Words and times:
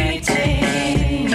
Montagsmeeting. 0.00 1.30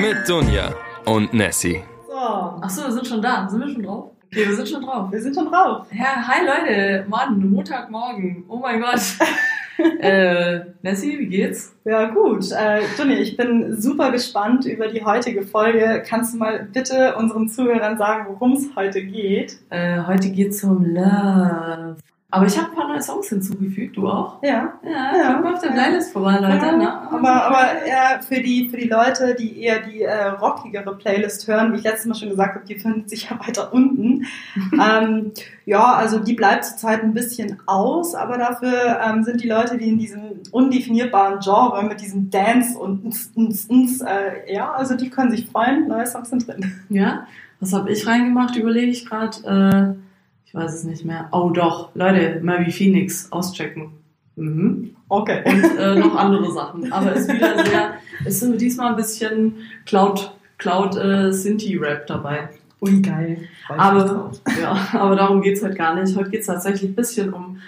Mit 0.00 0.28
Dunja 0.28 0.74
und 1.06 1.32
Nessie. 1.34 1.82
So, 2.08 2.14
Achso, 2.16 2.84
wir 2.84 2.92
sind 2.92 3.06
schon 3.06 3.22
da. 3.22 3.48
Sind 3.48 3.60
wir 3.60 3.68
schon 3.68 3.82
drauf? 3.82 4.10
Okay, 4.26 4.48
wir 4.48 4.56
sind 4.56 4.68
schon 4.68 4.82
drauf. 4.82 5.12
wir 5.12 5.20
sind 5.20 5.34
schon 5.34 5.46
drauf. 5.46 5.86
Ja, 5.92 6.26
hi 6.26 6.44
Leute. 6.44 7.04
Mann, 7.08 7.50
Montagmorgen. 7.50 8.44
Oh 8.48 8.58
mein 8.58 8.80
Gott. 8.80 9.00
äh, 10.00 10.60
Nessie, 10.82 11.18
wie 11.18 11.26
geht's? 11.26 11.74
Ja, 11.84 12.06
gut. 12.10 12.50
Äh, 12.52 12.80
Johnny, 12.98 13.14
ich 13.14 13.36
bin 13.36 13.80
super 13.80 14.10
gespannt 14.10 14.66
über 14.66 14.88
die 14.88 15.04
heutige 15.04 15.42
Folge. 15.42 16.02
Kannst 16.06 16.34
du 16.34 16.38
mal 16.38 16.68
bitte 16.72 17.16
unseren 17.16 17.48
Zuhörern 17.48 17.98
sagen, 17.98 18.26
worum 18.28 18.52
es 18.52 18.74
heute 18.76 19.02
geht? 19.02 19.58
Äh, 19.70 20.02
heute 20.06 20.30
geht's 20.30 20.62
um 20.64 20.84
Love. 20.84 21.96
Aber 22.32 22.46
ich 22.46 22.56
habe 22.56 22.70
ein 22.70 22.76
paar 22.76 22.86
neue 22.86 23.02
Songs 23.02 23.28
hinzugefügt, 23.28 23.96
du 23.96 24.06
auch? 24.08 24.40
Ja. 24.42 24.74
Ja, 24.84 25.16
Ja. 25.16 25.34
guck 25.34 25.44
mal 25.44 25.54
auf 25.54 25.60
der 25.60 25.70
Playlist 25.70 26.12
vorbei, 26.12 26.38
Leute. 26.38 26.64
Ja, 26.64 26.76
ne? 26.76 27.10
aber 27.10 27.44
aber 27.46 27.82
eher 27.84 28.22
für 28.22 28.40
die, 28.40 28.68
für 28.68 28.76
die 28.76 28.88
Leute, 28.88 29.34
die 29.34 29.60
eher 29.60 29.80
die 29.80 30.02
äh, 30.02 30.26
rockigere 30.28 30.94
Playlist 30.96 31.48
hören, 31.48 31.72
wie 31.72 31.78
ich 31.78 31.82
letztes 31.82 32.06
Mal 32.06 32.14
schon 32.14 32.28
gesagt 32.30 32.54
habe, 32.54 32.64
die 32.66 32.78
findet 32.78 33.10
sich 33.10 33.28
ja 33.30 33.38
weiter 33.46 33.72
unten. 33.72 34.26
ähm, 34.72 35.32
ja, 35.66 35.94
also 35.94 36.20
die 36.20 36.34
bleibt 36.34 36.64
zurzeit 36.64 37.02
ein 37.02 37.14
bisschen 37.14 37.58
aus, 37.66 38.14
aber 38.14 38.38
dafür 38.38 39.00
ähm, 39.04 39.24
sind 39.24 39.42
die 39.42 39.48
Leute, 39.48 39.76
die 39.76 39.88
in 39.88 39.98
diesem 39.98 40.22
undefinierbaren 40.52 41.40
Genre 41.40 41.82
mit 41.82 42.00
diesem 42.00 42.30
Dance 42.30 42.78
und 42.78 43.04
ns, 43.04 43.32
ns, 43.36 43.68
ns, 43.68 44.00
äh, 44.02 44.54
ja, 44.54 44.70
also 44.70 44.94
die 44.96 45.10
können 45.10 45.32
sich 45.32 45.46
freuen, 45.46 45.88
neue 45.88 46.06
Songs 46.06 46.30
sind 46.30 46.46
drin. 46.46 46.80
Ja, 46.90 47.26
was 47.58 47.72
habe 47.72 47.90
ich 47.90 48.06
reingemacht, 48.06 48.54
überlege 48.56 48.90
ich 48.92 49.04
gerade. 49.04 49.96
Äh, 49.96 50.09
ich 50.50 50.54
weiß 50.56 50.74
es 50.74 50.82
nicht 50.82 51.04
mehr. 51.04 51.28
Oh 51.30 51.50
doch, 51.50 51.94
Leute, 51.94 52.40
wie 52.42 52.72
Phoenix 52.72 53.30
auschecken. 53.30 53.92
Mhm. 54.34 54.96
Okay. 55.08 55.44
Und 55.46 55.78
äh, 55.78 55.94
noch 55.94 56.16
andere 56.16 56.50
Sachen. 56.50 56.92
Aber 56.92 57.12
ist 57.12 57.32
wieder 57.32 57.64
sehr, 57.64 57.94
ist 58.24 58.40
so 58.40 58.56
diesmal 58.56 58.90
ein 58.90 58.96
bisschen 58.96 59.58
Cloud, 59.86 60.32
Cloud 60.58 60.96
äh, 60.96 61.32
Sinti-Rap 61.32 62.08
dabei. 62.08 62.48
Ui, 62.80 63.00
geil. 63.00 63.48
Aber, 63.68 64.32
ja, 64.60 64.88
aber 64.94 65.14
darum 65.14 65.40
geht's 65.40 65.62
heute 65.62 65.76
gar 65.76 65.94
nicht. 65.94 66.16
Heute 66.16 66.30
geht's 66.30 66.48
tatsächlich 66.48 66.90
ein 66.90 66.96
bisschen 66.96 67.32
um 67.32 67.60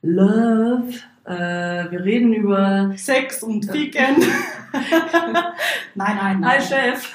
Love. 0.00 0.94
Äh, 1.26 1.90
wir 1.90 2.02
reden 2.02 2.32
über 2.32 2.92
Sex 2.96 3.42
und 3.42 3.70
Ficken. 3.70 4.16
nein, 5.94 6.16
nein, 6.16 6.40
nein. 6.40 6.44
Hi 6.46 6.60
Chef. 6.62 7.14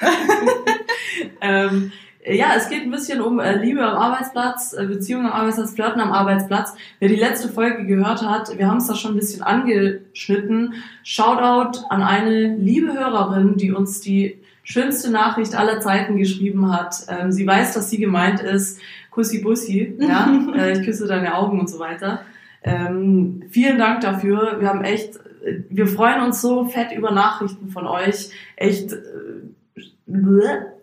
ähm, 1.40 1.90
ja, 2.34 2.54
es 2.56 2.68
geht 2.68 2.82
ein 2.82 2.90
bisschen 2.90 3.20
um 3.20 3.38
äh, 3.38 3.56
Liebe 3.56 3.84
am 3.84 3.96
Arbeitsplatz, 3.96 4.72
äh, 4.72 4.86
Beziehungen 4.86 5.26
am 5.26 5.32
Arbeitsplatz, 5.32 5.74
Flirten 5.74 6.00
am 6.00 6.12
Arbeitsplatz. 6.12 6.74
Wer 6.98 7.08
die 7.08 7.16
letzte 7.16 7.48
Folge 7.48 7.86
gehört 7.86 8.22
hat, 8.22 8.58
wir 8.58 8.66
haben 8.66 8.78
es 8.78 8.86
da 8.86 8.94
schon 8.94 9.12
ein 9.12 9.16
bisschen 9.16 9.42
angeschnitten. 9.42 10.74
Shoutout 11.04 11.80
an 11.88 12.02
eine 12.02 12.56
liebe 12.56 12.92
Hörerin, 12.92 13.56
die 13.56 13.70
uns 13.70 14.00
die 14.00 14.38
schönste 14.64 15.10
Nachricht 15.12 15.54
aller 15.54 15.80
Zeiten 15.80 16.16
geschrieben 16.16 16.72
hat. 16.72 17.06
Ähm, 17.08 17.30
sie 17.30 17.46
weiß, 17.46 17.74
dass 17.74 17.90
sie 17.90 17.98
gemeint 17.98 18.40
ist. 18.40 18.80
Kussi 19.10 19.38
Bussi, 19.38 19.96
ja, 19.98 20.28
äh, 20.56 20.72
ich 20.72 20.84
küsse 20.84 21.06
deine 21.06 21.36
Augen 21.36 21.60
und 21.60 21.70
so 21.70 21.78
weiter. 21.78 22.22
Ähm, 22.62 23.44
vielen 23.50 23.78
Dank 23.78 24.00
dafür. 24.00 24.56
Wir 24.58 24.68
haben 24.68 24.82
echt, 24.82 25.16
äh, 25.44 25.60
wir 25.70 25.86
freuen 25.86 26.22
uns 26.22 26.42
so 26.42 26.64
fett 26.64 26.90
über 26.90 27.12
Nachrichten 27.12 27.68
von 27.68 27.86
euch. 27.86 28.30
Echt, 28.56 28.92
äh, 28.92 29.84
bleh. 30.06 30.75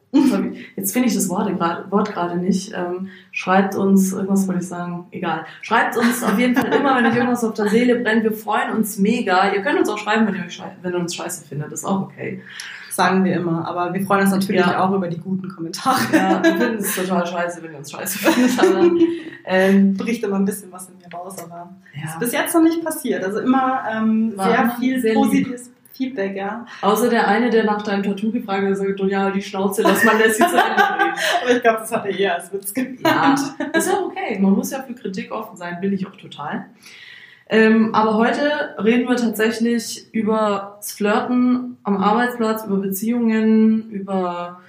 Jetzt 0.76 0.94
finde 0.94 1.08
ich 1.08 1.16
das 1.16 1.28
Wort 1.30 1.48
gerade 1.58 1.90
Wort 1.92 2.14
gerade 2.14 2.38
nicht. 2.38 2.74
Ähm, 2.76 3.10
schreibt 3.32 3.76
uns, 3.76 4.14
irgendwas 4.14 4.48
wollte 4.48 4.62
ich 4.62 4.68
sagen, 4.68 5.06
egal. 5.12 5.46
Schreibt 5.62 5.98
uns 5.98 6.24
auf 6.24 6.38
jeden 6.38 6.56
Fall 6.56 6.72
immer, 6.74 6.96
wenn 6.96 7.06
euch 7.06 7.16
irgendwas 7.16 7.44
auf 7.44 7.54
der 7.54 7.68
Seele 7.70 8.00
brennt. 8.00 8.24
Wir 8.24 8.32
freuen 8.32 8.72
uns 8.76 9.00
mega. 9.00 9.54
Ihr 9.54 9.62
könnt 9.62 9.80
uns 9.80 9.90
auch 9.90 9.98
schreiben, 9.98 10.28
wenn 10.28 10.36
ihr, 10.36 10.46
euch 10.46 10.62
wenn 10.82 10.94
ihr 10.94 11.00
uns 11.00 11.16
scheiße 11.16 11.46
findet. 11.46 11.72
Das 11.72 11.80
ist 11.80 11.86
auch 11.86 12.02
okay. 12.04 12.42
Sagen 12.92 13.24
wir 13.24 13.34
immer. 13.36 13.68
Aber 13.68 13.92
wir 13.92 14.06
freuen 14.06 14.22
uns 14.22 14.32
natürlich 14.32 14.62
Ja. 14.62 14.84
auch 14.86 14.94
über 14.94 15.08
die 15.08 15.18
guten 15.18 15.50
Kommentare. 15.50 16.00
Ja, 16.14 16.44
wir 16.44 16.56
finden 16.56 16.78
es 16.78 16.96
total 16.96 17.26
scheiße, 17.26 17.64
wenn 17.64 17.72
ihr 17.72 17.80
uns 17.80 17.92
scheiße 17.92 18.20
findet. 18.20 18.60
Aber, 18.60 18.92
ähm, 19.46 19.96
bricht 19.96 20.24
immer 20.24 20.36
ein 20.38 20.46
bisschen 20.46 20.72
was 20.72 20.90
in 20.90 20.98
mir 21.00 21.12
raus, 21.12 21.36
aber 21.44 21.70
ja. 21.96 22.10
ist 22.12 22.20
bis 22.20 22.32
jetzt 22.34 22.54
noch 22.54 22.62
nicht 22.62 22.84
passiert. 22.84 23.24
Also 23.24 23.40
immer 23.40 23.82
ähm, 23.92 24.34
sehr 24.38 24.76
viel 24.80 25.02
sehr 25.02 25.14
positives 25.16 25.73
Feedback, 25.96 26.36
ja. 26.36 26.66
Außer 26.82 27.10
der 27.10 27.28
eine, 27.28 27.50
der 27.50 27.64
nach 27.64 27.84
deinem 27.84 28.04
Tattoo 28.04 28.32
gefragt 28.32 28.66
hat, 28.68 28.78
sagt, 28.78 29.00
oh 29.00 29.06
ja, 29.06 29.30
die 29.30 29.42
Schnauze, 29.42 29.84
lass 29.84 30.04
mal 30.04 30.18
zu 30.18 30.24
Ende 30.44 30.44
reden. 30.44 31.14
Aber 31.42 31.52
ich 31.52 31.62
glaube, 31.62 31.80
das 31.80 31.92
hat 31.92 32.06
er 32.06 32.18
eher 32.18 32.36
als 32.36 32.52
Witz 32.52 32.74
gemeint. 32.74 33.00
Ja, 33.06 33.36
ist 33.74 33.88
ja 33.88 34.00
okay. 34.00 34.40
Man 34.40 34.54
muss 34.54 34.72
ja 34.72 34.82
für 34.82 34.96
Kritik 34.96 35.32
offen 35.32 35.56
sein, 35.56 35.78
will 35.82 35.94
ich 35.94 36.08
auch 36.08 36.16
total. 36.16 36.66
Ähm, 37.50 37.94
aber 37.94 38.16
heute 38.16 38.76
reden 38.84 39.08
wir 39.08 39.18
tatsächlich 39.18 40.12
über 40.14 40.78
das 40.78 40.94
Flirten 40.94 41.78
am 41.84 41.98
Arbeitsplatz, 41.98 42.66
über 42.66 42.78
Beziehungen, 42.78 43.92
über 43.92 44.62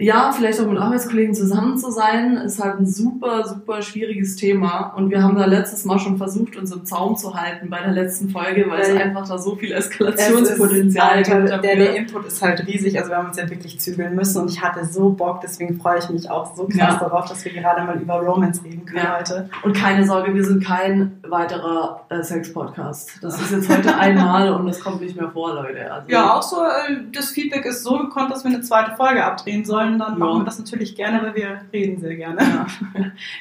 ja, 0.00 0.32
vielleicht 0.32 0.60
auch 0.60 0.66
mit 0.66 0.76
Arbeitskollegen 0.78 1.34
zusammen 1.34 1.78
zu 1.78 1.90
sein, 1.92 2.36
ist 2.38 2.60
halt 2.62 2.80
ein 2.80 2.86
super, 2.86 3.46
super 3.46 3.80
schwieriges 3.80 4.34
Thema. 4.34 4.92
Und 4.96 5.08
wir 5.10 5.22
haben 5.22 5.36
da 5.36 5.44
letztes 5.46 5.84
Mal 5.84 6.00
schon 6.00 6.18
versucht, 6.18 6.56
uns 6.56 6.72
im 6.72 6.84
Zaum 6.84 7.16
zu 7.16 7.32
halten 7.34 7.70
bei 7.70 7.78
der 7.80 7.92
letzten 7.92 8.28
Folge, 8.28 8.64
weil 8.68 8.80
es 8.80 8.88
Weil 8.90 9.02
einfach 9.02 9.28
da 9.28 9.38
so 9.38 9.54
viel 9.54 9.70
Es 9.72 9.86
Eskalationspotenzial 9.86 11.08
Alter, 11.18 11.42
gibt. 11.42 11.64
der, 11.64 11.76
der 11.76 11.96
Input 11.96 12.26
ist 12.26 12.42
halt 12.42 12.66
riesig, 12.66 12.98
also 12.98 13.10
wir 13.10 13.18
haben 13.18 13.28
uns 13.28 13.36
ja 13.36 13.48
wirklich 13.48 13.78
zügeln 13.80 14.14
müssen 14.16 14.42
und 14.42 14.50
ich 14.50 14.60
hatte 14.62 14.84
so 14.84 15.10
Bock, 15.10 15.40
deswegen 15.42 15.78
freue 15.80 15.98
ich 15.98 16.08
mich 16.10 16.28
auch 16.28 16.54
so 16.56 16.64
krass 16.64 16.76
Ja. 16.76 16.96
darauf, 16.98 17.26
dass 17.28 17.44
wir 17.44 17.52
gerade 17.52 17.84
mal 17.84 17.96
über 17.96 18.14
Romance 18.20 18.62
reden 18.64 18.84
können 18.84 19.04
Ja. 19.04 19.18
heute. 19.18 19.48
Und 19.62 19.76
keine 19.76 20.04
Sorge, 20.06 20.34
wir 20.34 20.44
sind 20.44 20.64
kein 20.64 21.12
weiterer 21.28 22.04
äh, 22.08 22.22
Sex-Podcast. 22.22 23.18
Das 23.22 23.40
ist 23.40 23.50
jetzt 23.52 23.68
heute 23.68 23.96
einmal 23.96 24.52
und 24.52 24.66
das 24.66 24.80
kommt 24.80 25.00
nicht 25.00 25.16
mehr 25.16 25.30
vor, 25.30 25.54
Leute. 25.54 25.92
Also, 25.92 26.08
Ja, 26.10 26.34
auch 26.34 26.42
so, 26.42 26.62
äh, 26.62 26.96
das 27.12 27.30
Feedback 27.30 27.64
ist 27.64 27.82
so 27.82 27.98
gekonnt, 27.98 28.30
dass 28.30 28.44
wir 28.44 28.50
eine 28.50 28.60
zweite 28.60 28.96
Folge 28.96 29.24
abdrehen 29.24 29.64
sollen, 29.64 29.98
dann 29.98 30.12
Ja. 30.12 30.18
machen 30.18 30.40
wir 30.40 30.44
das 30.44 30.58
natürlich 30.58 30.94
gerne, 30.96 31.22
weil 31.22 31.34
wir 31.34 31.60
reden 31.72 32.00
sehr 32.00 32.16
gerne. 32.16 32.40
Ja, 32.42 32.66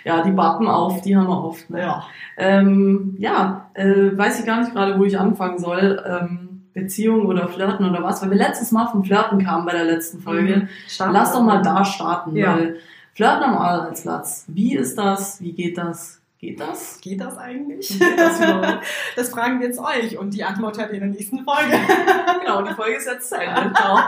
ja 0.18 0.24
die 0.24 0.32
Bappen 0.32 0.68
auf, 0.68 1.02
die 1.02 1.16
haben 1.18 1.28
wir 1.28 1.44
oft. 1.44 1.70
Ne? 1.70 1.82
Ja. 1.82 2.04
Ähm, 2.38 3.16
ja 3.20 3.70
äh, 3.74 4.16
weiß 4.18 4.40
ich 4.40 4.46
gar 4.46 4.60
nicht 4.62 4.74
gerade, 4.74 4.98
wo 5.00 5.04
ich 5.04 5.20
anfangen 5.20 5.60
soll. 5.60 6.02
Ähm, 6.06 6.50
Beziehung 6.74 7.28
oder 7.28 7.48
Flirten 7.50 7.88
oder 7.88 8.02
was, 8.02 8.24
weil 8.24 8.32
wir 8.32 8.38
letztes 8.38 8.72
Mal 8.72 8.88
vom 8.88 9.04
Flirten 9.04 9.44
kamen 9.44 9.64
bei 9.66 9.74
der 9.74 9.84
letzten 9.84 10.20
Folge. 10.22 10.68
Starten 10.88 11.14
Lass 11.14 11.32
doch 11.34 11.44
mal 11.44 11.62
da 11.62 11.86
starten, 11.86 12.36
Ja. 12.36 12.56
weil 12.56 12.78
Flirten 13.14 13.44
am 13.44 13.58
Arbeitsplatz, 13.60 14.46
wie 14.48 14.76
ist 14.76 14.98
das? 14.98 15.40
Wie 15.40 15.54
geht 15.54 15.78
das? 15.78 16.20
Geht 16.44 16.60
das? 16.60 17.00
Geht 17.00 17.22
das 17.22 17.38
eigentlich? 17.38 17.88
Geht 17.88 18.20
das? 18.20 18.42
Das 19.16 19.30
fragen 19.30 19.62
wir 19.62 19.68
jetzt 19.68 19.80
euch 19.80 20.18
und 20.18 20.34
die 20.34 20.44
Antwort 20.44 20.78
hört 20.78 20.90
ihr 20.90 20.96
in 20.96 21.00
der 21.00 21.10
nächsten 21.12 21.46
Folge. 21.46 21.72
genau, 22.42 22.64
die 22.64 22.74
Folge 22.74 22.98
ist 22.98 23.08
jetzt 23.08 23.30
zu 23.30 23.38
Ende. 23.38 23.72
Genau. 23.74 24.00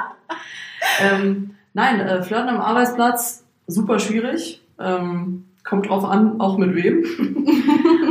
ähm, 0.99 1.55
nein, 1.73 2.01
äh, 2.01 2.21
Flirten 2.23 2.49
am 2.49 2.59
Arbeitsplatz, 2.59 3.45
super 3.67 3.99
schwierig. 3.99 4.61
Ähm, 4.77 5.45
kommt 5.63 5.87
drauf 5.87 6.03
an, 6.03 6.41
auch 6.41 6.57
mit 6.57 6.75
wem. 6.75 7.05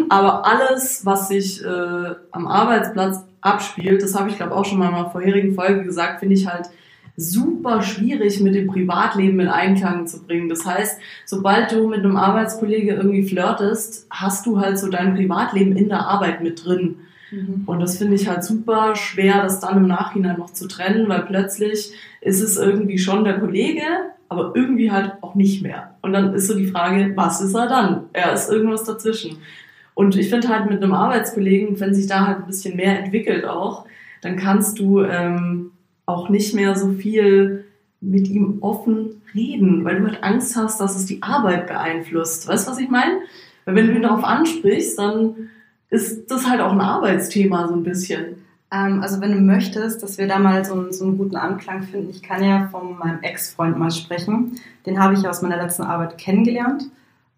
Aber 0.08 0.46
alles, 0.46 1.04
was 1.04 1.28
sich 1.28 1.62
äh, 1.62 2.14
am 2.30 2.46
Arbeitsplatz 2.46 3.26
abspielt, 3.42 4.02
das 4.02 4.18
habe 4.18 4.30
ich 4.30 4.38
glaube 4.38 4.56
auch 4.56 4.64
schon 4.64 4.78
mal 4.78 4.88
in 4.88 4.94
einer 4.94 5.10
vorherigen 5.10 5.54
Folge 5.54 5.84
gesagt, 5.84 6.20
finde 6.20 6.36
ich 6.36 6.46
halt 6.46 6.70
super 7.16 7.82
schwierig 7.82 8.40
mit 8.40 8.54
dem 8.54 8.66
Privatleben 8.66 9.38
in 9.40 9.48
Einklang 9.48 10.06
zu 10.06 10.22
bringen. 10.22 10.48
Das 10.48 10.66
heißt, 10.66 11.00
sobald 11.24 11.72
du 11.72 11.88
mit 11.88 12.00
einem 12.00 12.16
Arbeitskollege 12.16 12.94
irgendwie 12.94 13.22
flirtest, 13.22 14.06
hast 14.10 14.46
du 14.46 14.60
halt 14.60 14.78
so 14.78 14.88
dein 14.88 15.14
Privatleben 15.14 15.76
in 15.76 15.88
der 15.88 16.06
Arbeit 16.06 16.42
mit 16.42 16.64
drin. 16.64 16.96
Und 17.66 17.80
das 17.80 17.98
finde 17.98 18.14
ich 18.14 18.28
halt 18.28 18.44
super 18.44 18.94
schwer, 18.94 19.42
das 19.42 19.60
dann 19.60 19.78
im 19.78 19.86
Nachhinein 19.86 20.38
noch 20.38 20.52
zu 20.52 20.68
trennen, 20.68 21.08
weil 21.08 21.22
plötzlich 21.22 21.92
ist 22.20 22.40
es 22.40 22.56
irgendwie 22.56 22.98
schon 22.98 23.24
der 23.24 23.40
Kollege, 23.40 23.82
aber 24.28 24.52
irgendwie 24.54 24.90
halt 24.90 25.14
auch 25.20 25.34
nicht 25.34 25.62
mehr. 25.62 25.94
Und 26.02 26.12
dann 26.12 26.34
ist 26.34 26.46
so 26.46 26.56
die 26.56 26.66
Frage, 26.66 27.12
was 27.16 27.40
ist 27.40 27.54
er 27.54 27.66
dann? 27.66 28.04
Er 28.12 28.32
ist 28.32 28.50
irgendwas 28.50 28.84
dazwischen. 28.84 29.38
Und 29.94 30.16
ich 30.16 30.28
finde 30.28 30.48
halt 30.48 30.70
mit 30.70 30.82
einem 30.82 30.92
Arbeitskollegen, 30.92 31.78
wenn 31.80 31.94
sich 31.94 32.06
da 32.06 32.26
halt 32.26 32.38
ein 32.38 32.46
bisschen 32.46 32.76
mehr 32.76 33.00
entwickelt 33.02 33.44
auch, 33.44 33.86
dann 34.20 34.36
kannst 34.36 34.78
du 34.78 35.02
ähm, 35.02 35.72
auch 36.06 36.28
nicht 36.28 36.54
mehr 36.54 36.76
so 36.76 36.92
viel 36.92 37.64
mit 38.00 38.28
ihm 38.28 38.58
offen 38.60 39.22
reden, 39.34 39.84
weil 39.84 40.00
du 40.00 40.06
halt 40.06 40.22
Angst 40.22 40.56
hast, 40.56 40.80
dass 40.80 40.96
es 40.96 41.06
die 41.06 41.22
Arbeit 41.22 41.66
beeinflusst. 41.66 42.46
Weißt 42.46 42.66
du, 42.66 42.72
was 42.72 42.78
ich 42.78 42.90
meine? 42.90 43.20
Weil 43.64 43.76
wenn 43.76 43.86
du 43.86 43.94
ihn 43.94 44.02
darauf 44.02 44.24
ansprichst, 44.24 44.98
dann 44.98 45.50
ist 45.90 46.30
das 46.30 46.48
halt 46.48 46.60
auch 46.60 46.72
ein 46.72 46.80
Arbeitsthema 46.80 47.68
so 47.68 47.74
ein 47.74 47.82
bisschen. 47.82 48.44
Ähm, 48.70 49.00
also 49.02 49.20
wenn 49.20 49.32
du 49.32 49.40
möchtest, 49.40 50.02
dass 50.02 50.18
wir 50.18 50.28
da 50.28 50.38
mal 50.38 50.64
so 50.64 50.90
so 50.92 51.04
einen 51.04 51.16
guten 51.18 51.36
Anklang 51.36 51.82
finden, 51.82 52.10
ich 52.10 52.22
kann 52.22 52.44
ja 52.44 52.68
von 52.70 52.98
meinem 52.98 53.22
Ex-Freund 53.22 53.78
mal 53.78 53.90
sprechen. 53.90 54.58
Den 54.86 55.00
habe 55.00 55.14
ich 55.14 55.26
aus 55.26 55.42
meiner 55.42 55.62
letzten 55.62 55.82
Arbeit 55.82 56.18
kennengelernt. 56.18 56.84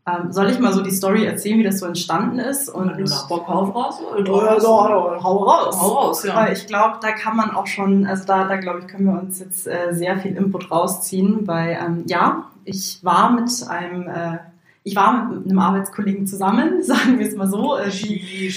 Ähm, 0.09 0.31
soll 0.31 0.51
ich 0.51 0.61
mal 0.61 0.73
so 0.73 0.83
die 0.83 0.93
Story 0.93 1.25
erzählen, 1.25 1.59
wie 1.59 1.65
das 1.65 1.81
so 1.81 1.87
entstanden 1.87 2.39
ist? 2.39 2.69
Und 2.69 2.91
Wenn 2.91 3.05
du 3.05 3.11
da 3.11 3.27
Bock 3.29 3.47
drauf 3.47 3.75
raus 3.75 4.01
oder 4.01 4.33
Oder 4.33 4.61
so, 4.61 4.69
hau 4.69 5.37
raus. 5.39 5.77
Hau 5.81 5.89
raus, 5.89 6.25
ja. 6.25 6.37
Weil 6.37 6.53
ich 6.53 6.69
glaube, 6.69 6.99
da 7.03 7.11
kann 7.11 7.37
man 7.37 7.51
auch 7.51 7.67
schon, 7.67 8.07
also 8.07 8.25
da, 8.25 8.47
da 8.47 8.57
glaube 8.57 8.81
ich, 8.81 8.87
können 8.87 9.07
wir 9.07 9.21
uns 9.21 9.41
jetzt 9.41 9.67
äh, 9.67 9.93
sehr 9.93 10.17
viel 10.19 10.37
Input 10.37 10.71
rausziehen, 10.71 11.49
weil 11.49 11.77
ähm, 11.85 12.05
ja, 12.07 12.45
ich 12.65 13.01
war 13.03 13.33
mit 13.33 13.51
einem 13.69 14.07
äh, 14.09 14.39
ich 14.85 14.95
war 14.95 15.25
mit 15.25 15.47
einem 15.47 15.59
Arbeitskollegen 15.59 16.29
zusammen, 16.29 16.81
sagen 16.85 17.19
wir 17.19 17.27
es 17.27 17.35
mal 17.35 17.49
so. 17.49 17.77
Äh, 17.77 17.91
die, 17.91 18.55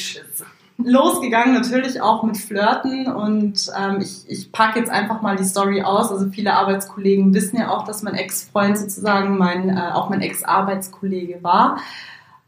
losgegangen, 0.83 1.53
natürlich 1.53 2.01
auch 2.01 2.23
mit 2.23 2.37
Flirten 2.37 3.07
und 3.07 3.67
ähm, 3.77 3.99
ich, 4.01 4.23
ich 4.27 4.51
packe 4.51 4.79
jetzt 4.79 4.89
einfach 4.89 5.21
mal 5.21 5.35
die 5.35 5.43
Story 5.43 5.81
aus. 5.81 6.11
Also 6.11 6.29
viele 6.29 6.53
Arbeitskollegen 6.53 7.33
wissen 7.33 7.57
ja 7.57 7.69
auch, 7.69 7.83
dass 7.83 8.03
mein 8.03 8.15
Ex-Freund 8.15 8.77
sozusagen 8.77 9.37
mein, 9.37 9.69
äh, 9.69 9.91
auch 9.93 10.09
mein 10.09 10.21
Ex-Arbeitskollege 10.21 11.43
war. 11.43 11.77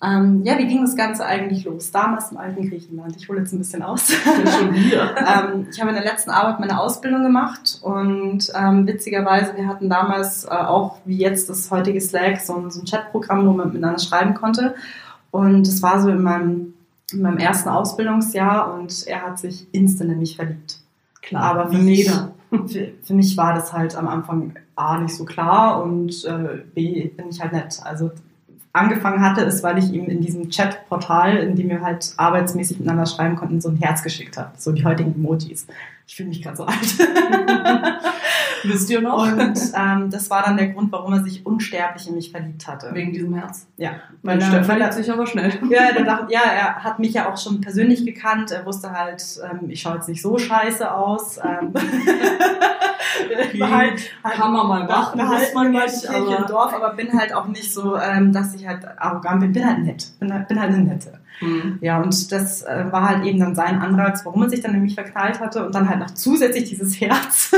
Ähm, 0.04 0.42
ja, 0.44 0.58
wie 0.58 0.66
ging 0.66 0.82
das 0.82 0.96
Ganze 0.96 1.26
eigentlich 1.26 1.64
los? 1.66 1.92
Damals 1.92 2.32
im 2.32 2.38
alten 2.38 2.68
Griechenland. 2.68 3.16
Ich 3.18 3.30
hole 3.30 3.40
jetzt 3.40 3.54
ein 3.54 3.60
bisschen 3.60 3.84
aus. 3.84 4.12
Schon 4.12 4.74
ähm, 4.76 5.68
ich 5.70 5.80
habe 5.80 5.90
in 5.90 5.96
der 5.96 6.04
letzten 6.04 6.32
Arbeit 6.32 6.60
meine 6.60 6.80
Ausbildung 6.80 7.22
gemacht 7.22 7.80
und 7.84 8.52
ähm, 8.56 8.88
witzigerweise, 8.88 9.56
wir 9.56 9.68
hatten 9.68 9.90
damals 9.90 10.46
äh, 10.46 10.50
auch 10.50 10.98
wie 11.06 11.18
jetzt 11.18 11.50
das 11.50 11.70
heutige 11.70 12.02
Slack 12.02 12.42
so 12.42 12.56
ein, 12.56 12.72
so 12.72 12.82
ein 12.82 12.86
Chatprogramm, 12.86 13.46
wo 13.46 13.52
man 13.52 13.68
miteinander 13.68 14.00
schreiben 14.00 14.34
konnte. 14.34 14.74
Und 15.30 15.68
es 15.68 15.84
war 15.84 16.02
so 16.02 16.10
in 16.10 16.24
meinem, 16.24 16.74
in 17.14 17.22
meinem 17.22 17.38
ersten 17.38 17.70
Ausbildungsjahr 17.70 18.74
und 18.74 19.08
er 19.08 19.24
hat 19.24 19.40
sich 19.40 19.68
instant 19.74 20.12
in 20.12 20.20
mich 20.20 20.36
verliebt. 20.36 20.80
Klar, 21.22 21.44
Aber 21.44 21.72
für 21.72 21.78
mich, 21.78 22.10
für, 23.04 23.14
mich 23.14 23.38
war 23.38 23.54
das 23.54 23.74
halt 23.74 23.96
am 23.96 24.08
Anfang 24.08 24.54
A 24.76 24.98
nicht 24.98 25.16
so 25.16 25.26
klar 25.26 25.84
und 25.84 26.26
äh, 26.26 26.64
B 26.74 27.08
bin 27.10 27.30
ich 27.30 27.42
halt 27.42 27.54
nett. 27.54 27.80
Also 27.84 28.12
angefangen 28.74 29.22
hatte, 29.22 29.42
ist, 29.42 29.64
weil 29.64 29.78
ich 29.78 29.92
ihm 29.92 30.06
in 30.06 30.22
diesem 30.22 30.50
Chat-Portal, 30.50 31.38
in 31.38 31.56
dem 31.56 31.70
wir 31.70 31.82
halt 31.82 32.14
arbeitsmäßig 32.18 32.80
miteinander 32.80 33.06
schreiben 33.06 33.36
konnten, 33.36 33.62
so 33.62 33.70
ein 33.70 33.78
Herz 33.78 34.02
geschickt 34.02 34.38
habe. 34.38 34.52
So 34.58 34.72
die 34.72 34.86
heutigen 34.86 35.14
Emojis. 35.14 35.68
Ich 36.08 36.16
fühle 36.16 36.30
mich 36.30 36.42
gerade 36.42 36.58
so 36.58 36.66
alt. 36.66 36.78
Wisst 38.72 38.90
ihr 38.90 39.02
noch? 39.02 39.26
Und 39.32 39.60
ähm, 39.76 40.10
das 40.10 40.30
war 40.30 40.44
dann 40.44 40.58
der 40.58 40.70
Grund, 40.70 40.92
warum 40.92 41.14
er 41.14 41.24
sich 41.24 41.46
unsterblich 41.46 42.08
in 42.08 42.16
mich 42.16 42.32
verliebt 42.32 42.68
hatte. 42.68 42.90
Wegen 42.94 43.12
diesem 43.14 43.34
Herz. 43.34 43.68
Ja. 43.78 43.92
Weil 44.24 44.40
er- 44.40 44.46
Steff 44.48 44.66
verliebt 44.66 44.94
sich 44.94 45.12
aber 45.12 45.26
schnell. 45.26 45.52
ja, 45.70 45.92
der 45.92 46.04
dachte, 46.04 46.32
ja, 46.34 46.42
er 46.42 46.84
hat 46.84 47.00
mich 47.00 47.14
ja 47.14 47.30
auch 47.32 47.38
schon 47.38 47.62
persönlich 47.62 48.06
gekannt. 48.06 48.52
Er 48.52 48.66
wusste 48.66 48.92
halt, 48.92 49.24
ähm, 49.50 49.70
ich 49.70 49.82
schaue 49.82 49.96
jetzt 49.96 50.10
nicht 50.10 50.22
so 50.22 50.38
scheiße 50.38 50.94
aus. 50.94 51.38
Ähm, 51.38 51.74
halt, 53.62 53.62
halt, 54.24 54.34
Kann 54.36 54.54
man 54.54 54.68
mal 54.68 54.84
machen, 54.86 55.18
da 55.20 55.28
halt 55.30 55.54
man 55.54 55.72
nicht, 55.72 55.86
nicht, 55.86 56.04
im 56.06 56.16
aber- 56.28 56.46
Dorf, 56.46 56.74
aber 56.74 56.94
bin 56.96 57.12
halt 57.18 57.34
auch 57.34 57.48
nicht 57.48 57.72
so, 57.74 57.98
ähm, 57.98 58.32
dass 58.32 58.54
ich 58.54 58.68
halt 58.68 58.86
arrogant 58.98 59.40
bin. 59.42 59.54
Bin 59.54 59.66
halt 59.66 59.80
nett. 59.80 60.08
Bin 60.20 60.34
halt, 60.34 60.48
bin 60.48 60.60
halt 60.60 60.74
eine 60.74 60.84
Nette. 60.84 61.14
Hm. 61.42 61.80
Ja, 61.82 62.00
und 62.02 62.32
das 62.32 62.62
äh, 62.62 62.86
war 62.92 63.10
halt 63.10 63.26
eben 63.26 63.40
dann 63.40 63.56
sein 63.56 63.80
Anreiz, 63.80 64.26
warum 64.26 64.44
er 64.44 64.50
sich 64.50 64.62
dann 64.62 64.76
in 64.76 64.84
mich 64.84 64.96
verknallt 64.96 65.40
hatte 65.40 65.66
und 65.66 65.74
dann 65.76 65.90
halt 65.90 66.00
noch 66.00 66.12
zusätzlich 66.12 66.70
dieses 66.70 67.02
Herz. 67.02 67.52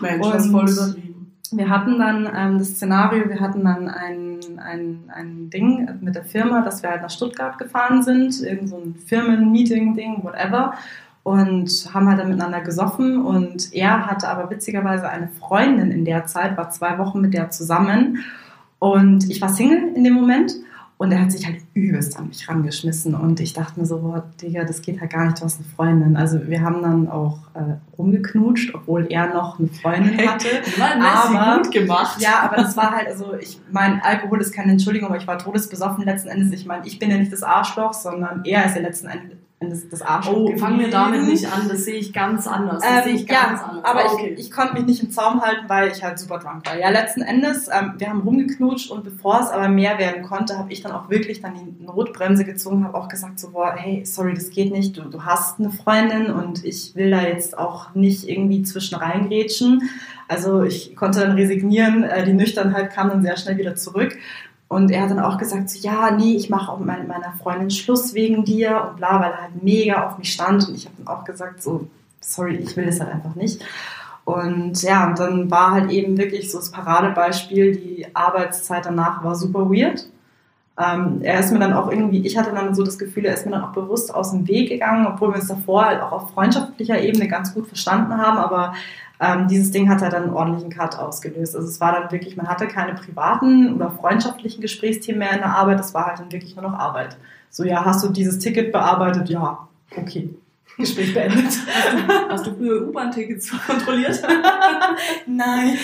Mensch, 0.00 0.24
Und- 0.24 0.34
das 0.34 0.46
voll 0.46 0.70
übertrieben. 0.70 1.08
Wir 1.54 1.68
hatten 1.68 1.98
dann 1.98 2.26
ähm, 2.34 2.58
das 2.58 2.68
Szenario, 2.76 3.28
wir 3.28 3.38
hatten 3.40 3.62
dann 3.62 3.86
ein, 3.86 4.38
ein, 4.56 5.00
ein 5.14 5.50
Ding 5.50 5.86
mit 6.00 6.14
der 6.14 6.24
Firma, 6.24 6.62
dass 6.62 6.82
wir 6.82 6.88
halt 6.88 7.02
nach 7.02 7.10
Stuttgart 7.10 7.58
gefahren 7.58 8.02
sind, 8.02 8.40
irgend 8.40 8.70
so 8.70 8.76
ein 8.78 8.94
Firmen-Meeting-Ding, 8.94 10.24
whatever, 10.24 10.72
und 11.24 11.90
haben 11.92 12.08
halt 12.08 12.20
dann 12.20 12.30
miteinander 12.30 12.62
gesoffen 12.62 13.20
und 13.20 13.74
er 13.74 14.06
hatte 14.06 14.28
aber 14.28 14.48
witzigerweise 14.48 15.10
eine 15.10 15.28
Freundin 15.28 15.90
in 15.90 16.06
der 16.06 16.24
Zeit, 16.24 16.56
war 16.56 16.70
zwei 16.70 16.96
Wochen 16.96 17.20
mit 17.20 17.34
der 17.34 17.50
zusammen 17.50 18.20
und 18.78 19.28
ich 19.30 19.42
war 19.42 19.50
Single 19.50 19.92
in 19.94 20.04
dem 20.04 20.14
Moment 20.14 20.54
und 21.02 21.10
er 21.10 21.20
hat 21.20 21.32
sich 21.32 21.44
halt 21.44 21.56
übelst 21.74 22.16
an 22.16 22.28
mich 22.28 22.48
rangeschmissen 22.48 23.16
und 23.16 23.40
ich 23.40 23.54
dachte 23.54 23.80
mir 23.80 23.86
so, 23.86 23.98
boah, 23.98 24.22
Digga, 24.40 24.62
das 24.62 24.82
geht 24.82 25.00
halt 25.00 25.12
gar 25.12 25.24
nicht, 25.24 25.40
du 25.40 25.44
hast 25.44 25.58
eine 25.58 25.68
Freundin. 25.74 26.16
Also 26.16 26.46
wir 26.46 26.60
haben 26.60 26.80
dann 26.80 27.08
auch 27.08 27.38
äh, 27.54 27.74
rumgeknutscht, 27.98 28.72
obwohl 28.72 29.08
er 29.10 29.34
noch 29.34 29.58
eine 29.58 29.66
Freundin 29.66 30.16
hatte. 30.30 30.46
Mann, 30.78 31.02
Aber- 31.02 31.60
gut 31.60 31.72
gemacht. 31.72 32.22
Ja, 32.22 32.44
aber 32.44 32.54
das 32.62 32.76
war 32.76 32.92
halt, 32.92 33.08
also 33.08 33.34
ich 33.34 33.58
meine, 33.72 34.04
Alkohol 34.04 34.40
ist 34.40 34.52
keine 34.54 34.70
Entschuldigung, 34.70 35.08
aber 35.08 35.16
ich 35.16 35.26
war 35.26 35.38
todesbesoffen 35.38 36.04
letzten 36.04 36.28
Endes. 36.28 36.52
Ich 36.52 36.66
meine, 36.66 36.86
ich 36.86 37.00
bin 37.00 37.10
ja 37.10 37.16
nicht 37.16 37.32
das 37.32 37.42
Arschloch, 37.42 37.94
sondern 37.94 38.44
er 38.44 38.66
ist 38.66 38.76
ja 38.76 38.82
letzten 38.82 39.08
Endes 39.08 39.38
das 39.70 40.02
Arschloch. 40.02 40.50
Oh, 40.52 40.56
fangen 40.56 40.80
wir 40.80 40.90
damit 40.90 41.24
nicht 41.24 41.46
an. 41.46 41.68
Das 41.68 41.84
sehe 41.84 41.96
ich 41.96 42.12
ganz 42.12 42.46
anders. 42.46 42.82
Das 42.82 42.90
Ähm, 42.90 43.04
sehe 43.04 43.14
ich 43.14 43.26
ganz 43.26 43.60
ja, 43.60 43.66
anders. 43.66 43.84
aber 43.84 44.04
ich, 44.06 44.12
okay. 44.12 44.36
ich 44.38 44.50
konnte 44.50 44.74
mich 44.74 44.86
nicht 44.86 45.02
im 45.02 45.10
Zaum 45.10 45.40
halten, 45.42 45.68
weil 45.68 45.90
ich 45.90 46.02
halt 46.02 46.18
super 46.18 46.38
drunk 46.38 46.66
war. 46.66 46.78
Ja, 46.78 46.90
letzten 46.90 47.22
Endes, 47.22 47.68
ähm, 47.68 47.94
wir 47.98 48.08
haben 48.08 48.20
rumgeknutscht 48.20 48.90
und 48.90 49.04
bevor 49.04 49.40
es 49.40 49.48
aber 49.48 49.68
mehr 49.68 49.98
werden 49.98 50.22
konnte, 50.22 50.58
habe 50.58 50.72
ich 50.72 50.80
dann 50.82 50.92
auch 50.92 51.10
wirklich 51.10 51.40
dann 51.40 51.54
die 51.54 51.84
Notbremse 51.84 52.44
gezogen, 52.44 52.84
habe 52.84 52.96
auch 52.96 53.08
gesagt 53.08 53.38
so, 53.40 53.50
boah, 53.50 53.74
hey, 53.76 54.04
sorry, 54.04 54.34
das 54.34 54.50
geht 54.50 54.72
nicht, 54.72 54.96
du, 54.96 55.02
du 55.02 55.24
hast 55.24 55.58
eine 55.58 55.70
Freundin 55.70 56.30
und 56.30 56.64
ich 56.64 56.94
will 56.94 57.10
da 57.10 57.22
jetzt 57.22 57.56
auch 57.58 57.94
nicht 57.94 58.28
irgendwie 58.28 58.62
zwischen 58.62 58.96
reingrätschen. 58.96 59.88
Also 60.28 60.62
ich 60.62 60.96
konnte 60.96 61.20
dann 61.20 61.32
resignieren, 61.32 62.04
äh, 62.04 62.24
die 62.24 62.32
Nüchternheit 62.32 62.92
kam 62.92 63.08
dann 63.08 63.22
sehr 63.22 63.36
schnell 63.36 63.58
wieder 63.58 63.74
zurück. 63.76 64.16
Und 64.72 64.90
er 64.90 65.02
hat 65.02 65.10
dann 65.10 65.20
auch 65.20 65.36
gesagt, 65.36 65.68
so, 65.68 65.78
ja, 65.86 66.10
nee, 66.12 66.34
ich 66.34 66.48
mache 66.48 66.72
auch 66.72 66.78
mit 66.78 66.86
meiner- 66.86 67.34
Freundin 67.42 67.70
Schluss 67.70 68.14
wegen 68.14 68.42
dir 68.44 68.88
und 68.88 68.96
bla, 68.96 69.20
weil 69.20 69.32
er 69.32 69.42
halt 69.42 69.62
mega 69.62 70.06
auf 70.06 70.16
mich 70.16 70.32
stand. 70.32 70.66
Und 70.66 70.76
ich 70.76 70.86
habe 70.86 70.94
dann 70.96 71.08
auch 71.08 71.24
gesagt, 71.24 71.62
so, 71.62 71.88
sorry, 72.20 72.56
ich 72.56 72.74
will 72.74 72.86
das 72.86 72.98
halt 72.98 73.12
einfach 73.12 73.34
nicht. 73.34 73.62
Und 74.24 74.82
ja, 74.82 75.08
und 75.08 75.18
dann 75.18 75.50
war 75.50 75.72
halt 75.72 75.90
eben 75.90 76.16
wirklich 76.16 76.50
so 76.50 76.56
das 76.56 76.70
Paradebeispiel, 76.70 77.76
die 77.76 78.06
Arbeitszeit 78.14 78.86
danach 78.86 79.22
war 79.22 79.34
super 79.34 79.68
weird. 79.68 80.06
Ähm, 80.78 81.20
er 81.22 81.40
ist 81.40 81.52
mir 81.52 81.58
dann 81.58 81.74
auch 81.74 81.90
irgendwie, 81.90 82.26
ich 82.26 82.38
hatte 82.38 82.52
dann 82.52 82.74
so 82.74 82.82
das 82.82 82.98
Gefühl, 82.98 83.26
er 83.26 83.34
ist 83.34 83.44
mir 83.44 83.52
dann 83.52 83.64
auch 83.64 83.72
bewusst 83.72 84.14
aus 84.14 84.30
dem 84.30 84.48
Weg 84.48 84.70
gegangen, 84.70 85.06
obwohl 85.06 85.30
wir 85.30 85.36
uns 85.36 85.48
davor 85.48 85.84
halt 85.84 86.00
auch 86.00 86.12
auf 86.12 86.30
freundschaftlicher 86.30 87.00
Ebene 87.00 87.28
ganz 87.28 87.52
gut 87.52 87.66
verstanden 87.66 88.16
haben, 88.16 88.38
aber 88.38 88.72
ähm, 89.20 89.48
dieses 89.48 89.70
Ding 89.70 89.90
hat 89.90 90.00
halt 90.00 90.14
dann 90.14 90.24
einen 90.24 90.32
ordentlichen 90.32 90.70
Cut 90.70 90.98
ausgelöst. 90.98 91.54
Also 91.54 91.68
es 91.68 91.80
war 91.80 91.92
dann 91.92 92.10
wirklich, 92.10 92.36
man 92.36 92.48
hatte 92.48 92.66
keine 92.66 92.94
privaten 92.94 93.74
oder 93.74 93.90
freundschaftlichen 93.90 94.62
Gesprächsthemen 94.62 95.18
mehr 95.18 95.32
in 95.32 95.38
der 95.38 95.54
Arbeit, 95.54 95.78
das 95.78 95.92
war 95.92 96.06
halt 96.06 96.20
dann 96.20 96.32
wirklich 96.32 96.56
nur 96.56 96.68
noch 96.68 96.78
Arbeit. 96.78 97.18
So, 97.50 97.64
ja, 97.64 97.84
hast 97.84 98.02
du 98.02 98.08
dieses 98.08 98.38
Ticket 98.38 98.72
bearbeitet? 98.72 99.28
Ja, 99.28 99.68
okay. 99.94 100.30
Gespräch 100.76 101.14
beendet. 101.14 101.52
Hast 102.28 102.46
du 102.46 102.54
früher 102.54 102.88
U-Bahn-Tickets 102.88 103.52
kontrolliert? 103.66 104.22
Nein. 105.26 105.76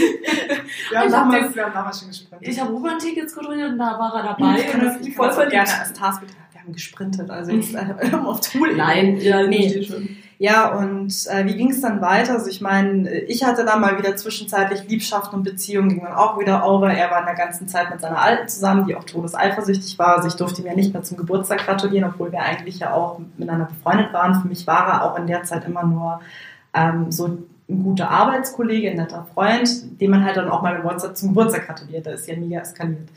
Wir 0.91 0.99
haben, 0.99 1.09
Ich 1.09 1.15
hab 1.15 1.31
damals, 1.31 1.55
wir 1.55 1.65
haben 1.65 1.73
damals 1.73 1.99
schon 2.01 2.09
gesprintet. 2.09 2.49
Ich 2.49 2.61
habe 2.61 2.73
U-Bahn-Tickets 2.73 3.35
kontrolliert 3.35 3.73
und 3.73 3.79
da 3.79 3.99
war 3.99 4.15
er 4.17 4.23
dabei. 4.23 4.61
ich 4.61 4.67
kann 4.67 4.81
das, 4.81 4.97
ich 5.01 5.07
mich 5.09 5.17
kann 5.17 5.27
das 5.29 5.49
gerne 5.51 5.81
als 5.81 5.93
Task. 5.93 6.23
Wir 6.53 6.61
haben 6.61 6.73
gesprintet, 6.73 7.31
also 7.31 7.53
jetzt 7.53 7.75
äh, 7.75 8.15
auf 8.25 8.41
Tool. 8.41 8.75
Nein, 8.77 9.19
ja, 9.21 9.47
Nee. 9.47 9.69
Steht 9.69 9.87
schon. 9.87 10.17
Ja, 10.41 10.69
und 10.79 11.13
äh, 11.27 11.47
wie 11.47 11.57
ging 11.57 11.71
es 11.73 11.81
dann 11.81 12.01
weiter? 12.01 12.35
Also 12.35 12.49
ich 12.49 12.61
meine, 12.61 13.11
ich 13.23 13.43
hatte 13.43 13.65
dann 13.65 13.81
mal 13.81 13.99
wieder 13.99 14.15
zwischenzeitlich 14.15 14.89
Liebschaften 14.89 15.35
und 15.37 15.43
Beziehungen, 15.43 15.89
ging 15.89 16.05
dann 16.05 16.15
auch 16.15 16.39
wieder 16.39 16.65
over. 16.65 16.93
Er 16.93 17.11
war 17.11 17.19
in 17.21 17.27
der 17.27 17.35
ganzen 17.35 17.67
Zeit 17.67 17.91
mit 17.91 18.01
seiner 18.01 18.23
Alten 18.23 18.47
zusammen, 18.47 18.87
die 18.87 18.95
auch 18.95 19.03
todeseifersüchtig 19.03 19.99
war. 19.99 20.17
Also 20.17 20.29
ich 20.29 20.35
durfte 20.35 20.63
ihm 20.63 20.69
ja 20.69 20.75
nicht 20.75 20.93
mehr 20.93 21.03
zum 21.03 21.17
Geburtstag 21.17 21.59
gratulieren, 21.67 22.09
obwohl 22.09 22.31
wir 22.31 22.41
eigentlich 22.41 22.79
ja 22.79 22.93
auch 22.93 23.19
miteinander 23.37 23.67
befreundet 23.67 24.13
waren. 24.13 24.41
Für 24.41 24.47
mich 24.47 24.65
war 24.69 24.87
er 24.87 25.05
auch 25.05 25.19
in 25.19 25.27
der 25.27 25.43
Zeit 25.43 25.65
immer 25.65 25.83
nur 25.83 26.21
ähm, 26.73 27.11
so 27.11 27.27
ein 27.27 27.83
guter 27.83 28.09
Arbeitskollege, 28.09 28.91
ein 28.91 28.97
netter 28.97 29.27
Freund, 29.35 30.01
dem 30.01 30.13
man 30.13 30.25
halt 30.25 30.37
dann 30.37 30.49
auch 30.49 30.63
mal 30.63 30.77
bei 30.77 30.85
WhatsApp 30.85 31.17
zum 31.17 31.31
Geburtstag 31.31 31.67
gratuliert. 31.67 32.07
Da 32.07 32.13
ist 32.13 32.29
ja 32.29 32.37
mega 32.37 32.61
eskaliert. 32.61 33.09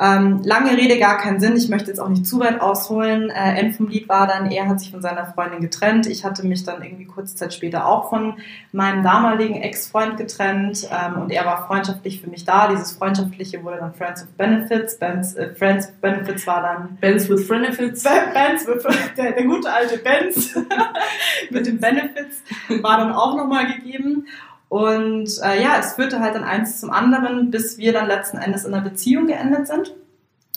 Ähm, 0.00 0.40
lange 0.44 0.76
Rede, 0.76 0.98
gar 0.98 1.18
keinen 1.18 1.40
Sinn. 1.40 1.56
Ich 1.56 1.68
möchte 1.68 1.88
jetzt 1.88 1.98
auch 1.98 2.08
nicht 2.08 2.26
zu 2.26 2.40
weit 2.40 2.60
ausholen. 2.60 3.28
Äh, 3.28 3.58
End 3.58 3.76
vom 3.76 3.88
Lied 3.88 4.08
war 4.08 4.26
dann, 4.26 4.50
er 4.50 4.66
hat 4.66 4.80
sich 4.80 4.90
von 4.90 5.02
seiner 5.02 5.26
Freundin 5.26 5.60
getrennt. 5.60 6.06
Ich 6.06 6.24
hatte 6.24 6.46
mich 6.46 6.64
dann 6.64 6.82
irgendwie 6.82 7.04
kurze 7.04 7.36
Zeit 7.36 7.52
später 7.52 7.86
auch 7.86 8.08
von 8.08 8.38
meinem 8.72 9.02
damaligen 9.02 9.56
Ex-Freund 9.56 10.16
getrennt. 10.16 10.88
Ähm, 10.90 11.20
und 11.20 11.30
er 11.30 11.44
war 11.44 11.66
freundschaftlich 11.66 12.22
für 12.22 12.30
mich 12.30 12.46
da. 12.46 12.68
Dieses 12.68 12.92
Freundschaftliche 12.92 13.62
wurde 13.62 13.76
dann 13.76 13.92
Friends 13.92 14.22
with 14.22 14.32
Benefits. 14.38 14.98
Benz, 14.98 15.36
äh, 15.36 15.54
Friends 15.54 15.88
with 15.88 15.96
Benefits 16.00 16.46
war 16.46 16.62
dann 16.62 16.96
Bands 16.98 17.28
with 17.28 17.46
Benefits. 17.46 18.02
Benz, 18.02 18.66
with, 18.66 18.86
der, 19.18 19.32
der 19.32 19.44
gute 19.44 19.70
alte 19.70 19.98
Benz 19.98 20.58
mit 21.50 21.66
den 21.66 21.78
Benefits 21.78 22.42
war 22.80 22.98
dann 22.98 23.12
auch 23.12 23.36
nochmal 23.36 23.66
gegeben. 23.66 24.26
Und 24.70 25.28
äh, 25.42 25.60
ja, 25.60 25.78
es 25.80 25.94
führte 25.94 26.20
halt 26.20 26.36
dann 26.36 26.44
eins 26.44 26.78
zum 26.78 26.92
anderen, 26.92 27.50
bis 27.50 27.76
wir 27.76 27.92
dann 27.92 28.06
letzten 28.06 28.38
Endes 28.38 28.64
in 28.64 28.72
einer 28.72 28.88
Beziehung 28.88 29.26
geendet 29.26 29.66
sind, 29.66 29.92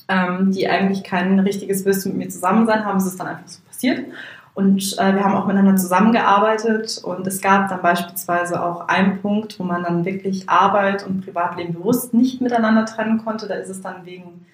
ähm, 0.08 0.52
die 0.52 0.70
eigentlich 0.70 1.04
kein 1.04 1.40
richtiges 1.40 1.84
Wissen 1.84 2.10
mit 2.10 2.28
mir 2.28 2.30
zusammen 2.30 2.68
sein 2.68 2.86
haben. 2.86 2.98
Es 2.98 3.08
ist 3.08 3.20
dann 3.20 3.26
einfach 3.26 3.48
so 3.48 3.60
passiert. 3.68 4.06
Und 4.54 5.00
äh, 5.00 5.16
wir 5.16 5.24
haben 5.24 5.34
auch 5.34 5.48
miteinander 5.48 5.78
zusammengearbeitet 5.78 7.02
und 7.04 7.26
es 7.26 7.42
gab 7.42 7.70
dann 7.70 7.82
beispielsweise 7.82 8.64
auch 8.64 8.88
einen 8.88 9.20
Punkt, 9.20 9.58
wo 9.58 9.64
man 9.64 9.82
dann 9.82 10.06
wirklich 10.06 10.48
Arbeit 10.48 11.04
und 11.08 11.26
Privatleben 11.26 11.74
bewusst 11.74 12.14
nicht 12.14 12.40
miteinander 12.40 12.86
trennen 12.86 13.18
konnte. 13.18 13.48
Da 13.48 13.56
ist 13.56 13.70
es 13.70 13.82
dann 13.82 14.06
wegen 14.06 14.46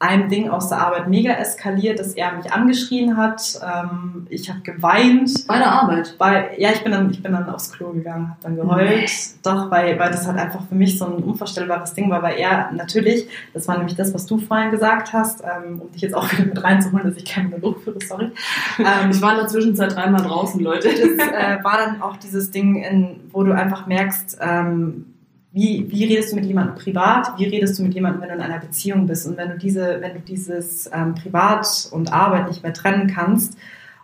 einem 0.00 0.28
Ding 0.28 0.48
aus 0.48 0.68
der 0.68 0.78
Arbeit 0.78 1.08
mega 1.08 1.32
eskaliert, 1.32 1.98
dass 1.98 2.14
er 2.14 2.32
mich 2.32 2.52
angeschrien 2.52 3.16
hat. 3.16 3.60
Ähm, 3.64 4.28
ich 4.30 4.48
habe 4.48 4.60
geweint. 4.60 5.44
Bei 5.48 5.58
der 5.58 5.72
Arbeit. 5.72 6.14
Bei, 6.18 6.56
ja, 6.56 6.70
ich 6.70 6.84
bin 6.84 6.92
dann, 6.92 7.10
ich 7.10 7.20
bin 7.20 7.32
dann 7.32 7.48
aufs 7.48 7.72
Klo 7.72 7.90
gegangen, 7.90 8.28
habe 8.28 8.38
dann 8.40 8.54
geheult. 8.54 8.88
Nee. 8.88 9.06
Doch, 9.42 9.70
weil, 9.72 9.98
weil 9.98 10.10
das 10.12 10.24
halt 10.28 10.38
einfach 10.38 10.60
für 10.68 10.76
mich 10.76 10.98
so 10.98 11.06
ein 11.06 11.24
unvorstellbares 11.24 11.94
Ding 11.94 12.10
war, 12.10 12.22
weil 12.22 12.38
er 12.38 12.70
natürlich, 12.70 13.26
das 13.52 13.66
war 13.66 13.76
nämlich 13.76 13.96
das, 13.96 14.14
was 14.14 14.26
du 14.26 14.38
vorhin 14.38 14.70
gesagt 14.70 15.12
hast, 15.12 15.42
ähm, 15.42 15.80
um 15.80 15.90
dich 15.90 16.02
jetzt 16.02 16.14
auch 16.14 16.30
wieder 16.30 16.44
mit 16.44 16.62
reinzuholen, 16.62 17.08
dass 17.08 17.16
ich 17.16 17.24
keinen 17.24 17.50
Monolog 17.50 17.82
führe, 17.82 17.98
sorry. 18.06 18.30
Ähm, 18.78 19.10
Ich 19.18 19.22
war 19.22 19.32
in 19.32 19.38
der 19.38 19.48
Zwischenzeit 19.48 19.96
dreimal 19.96 20.22
draußen, 20.22 20.60
Leute. 20.60 20.90
das 20.90 21.28
äh, 21.28 21.64
war 21.64 21.76
dann 21.76 22.02
auch 22.02 22.16
dieses 22.18 22.52
Ding, 22.52 22.76
in, 22.84 23.20
wo 23.32 23.42
du 23.42 23.52
einfach 23.52 23.86
merkst, 23.86 24.38
ähm, 24.40 25.06
wie, 25.52 25.90
wie 25.90 26.04
redest 26.04 26.32
du 26.32 26.36
mit 26.36 26.44
jemandem 26.44 26.74
privat, 26.74 27.38
wie 27.38 27.46
redest 27.46 27.78
du 27.78 27.82
mit 27.82 27.94
jemandem, 27.94 28.20
wenn 28.20 28.28
du 28.28 28.34
in 28.34 28.40
einer 28.42 28.60
Beziehung 28.60 29.06
bist. 29.06 29.26
Und 29.26 29.36
wenn 29.36 29.48
du 29.48 29.58
diese, 29.58 30.00
wenn 30.00 30.14
du 30.14 30.20
dieses 30.20 30.90
ähm, 30.92 31.14
Privat 31.14 31.88
und 31.90 32.12
Arbeit 32.12 32.48
nicht 32.48 32.62
mehr 32.62 32.74
trennen 32.74 33.08
kannst 33.08 33.56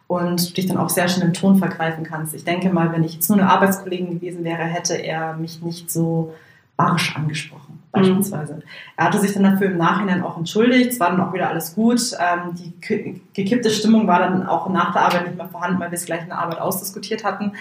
und 0.07 0.57
dich 0.57 0.67
dann 0.67 0.79
auch 0.79 0.91
sehr 0.91 1.09
schnell 1.09 1.27
im 1.27 1.33
Ton 1.35 1.57
vergreifen 1.57 2.05
kannst. 2.05 2.35
Ich 2.35 2.45
denke 2.45 2.71
mal, 2.71 2.93
wenn 2.93 3.05
ich 3.05 3.15
jetzt 3.15 3.29
nur 3.29 3.39
eine 3.39 3.51
Arbeitskollegin 3.51 4.19
gewesen 4.19 4.45
wäre, 4.45 4.63
hätte 4.63 4.95
er 4.95 5.37
mich 5.37 5.63
nicht 5.63 5.91
so 5.91 6.35
barsch 6.77 7.15
angesprochen, 7.17 7.74
beispielsweise. 7.95 8.55
Mhm. 8.57 8.63
Er 8.97 9.05
hatte 9.07 9.19
sich 9.19 9.33
dann 9.33 9.45
dafür 9.45 9.69
im 9.69 9.79
Nachhinein 9.79 10.23
auch 10.23 10.37
entschuldigt, 10.37 10.93
es 10.93 11.01
war 11.01 11.11
dann 11.11 11.21
auch 11.21 11.33
wieder 11.33 11.49
alles 11.49 11.75
gut. 11.75 12.01
Ähm, 12.19 12.55
die 12.55 13.21
gekippte 13.33 13.71
Stimmung 13.71 14.07
war 14.07 14.19
dann 14.19 14.47
auch 14.47 14.69
nach 14.69 14.93
der 14.93 15.03
Arbeit 15.03 15.27
nicht 15.27 15.37
mehr 15.37 15.49
vorhanden, 15.49 15.81
weil 15.81 15.91
wir 15.91 15.97
es 15.97 16.05
gleich 16.05 16.23
in 16.23 16.29
der 16.29 16.39
Arbeit 16.39 16.61
ausdiskutiert 16.61 17.25
hatten. 17.25 17.53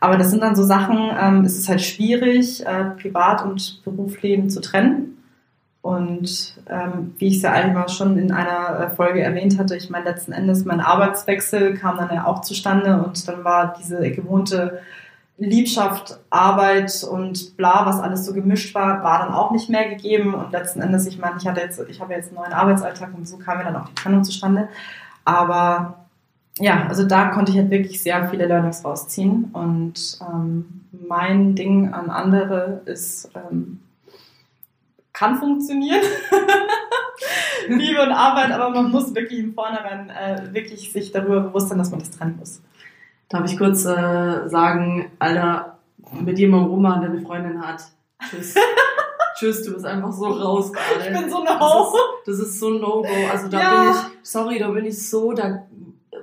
Aber 0.00 0.16
das 0.16 0.30
sind 0.30 0.42
dann 0.42 0.56
so 0.56 0.64
Sachen, 0.64 1.10
ähm, 1.20 1.44
es 1.44 1.58
ist 1.58 1.68
halt 1.68 1.82
schwierig, 1.82 2.64
äh, 2.64 2.84
Privat- 3.00 3.44
und 3.44 3.82
Berufsleben 3.84 4.48
zu 4.48 4.60
trennen. 4.60 5.18
Und 5.82 6.58
ähm, 6.68 7.14
wie 7.18 7.28
ich 7.28 7.36
es 7.36 7.42
ja 7.42 7.52
eigentlich 7.52 7.96
schon 7.96 8.18
in 8.18 8.32
einer 8.32 8.80
äh, 8.80 8.90
Folge 8.94 9.22
erwähnt 9.22 9.58
hatte, 9.58 9.76
ich 9.76 9.88
meine, 9.88 10.04
letzten 10.04 10.32
Endes 10.32 10.66
mein 10.66 10.80
Arbeitswechsel 10.80 11.74
kam 11.74 11.96
dann 11.96 12.14
ja 12.14 12.26
auch 12.26 12.42
zustande 12.42 13.02
und 13.02 13.26
dann 13.26 13.44
war 13.44 13.74
diese 13.78 14.10
gewohnte 14.10 14.80
Liebschaft, 15.40 16.18
Arbeit 16.28 17.02
und 17.10 17.56
bla, 17.56 17.86
was 17.86 17.98
alles 17.98 18.26
so 18.26 18.34
gemischt 18.34 18.74
war, 18.74 19.02
war 19.02 19.20
dann 19.20 19.32
auch 19.32 19.50
nicht 19.50 19.70
mehr 19.70 19.88
gegeben. 19.88 20.34
Und 20.34 20.52
letzten 20.52 20.82
Endes, 20.82 21.06
ich 21.06 21.18
meine, 21.18 21.36
ich 21.38 21.48
hatte 21.48 21.60
jetzt, 21.60 21.80
ich 21.88 22.00
habe 22.00 22.12
jetzt 22.12 22.28
einen 22.28 22.36
neuen 22.36 22.52
Arbeitsalltag 22.52 23.14
und 23.16 23.26
so 23.26 23.38
kam 23.38 23.58
mir 23.58 23.64
dann 23.64 23.76
auch 23.76 23.88
die 23.88 23.94
Trennung 23.94 24.22
zustande. 24.22 24.68
Aber 25.24 26.06
ja, 26.58 26.86
also 26.88 27.06
da 27.06 27.30
konnte 27.30 27.52
ich 27.52 27.58
halt 27.58 27.70
wirklich 27.70 28.02
sehr 28.02 28.28
viele 28.28 28.46
Learnings 28.46 28.84
rausziehen. 28.84 29.48
Und 29.52 30.18
ähm, 30.20 30.84
mein 31.08 31.54
Ding 31.54 31.94
an 31.94 32.10
andere 32.10 32.82
ist, 32.84 33.30
ähm, 33.34 33.80
kann 35.14 35.38
funktionieren. 35.38 36.02
Liebe 37.68 38.02
und 38.02 38.12
Arbeit, 38.12 38.52
aber 38.52 38.70
man 38.70 38.90
muss 38.90 39.14
wirklich 39.14 39.40
im 39.40 39.54
Vornherein 39.54 40.10
äh, 40.10 40.52
wirklich 40.52 40.92
sich 40.92 41.12
darüber 41.12 41.40
bewusst 41.40 41.70
sein, 41.70 41.78
dass 41.78 41.90
man 41.90 42.00
das 42.00 42.10
trennen 42.10 42.36
muss. 42.38 42.60
Darf 43.30 43.50
ich 43.50 43.56
kurz 43.56 43.84
äh, 43.84 44.48
sagen, 44.48 45.12
Alter, 45.20 45.78
mit 46.20 46.38
jemandem 46.38 46.70
Roman, 46.70 47.00
der 47.00 47.10
eine 47.10 47.20
Freundin 47.20 47.64
hat, 47.64 47.84
tschüss. 48.28 48.56
tschüss, 49.38 49.62
du 49.62 49.72
bist 49.72 49.86
einfach 49.86 50.12
so 50.12 50.26
raus 50.26 50.72
gerade. 50.72 51.08
Ich 51.08 51.16
bin 51.16 51.30
so 51.30 51.38
eine. 51.38 51.58
Das, 51.58 51.92
das, 52.26 52.38
ist 52.40 52.58
so 52.58 52.70
ein 52.70 52.80
No-Go. 52.80 53.08
Also 53.32 53.48
da 53.48 53.60
ja. 53.60 53.82
bin 53.82 53.92
ich, 53.92 54.28
sorry, 54.28 54.58
da 54.58 54.68
bin 54.70 54.84
ich 54.84 55.08
so, 55.08 55.32
da, 55.32 55.62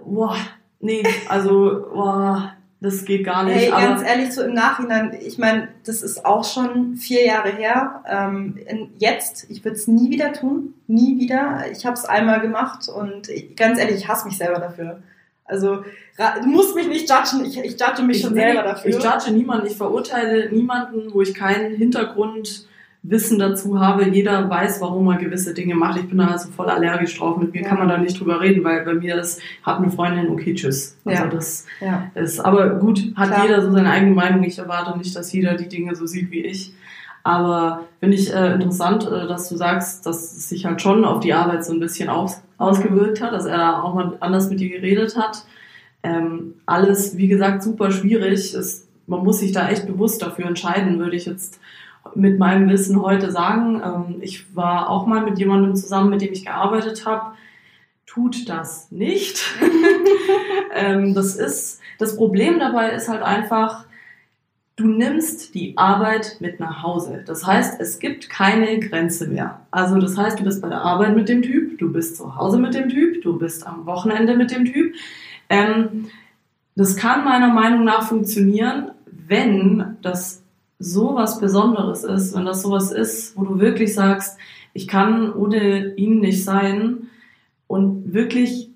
boah, 0.06 0.36
nee, 0.82 1.02
also, 1.30 1.88
boah, 1.94 2.52
das 2.82 3.06
geht 3.06 3.26
gar 3.26 3.44
nicht. 3.46 3.56
Hey, 3.56 3.70
ganz 3.70 4.04
ehrlich, 4.04 4.34
so 4.34 4.44
im 4.44 4.54
Nachhinein, 4.54 5.18
ich 5.20 5.38
meine, 5.38 5.70
das 5.86 6.02
ist 6.02 6.26
auch 6.26 6.44
schon 6.44 6.98
vier 6.98 7.26
Jahre 7.26 7.50
her. 7.50 8.04
Ähm, 8.06 8.60
jetzt, 8.98 9.50
ich 9.50 9.64
würde 9.64 9.78
es 9.78 9.88
nie 9.88 10.12
wieder 10.12 10.34
tun, 10.34 10.74
nie 10.88 11.18
wieder. 11.18 11.72
Ich 11.72 11.86
habe 11.86 11.96
es 11.96 12.04
einmal 12.04 12.42
gemacht 12.42 12.90
und 12.90 13.30
ich, 13.30 13.56
ganz 13.56 13.80
ehrlich, 13.80 13.96
ich 13.96 14.08
hasse 14.10 14.28
mich 14.28 14.38
selber 14.38 14.60
dafür. 14.60 15.02
Also 15.48 15.84
du 16.18 16.50
musst 16.50 16.76
mich 16.76 16.88
nicht 16.88 17.10
judgen, 17.10 17.46
ich, 17.46 17.58
ich 17.58 17.80
judge 17.80 18.04
mich 18.04 18.18
ich, 18.18 18.24
schon 18.24 18.34
selber 18.34 18.64
dafür. 18.64 18.90
Ich 18.90 19.04
judge 19.04 19.32
niemanden, 19.32 19.68
ich 19.68 19.78
verurteile 19.78 20.50
niemanden, 20.52 21.14
wo 21.14 21.22
ich 21.22 21.34
keinen 21.34 21.76
Hintergrundwissen 21.76 23.40
dazu 23.40 23.80
habe. 23.80 24.10
Jeder 24.10 24.50
weiß, 24.50 24.82
warum 24.82 25.06
man 25.06 25.20
gewisse 25.20 25.54
Dinge 25.54 25.76
macht. 25.76 26.00
Ich 26.00 26.10
bin 26.10 26.18
da 26.18 26.28
also 26.28 26.50
voll 26.52 26.70
allergisch 26.70 27.18
drauf. 27.18 27.38
Mit 27.38 27.54
mir 27.54 27.62
ja. 27.62 27.70
kann 27.70 27.80
man 27.80 27.88
da 27.88 27.98
nicht 27.98 28.20
drüber 28.20 28.42
reden, 28.42 28.64
weil 28.64 28.84
bei 28.84 28.94
mir 28.94 29.18
ist, 29.18 29.42
hat 29.64 29.78
eine 29.78 29.90
Freundin, 29.90 30.30
okay, 30.30 30.54
tschüss. 30.54 30.98
Also 31.06 31.24
ja. 31.24 31.30
das 31.30 31.66
ja. 31.80 32.12
ist, 32.16 32.40
aber 32.40 32.72
gut, 32.72 33.14
hat 33.16 33.30
Klar. 33.30 33.46
jeder 33.46 33.62
so 33.62 33.72
seine 33.72 33.90
eigene 33.90 34.14
Meinung. 34.14 34.44
Ich 34.44 34.60
erwarte 34.60 34.98
nicht, 34.98 35.16
dass 35.16 35.32
jeder 35.32 35.56
die 35.56 35.70
Dinge 35.70 35.96
so 35.96 36.06
sieht 36.06 36.30
wie 36.32 36.42
ich. 36.42 36.74
Aber 37.24 37.86
finde 38.00 38.16
ich 38.16 38.34
äh, 38.34 38.54
interessant, 38.54 39.06
äh, 39.06 39.28
dass 39.28 39.50
du 39.50 39.58
sagst, 39.58 40.06
dass 40.06 40.32
es 40.38 40.50
sich 40.50 40.66
halt 40.66 40.82
schon 40.82 41.04
auf 41.04 41.20
die 41.20 41.34
Arbeit 41.34 41.66
so 41.66 41.74
ein 41.74 41.80
bisschen 41.82 42.08
aus, 42.08 42.42
ausgewirkt 42.58 43.22
hat, 43.22 43.34
dass 43.34 43.46
er 43.46 43.58
da 43.58 43.82
auch 43.82 43.94
mal 43.94 44.18
anders 44.20 44.50
mit 44.50 44.60
dir 44.60 44.70
geredet 44.70 45.18
hat. 45.18 45.46
Ähm, 46.04 46.56
alles, 46.66 47.18
wie 47.18 47.28
gesagt, 47.28 47.64
super 47.64 47.92
schwierig. 47.92 48.54
Es, 48.54 48.88
man 49.08 49.24
muss 49.24 49.40
sich 49.40 49.52
da 49.52 49.70
echt 49.70 49.88
bewusst 49.88 50.22
dafür 50.22 50.46
entscheiden, 50.46 51.00
würde 51.00 51.16
ich 51.16 51.26
jetzt 51.26 51.60
mit 52.16 52.40
meinem 52.40 52.70
Wissen 52.70 53.02
heute 53.02 53.32
sagen. 53.32 53.82
Ähm, 53.84 54.16
ich 54.22 54.56
war 54.56 54.90
auch 54.90 55.06
mal 55.06 55.22
mit 55.22 55.40
jemandem 55.40 55.76
zusammen, 55.76 56.10
mit 56.10 56.22
dem 56.22 56.34
ich 56.34 56.46
gearbeitet 56.46 57.06
habe. 57.06 57.34
Tut 58.06 58.48
das 58.50 58.92
nicht. 58.92 59.44
ähm, 60.76 61.14
das 61.14 61.36
ist, 61.36 61.82
das 61.98 62.16
Problem 62.16 62.60
dabei 62.60 62.92
ist 62.92 63.10
halt 63.10 63.22
einfach, 63.22 63.86
du 64.78 64.86
nimmst 64.88 65.56
die 65.56 65.76
Arbeit 65.76 66.38
mit 66.40 66.60
nach 66.60 66.84
Hause. 66.84 67.24
Das 67.26 67.46
heißt, 67.46 67.82
es 67.82 68.00
gibt 68.00 68.30
keine 68.30 68.80
Grenze 68.80 69.28
mehr. 69.28 69.62
Also 69.72 69.98
das 69.98 70.16
heißt, 70.16 70.40
du 70.40 70.44
bist 70.44 70.62
bei 70.62 70.70
der 70.70 70.82
Arbeit 70.82 71.16
mit 71.16 71.28
dem 71.28 71.42
Typ, 71.42 71.80
du 71.80 71.92
bist 71.92 72.16
zu 72.16 72.36
Hause 72.36 72.60
mit 72.60 72.76
dem 72.76 72.88
Typ, 72.88 73.22
du 73.24 73.38
bist 73.38 73.66
am 73.66 73.86
Wochenende 73.88 74.38
mit 74.38 74.52
dem 74.52 74.66
Typ. 74.66 74.94
Ähm, 75.50 76.06
das 76.76 76.96
kann 76.96 77.26
meiner 77.26 77.52
Meinung 77.52 77.84
nach 77.86 78.08
funktionieren, 78.08 78.92
wenn 79.28 79.98
das 80.04 80.44
so 80.78 81.16
was 81.16 81.40
Besonderes 81.40 82.04
ist, 82.04 82.36
wenn 82.36 82.46
das 82.46 82.62
sowas 82.62 82.92
ist, 82.92 83.36
wo 83.36 83.44
du 83.46 83.60
wirklich 83.60 83.96
sagst, 83.96 84.38
ich 84.74 84.88
kann 84.88 85.34
ohne 85.34 85.96
ihn 85.96 86.20
nicht 86.20 86.44
sein 86.44 87.08
und 87.66 88.14
wirklich 88.14 88.70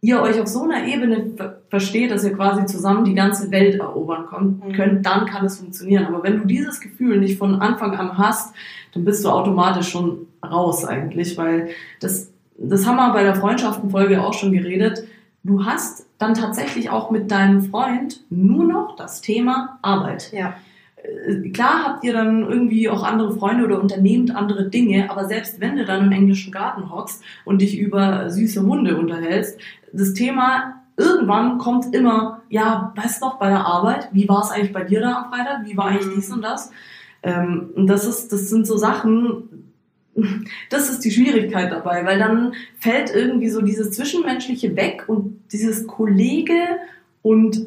ihr 0.00 0.22
euch 0.22 0.40
auf 0.40 0.48
so 0.48 0.62
einer 0.62 0.86
Ebene 0.86 1.58
versteht, 1.70 2.10
dass 2.10 2.24
ihr 2.24 2.34
quasi 2.34 2.66
zusammen 2.66 3.04
die 3.04 3.14
ganze 3.14 3.50
Welt 3.50 3.76
erobern 3.76 4.26
mhm. 4.62 4.72
könnt, 4.72 5.06
dann 5.06 5.24
kann 5.26 5.46
es 5.46 5.58
funktionieren. 5.58 6.04
Aber 6.04 6.22
wenn 6.22 6.40
du 6.40 6.46
dieses 6.46 6.80
Gefühl 6.80 7.18
nicht 7.18 7.38
von 7.38 7.54
Anfang 7.62 7.94
an 7.94 8.18
hast, 8.18 8.54
dann 8.92 9.04
bist 9.04 9.24
du 9.24 9.30
automatisch 9.30 9.88
schon 9.88 10.26
raus 10.44 10.84
eigentlich, 10.84 11.38
weil 11.38 11.68
das, 12.00 12.32
das 12.58 12.86
haben 12.86 12.96
wir 12.96 13.12
bei 13.12 13.22
der 13.22 13.36
Freundschaftenfolge 13.36 14.20
auch 14.22 14.34
schon 14.34 14.52
geredet. 14.52 15.04
Du 15.44 15.64
hast 15.64 16.06
dann 16.18 16.34
tatsächlich 16.34 16.90
auch 16.90 17.10
mit 17.10 17.30
deinem 17.30 17.62
Freund 17.62 18.20
nur 18.30 18.64
noch 18.64 18.96
das 18.96 19.20
Thema 19.20 19.78
Arbeit. 19.80 20.32
Ja. 20.32 20.54
Äh, 20.96 21.50
klar 21.50 21.84
habt 21.84 22.04
ihr 22.04 22.12
dann 22.12 22.42
irgendwie 22.42 22.88
auch 22.88 23.04
andere 23.04 23.32
Freunde 23.32 23.64
oder 23.64 23.80
unternehmt 23.80 24.34
andere 24.34 24.68
Dinge, 24.68 25.08
aber 25.08 25.26
selbst 25.26 25.60
wenn 25.60 25.76
du 25.76 25.84
dann 25.84 26.06
im 26.06 26.12
englischen 26.12 26.52
Garten 26.52 26.90
hockst 26.90 27.22
und 27.44 27.62
dich 27.62 27.78
über 27.78 28.28
süße 28.28 28.62
Hunde 28.62 28.98
unterhältst, 28.98 29.58
das 29.92 30.14
Thema 30.14 30.79
irgendwann 31.00 31.58
kommt 31.58 31.94
immer, 31.94 32.42
ja, 32.48 32.92
weißt 32.96 33.20
du 33.20 33.26
noch, 33.26 33.38
bei 33.38 33.48
der 33.48 33.64
Arbeit, 33.64 34.08
wie 34.12 34.28
war 34.28 34.42
es 34.42 34.50
eigentlich 34.50 34.72
bei 34.72 34.84
dir 34.84 35.00
da 35.00 35.22
am 35.22 35.32
Freitag? 35.32 35.64
Wie 35.64 35.76
war 35.76 35.86
eigentlich 35.86 36.06
mhm. 36.06 36.14
dies 36.14 36.30
und 36.30 36.42
das? 36.42 36.70
Ähm, 37.22 37.70
und 37.74 37.86
das 37.86 38.06
ist, 38.06 38.32
das 38.32 38.48
sind 38.48 38.66
so 38.66 38.76
Sachen, 38.76 39.72
das 40.70 40.90
ist 40.90 41.00
die 41.00 41.10
Schwierigkeit 41.10 41.72
dabei, 41.72 42.04
weil 42.04 42.18
dann 42.18 42.52
fällt 42.78 43.14
irgendwie 43.14 43.48
so 43.48 43.62
dieses 43.62 43.92
Zwischenmenschliche 43.92 44.76
weg 44.76 45.04
und 45.06 45.40
dieses 45.52 45.86
Kollege 45.86 46.54
und 47.22 47.66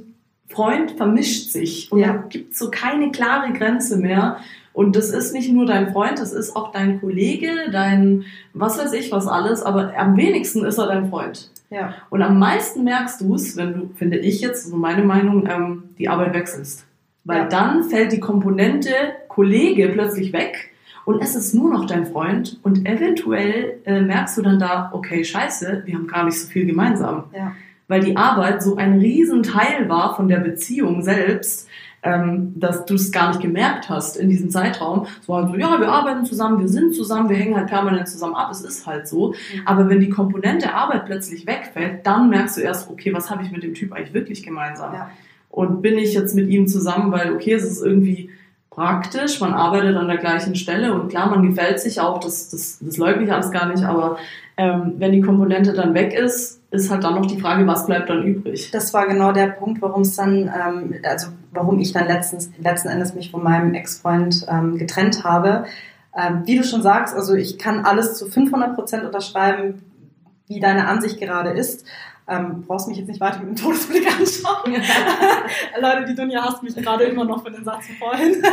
Freund 0.49 0.91
vermischt 0.91 1.49
sich 1.49 1.91
und 1.91 1.99
ja. 1.99 2.13
da 2.13 2.13
gibt 2.29 2.55
so 2.55 2.69
keine 2.69 3.11
klare 3.11 3.53
Grenze 3.53 3.97
mehr. 3.97 4.37
Und 4.71 4.95
das 4.95 5.11
ist 5.11 5.33
nicht 5.33 5.51
nur 5.51 5.67
dein 5.67 5.91
Freund, 5.93 6.17
das 6.17 6.33
ist 6.33 6.55
auch 6.55 6.71
dein 6.71 6.99
Kollege, 6.99 7.49
dein 7.71 8.25
was 8.53 8.77
weiß 8.77 8.93
ich 8.93 9.11
was 9.11 9.27
alles, 9.27 9.61
aber 9.61 9.95
am 9.95 10.17
wenigsten 10.17 10.65
ist 10.65 10.79
er 10.79 10.87
dein 10.87 11.09
Freund. 11.09 11.51
Ja. 11.73 11.95
Und 12.09 12.21
am 12.21 12.39
meisten 12.39 12.83
merkst 12.83 13.21
du 13.21 13.35
es, 13.35 13.57
wenn 13.57 13.73
du, 13.73 13.89
finde 13.95 14.17
ich 14.17 14.41
jetzt, 14.41 14.67
so 14.67 14.77
meine 14.77 15.03
Meinung, 15.03 15.47
ähm, 15.49 15.83
die 15.97 16.07
Arbeit 16.07 16.33
wechselst. 16.33 16.85
Weil 17.23 17.39
ja. 17.39 17.47
dann 17.47 17.83
fällt 17.83 18.11
die 18.11 18.19
Komponente 18.19 18.91
Kollege 19.27 19.89
plötzlich 19.89 20.33
weg 20.33 20.71
und 21.05 21.21
es 21.21 21.35
ist 21.35 21.53
nur 21.53 21.71
noch 21.71 21.85
dein 21.85 22.05
Freund 22.05 22.59
und 22.63 22.85
eventuell 22.85 23.79
äh, 23.85 24.01
merkst 24.01 24.37
du 24.37 24.41
dann 24.41 24.59
da, 24.59 24.91
okay, 24.93 25.23
scheiße, 25.23 25.83
wir 25.85 25.95
haben 25.95 26.07
gar 26.07 26.25
nicht 26.25 26.39
so 26.39 26.47
viel 26.47 26.65
gemeinsam. 26.65 27.25
Ja 27.35 27.53
weil 27.87 28.01
die 28.01 28.17
Arbeit 28.17 28.63
so 28.63 28.75
ein 28.75 28.99
Riesenteil 28.99 29.89
war 29.89 30.15
von 30.15 30.27
der 30.27 30.37
Beziehung 30.37 31.03
selbst, 31.03 31.67
ähm, 32.03 32.53
dass 32.55 32.85
du 32.85 32.95
es 32.95 33.11
gar 33.11 33.29
nicht 33.29 33.41
gemerkt 33.41 33.89
hast 33.89 34.17
in 34.17 34.29
diesem 34.29 34.49
Zeitraum. 34.49 35.07
Es 35.21 35.29
war 35.29 35.43
halt 35.43 35.51
so, 35.51 35.57
ja, 35.57 35.79
wir 35.79 35.87
arbeiten 35.87 36.25
zusammen, 36.25 36.59
wir 36.59 36.67
sind 36.67 36.95
zusammen, 36.95 37.29
wir 37.29 37.37
hängen 37.37 37.55
halt 37.55 37.67
permanent 37.67 38.07
zusammen 38.07 38.35
ab, 38.35 38.49
es 38.51 38.61
ist 38.61 38.85
halt 38.85 39.07
so. 39.07 39.29
Mhm. 39.29 39.61
Aber 39.65 39.89
wenn 39.89 39.99
die 39.99 40.09
Komponente 40.09 40.73
Arbeit 40.73 41.05
plötzlich 41.05 41.47
wegfällt, 41.47 42.05
dann 42.05 42.29
merkst 42.29 42.57
du 42.57 42.61
erst, 42.61 42.89
okay, 42.89 43.13
was 43.13 43.29
habe 43.29 43.43
ich 43.43 43.51
mit 43.51 43.63
dem 43.63 43.73
Typ 43.73 43.93
eigentlich 43.93 44.13
wirklich 44.13 44.43
gemeinsam? 44.43 44.93
Ja. 44.93 45.09
Und 45.49 45.81
bin 45.81 45.97
ich 45.97 46.13
jetzt 46.13 46.35
mit 46.35 46.49
ihm 46.49 46.67
zusammen, 46.67 47.11
weil, 47.11 47.33
okay, 47.33 47.53
es 47.53 47.63
ist 47.63 47.83
irgendwie 47.83 48.29
praktisch, 48.69 49.39
man 49.39 49.53
arbeitet 49.53 49.95
an 49.95 50.07
der 50.07 50.17
gleichen 50.17 50.55
Stelle 50.55 50.93
und 50.93 51.09
klar, 51.09 51.29
man 51.29 51.47
gefällt 51.47 51.79
sich 51.79 52.01
auch, 52.01 52.19
das, 52.19 52.49
das, 52.49 52.79
das 52.81 52.97
leugne 52.97 53.23
ich 53.23 53.31
alles 53.31 53.51
gar 53.51 53.67
nicht, 53.67 53.83
aber 53.83 54.17
ähm, 54.57 54.93
wenn 54.97 55.11
die 55.11 55.21
Komponente 55.21 55.73
dann 55.73 55.93
weg 55.93 56.13
ist, 56.13 56.59
ist 56.71 56.89
halt 56.89 57.03
dann 57.03 57.13
noch 57.13 57.27
die 57.27 57.39
Frage, 57.39 57.67
was 57.67 57.85
bleibt 57.85 58.09
dann 58.09 58.23
übrig? 58.23 58.71
Das 58.71 58.93
war 58.93 59.07
genau 59.07 59.31
der 59.31 59.47
Punkt, 59.47 59.79
warum 59.81 60.01
es 60.01 60.15
dann, 60.15 60.51
ähm, 60.51 60.95
also 61.03 61.27
warum 61.53 61.79
ich 61.79 61.93
dann 61.93 62.07
letztens, 62.07 62.49
letzten 62.57 62.89
Endes 62.89 63.13
mich 63.13 63.31
von 63.31 63.43
meinem 63.43 63.73
Ex-Freund 63.73 64.45
ähm, 64.49 64.77
getrennt 64.77 65.23
habe. 65.23 65.65
Ähm, 66.15 66.43
wie 66.45 66.57
du 66.57 66.63
schon 66.63 66.81
sagst, 66.81 67.15
also 67.15 67.33
ich 67.33 67.57
kann 67.57 67.85
alles 67.85 68.15
zu 68.17 68.27
500 68.27 68.75
Prozent 68.75 69.03
unterschreiben. 69.03 69.83
wie 70.47 70.59
deine 70.59 70.87
Ansicht 70.87 71.19
gerade 71.19 71.51
ist. 71.51 71.85
Ähm, 72.27 72.63
brauchst 72.67 72.87
mich 72.87 72.97
jetzt 72.97 73.07
nicht 73.07 73.19
weiter 73.19 73.39
mit 73.39 73.49
dem 73.49 73.55
Todesblick 73.55 74.07
anschauen. 74.07 74.75
Leute, 75.81 76.05
die 76.05 76.15
Dunja 76.15 76.43
hasst 76.43 76.63
mich 76.63 76.75
gerade 76.75 77.05
immer 77.05 77.25
noch 77.25 77.43
für 77.43 77.51
den 77.51 77.65
Satz 77.65 77.87
von 77.87 77.95
vorhin. 77.95 78.43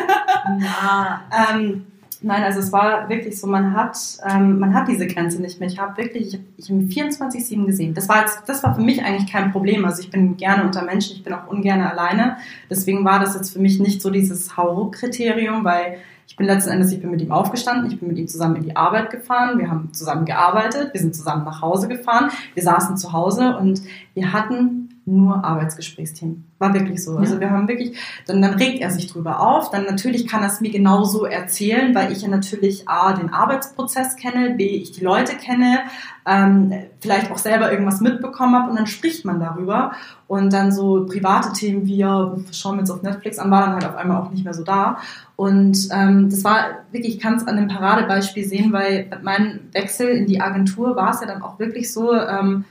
Ja. 0.61 1.23
ähm, 1.53 1.87
nein, 2.23 2.43
also 2.43 2.61
es 2.61 2.73
war 2.73 3.09
wirklich 3.09 3.39
so, 3.39 3.47
man 3.47 3.75
hat, 3.75 3.97
ähm, 4.29 4.59
man 4.59 4.75
hat 4.75 4.89
diese 4.89 5.07
Grenze 5.07 5.41
nicht 5.41 5.61
mehr. 5.61 5.69
Ich 5.69 5.79
habe 5.79 5.97
wirklich, 5.97 6.39
ich, 6.57 6.71
habe 6.71 6.81
24-7 6.81 7.67
gesehen. 7.67 7.95
Das 7.95 8.09
war, 8.09 8.21
jetzt, 8.21 8.43
das 8.47 8.63
war 8.63 8.75
für 8.75 8.83
mich 8.83 9.03
eigentlich 9.03 9.31
kein 9.31 9.53
Problem. 9.53 9.85
Also 9.85 10.03
ich 10.03 10.11
bin 10.11 10.37
gerne 10.37 10.65
unter 10.65 10.83
Menschen, 10.83 11.17
ich 11.17 11.25
bin 11.25 11.33
auch 11.33 11.49
ungern 11.49 11.81
alleine. 11.81 12.37
Deswegen 12.69 13.05
war 13.05 13.21
das 13.21 13.35
jetzt 13.35 13.53
für 13.53 13.61
mich 13.61 13.81
nicht 13.81 14.03
so 14.03 14.11
dieses 14.11 14.57
Hauruck-Kriterium, 14.57 15.65
weil 15.65 15.99
ich 16.31 16.37
bin 16.37 16.47
letzten 16.47 16.71
Endes, 16.71 16.93
ich 16.93 17.01
bin 17.01 17.11
mit 17.11 17.21
ihm 17.21 17.33
aufgestanden, 17.33 17.91
ich 17.91 17.99
bin 17.99 18.09
mit 18.09 18.17
ihm 18.17 18.29
zusammen 18.29 18.57
in 18.57 18.63
die 18.63 18.77
Arbeit 18.77 19.11
gefahren, 19.11 19.59
wir 19.59 19.69
haben 19.69 19.93
zusammen 19.93 20.25
gearbeitet, 20.25 20.95
wir 20.95 21.01
sind 21.01 21.17
zusammen 21.17 21.45
nach 21.45 21.61
Hause 21.61 21.89
gefahren, 21.89 22.31
wir 22.55 22.63
saßen 22.63 22.97
zu 22.97 23.13
Hause 23.13 23.57
und 23.57 23.83
wir 24.15 24.33
hatten 24.33 24.90
nur 25.11 25.45
Arbeitsgesprächsthemen. 25.45 26.45
War 26.59 26.75
wirklich 26.75 27.05
so. 27.05 27.17
Also 27.17 27.41
wir 27.41 27.51
haben 27.51 27.69
wirklich, 27.69 27.97
dann, 28.27 28.41
dann 28.43 28.55
regt 28.55 28.81
er 28.81 28.91
sich 28.91 29.07
drüber 29.11 29.41
auf. 29.41 29.71
Dann 29.71 29.85
natürlich 29.85 30.27
kann 30.27 30.43
er 30.43 30.49
es 30.49 30.61
mir 30.61 30.71
genauso 30.71 31.25
erzählen, 31.25 31.95
weil 31.95 32.13
ich 32.13 32.23
ja 32.23 32.29
natürlich 32.29 32.89
A, 32.89 33.13
den 33.13 33.33
Arbeitsprozess 33.33 34.17
kenne, 34.17 34.55
B, 34.57 34.67
ich 34.67 34.93
die 34.93 35.03
Leute 35.03 35.37
kenne, 35.37 35.81
ähm, 36.27 36.73
vielleicht 37.01 37.31
auch 37.31 37.39
selber 37.39 37.73
irgendwas 37.73 38.01
mitbekommen 38.01 38.55
habe 38.55 38.71
und 38.71 38.77
dann 38.77 38.87
spricht 38.87 39.25
man 39.25 39.41
darüber. 39.41 39.93
Und 40.27 40.53
dann 40.53 40.71
so 40.71 41.07
private 41.07 41.53
Themen 41.53 41.87
wie, 41.87 41.97
ja, 41.97 42.37
schauen 42.53 42.77
wir 42.77 42.81
jetzt 42.81 42.91
auf 42.91 43.03
Netflix 43.03 43.39
an, 43.39 43.51
war 43.51 43.63
dann 43.63 43.75
halt 43.75 43.87
auf 43.87 43.97
einmal 43.97 44.19
auch 44.19 44.31
nicht 44.31 44.45
mehr 44.45 44.55
so 44.55 44.63
da. 44.63 44.99
Und 45.35 45.89
ähm, 45.91 46.31
das 46.31 46.45
war 46.45 46.67
wirklich, 46.93 47.17
ich 47.17 47.21
kann 47.21 47.35
es 47.35 47.47
an 47.47 47.57
dem 47.57 47.69
Paradebeispiel 47.69 48.45
sehen, 48.45 48.73
weil 48.73 49.11
meinem 49.23 49.61
Wechsel 49.73 50.09
in 50.09 50.27
die 50.27 50.41
Agentur 50.41 50.95
war 50.95 51.11
es 51.11 51.21
ja 51.21 51.27
dann 51.27 51.43
auch 51.43 51.59
wirklich 51.59 51.93
so, 51.93 52.15
ähm, 52.15 52.65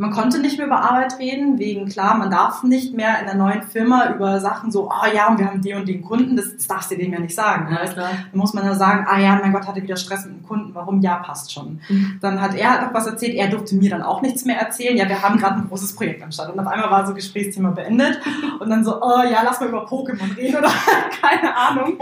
man 0.00 0.12
konnte 0.12 0.38
nicht 0.38 0.56
mehr 0.56 0.66
über 0.66 0.80
Arbeit 0.80 1.18
reden, 1.18 1.58
wegen 1.58 1.86
klar, 1.86 2.16
man 2.16 2.30
darf 2.30 2.62
nicht 2.62 2.94
mehr 2.94 3.20
in 3.20 3.26
der 3.26 3.34
neuen 3.34 3.62
Firma 3.62 4.08
über 4.08 4.40
Sachen 4.40 4.70
so, 4.70 4.90
ah 4.90 5.06
ja, 5.14 5.28
und 5.28 5.38
wir 5.38 5.44
haben 5.44 5.60
den 5.60 5.76
und 5.76 5.86
den 5.86 6.00
Kunden, 6.00 6.36
das, 6.36 6.56
das 6.56 6.66
darfst 6.66 6.90
du 6.90 6.96
dem 6.96 7.12
ja 7.12 7.18
nicht 7.18 7.34
sagen. 7.34 7.70
Ja, 7.70 7.82
weißt? 7.82 7.92
klar. 7.92 8.08
Dann 8.08 8.40
muss 8.40 8.54
man 8.54 8.64
ja 8.64 8.74
sagen, 8.74 9.04
ah 9.06 9.20
ja, 9.20 9.38
mein 9.42 9.52
Gott, 9.52 9.66
hatte 9.66 9.82
wieder 9.82 9.98
Stress 9.98 10.24
mit 10.24 10.36
dem 10.36 10.42
Kunden, 10.42 10.74
warum? 10.74 11.02
Ja, 11.02 11.16
passt 11.16 11.52
schon. 11.52 11.80
Mhm. 11.90 12.16
Dann 12.22 12.40
hat 12.40 12.54
er 12.54 12.80
noch 12.80 12.94
was 12.94 13.06
erzählt, 13.08 13.34
er 13.34 13.48
durfte 13.48 13.76
mir 13.76 13.90
dann 13.90 14.00
auch 14.00 14.22
nichts 14.22 14.46
mehr 14.46 14.58
erzählen. 14.58 14.96
Ja, 14.96 15.06
wir 15.06 15.20
haben 15.20 15.38
gerade 15.38 15.56
ein 15.56 15.68
großes 15.68 15.94
Projekt 15.94 16.22
am 16.22 16.32
Start. 16.32 16.50
Und 16.50 16.58
auf 16.58 16.66
einmal 16.66 16.90
war 16.90 17.06
so 17.06 17.12
Gesprächsthema 17.12 17.68
beendet. 17.68 18.22
Und 18.58 18.70
dann 18.70 18.82
so, 18.82 19.02
oh 19.02 19.22
ja, 19.30 19.42
lass 19.44 19.60
mal 19.60 19.68
über 19.68 19.86
Pokémon 19.86 20.34
reden 20.34 20.56
oder 20.56 20.72
keine 21.20 21.54
Ahnung. 21.54 21.98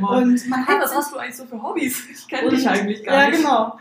Und 0.00 0.48
man 0.48 0.66
hat 0.66 0.80
was 0.80 0.96
hast 0.96 1.12
du 1.12 1.18
eigentlich 1.18 1.36
so 1.36 1.44
für 1.44 1.62
Hobbys? 1.62 2.08
Ich 2.10 2.26
kenne 2.26 2.48
dich 2.48 2.66
eigentlich 2.66 3.04
gar 3.04 3.24
ja, 3.24 3.28
nicht. 3.28 3.42
genau. 3.42 3.76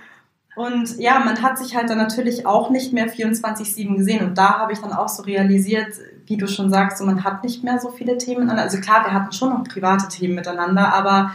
Und 0.55 0.97
ja, 0.99 1.19
man 1.19 1.41
hat 1.41 1.57
sich 1.57 1.75
halt 1.75 1.89
dann 1.89 1.97
natürlich 1.97 2.45
auch 2.45 2.69
nicht 2.69 2.91
mehr 2.91 3.07
24-7 3.07 3.95
gesehen. 3.95 4.25
Und 4.25 4.37
da 4.37 4.59
habe 4.59 4.73
ich 4.73 4.79
dann 4.79 4.91
auch 4.91 5.07
so 5.07 5.23
realisiert, 5.23 5.93
wie 6.25 6.37
du 6.37 6.47
schon 6.47 6.69
sagst, 6.69 6.97
so 6.97 7.05
man 7.05 7.23
hat 7.23 7.43
nicht 7.43 7.63
mehr 7.63 7.79
so 7.79 7.89
viele 7.89 8.17
Themen 8.17 8.41
miteinander. 8.41 8.63
Also 8.63 8.79
klar, 8.79 9.05
wir 9.05 9.13
hatten 9.13 9.31
schon 9.31 9.49
noch 9.49 9.63
private 9.63 10.09
Themen 10.09 10.35
miteinander, 10.35 10.93
aber 10.93 11.31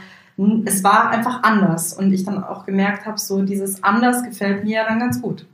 es 0.67 0.85
war 0.85 1.11
einfach 1.11 1.43
anders. 1.43 1.95
Und 1.95 2.13
ich 2.13 2.25
dann 2.25 2.45
auch 2.45 2.67
gemerkt 2.67 3.07
habe, 3.07 3.19
so 3.19 3.43
dieses 3.43 3.83
anders 3.83 4.23
gefällt 4.23 4.65
mir 4.65 4.77
ja 4.77 4.85
dann 4.85 5.01
ganz 5.01 5.23
gut. 5.23 5.47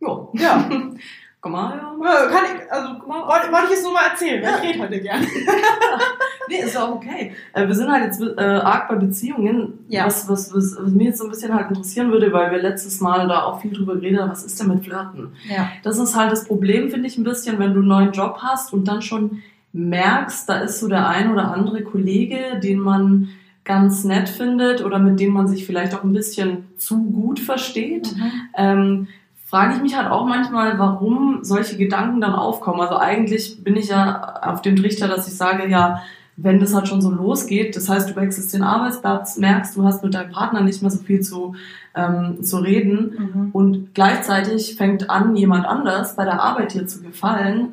Jo. 0.00 0.30
Ja, 0.34 0.68
Komm 1.40 1.52
mal, 1.52 1.76
ja. 1.76 2.26
kann 2.26 2.44
ich, 2.44 2.72
also 2.72 2.88
wollte, 3.06 3.52
wollte 3.52 3.66
ich 3.68 3.78
es 3.78 3.82
nur 3.84 3.92
mal 3.92 4.10
erzählen, 4.10 4.42
weil 4.42 4.54
ich 4.54 4.70
rede 4.70 4.82
heute 4.82 5.00
gern. 5.00 5.26
Nee, 6.48 6.62
ist 6.62 6.74
ja 6.74 6.84
auch 6.84 6.94
okay. 6.94 7.32
Äh, 7.52 7.66
wir 7.66 7.74
sind 7.74 7.90
halt 7.90 8.04
jetzt 8.04 8.20
äh, 8.20 8.40
arg 8.40 8.88
bei 8.88 8.96
Beziehungen. 8.96 9.80
Ja. 9.88 10.06
Was, 10.06 10.28
was, 10.28 10.54
was, 10.54 10.76
was 10.78 10.92
mir 10.92 11.04
jetzt 11.04 11.18
so 11.18 11.24
ein 11.24 11.30
bisschen 11.30 11.54
halt 11.54 11.70
interessieren 11.70 12.12
würde, 12.12 12.32
weil 12.32 12.50
wir 12.52 12.58
letztes 12.58 13.00
Mal 13.00 13.26
da 13.28 13.44
auch 13.44 13.60
viel 13.60 13.72
drüber 13.72 13.96
geredet 13.96 14.20
haben, 14.20 14.30
was 14.30 14.44
ist 14.44 14.60
denn 14.60 14.68
mit 14.68 14.84
Flirten? 14.84 15.32
Ja. 15.48 15.68
Das 15.82 15.98
ist 15.98 16.14
halt 16.14 16.30
das 16.30 16.44
Problem, 16.44 16.90
finde 16.90 17.08
ich, 17.08 17.18
ein 17.18 17.24
bisschen, 17.24 17.58
wenn 17.58 17.74
du 17.74 17.80
einen 17.80 17.88
neuen 17.88 18.12
Job 18.12 18.38
hast 18.42 18.72
und 18.72 18.86
dann 18.86 19.02
schon 19.02 19.42
merkst, 19.72 20.48
da 20.48 20.58
ist 20.58 20.80
so 20.80 20.88
der 20.88 21.08
ein 21.08 21.32
oder 21.32 21.52
andere 21.52 21.82
Kollege, 21.82 22.60
den 22.62 22.78
man 22.78 23.28
ganz 23.64 24.04
nett 24.04 24.28
findet 24.28 24.84
oder 24.84 24.98
mit 25.00 25.18
dem 25.18 25.32
man 25.32 25.48
sich 25.48 25.66
vielleicht 25.66 25.94
auch 25.94 26.04
ein 26.04 26.12
bisschen 26.12 26.68
zu 26.78 27.02
gut 27.10 27.40
versteht. 27.40 28.14
ähm, 28.56 29.08
frage 29.46 29.74
ich 29.76 29.82
mich 29.82 29.96
halt 29.96 30.10
auch 30.10 30.26
manchmal, 30.26 30.78
warum 30.78 31.38
solche 31.42 31.76
Gedanken 31.76 32.20
dann 32.20 32.34
aufkommen. 32.34 32.80
Also 32.80 32.96
eigentlich 32.98 33.62
bin 33.64 33.76
ich 33.76 33.88
ja 33.88 34.40
auf 34.42 34.60
dem 34.60 34.76
Trichter, 34.76 35.08
dass 35.08 35.26
ich 35.28 35.36
sage, 35.36 35.68
ja, 35.68 36.02
wenn 36.38 36.60
das 36.60 36.74
halt 36.74 36.86
schon 36.88 37.00
so 37.00 37.10
losgeht, 37.10 37.76
das 37.76 37.88
heißt, 37.88 38.10
du 38.10 38.16
wechselst 38.16 38.52
den 38.52 38.62
Arbeitsplatz, 38.62 39.38
merkst, 39.38 39.74
du 39.76 39.84
hast 39.84 40.04
mit 40.04 40.12
deinem 40.12 40.30
Partner 40.32 40.60
nicht 40.60 40.82
mehr 40.82 40.90
so 40.90 40.98
viel 41.02 41.20
zu, 41.20 41.54
ähm, 41.94 42.42
zu 42.42 42.58
reden 42.58 43.14
Mhm. 43.18 43.50
und 43.52 43.94
gleichzeitig 43.94 44.76
fängt 44.76 45.08
an, 45.08 45.34
jemand 45.34 45.64
anders 45.66 46.14
bei 46.14 46.24
der 46.24 46.42
Arbeit 46.42 46.74
dir 46.74 46.86
zu 46.86 47.00
gefallen. 47.00 47.72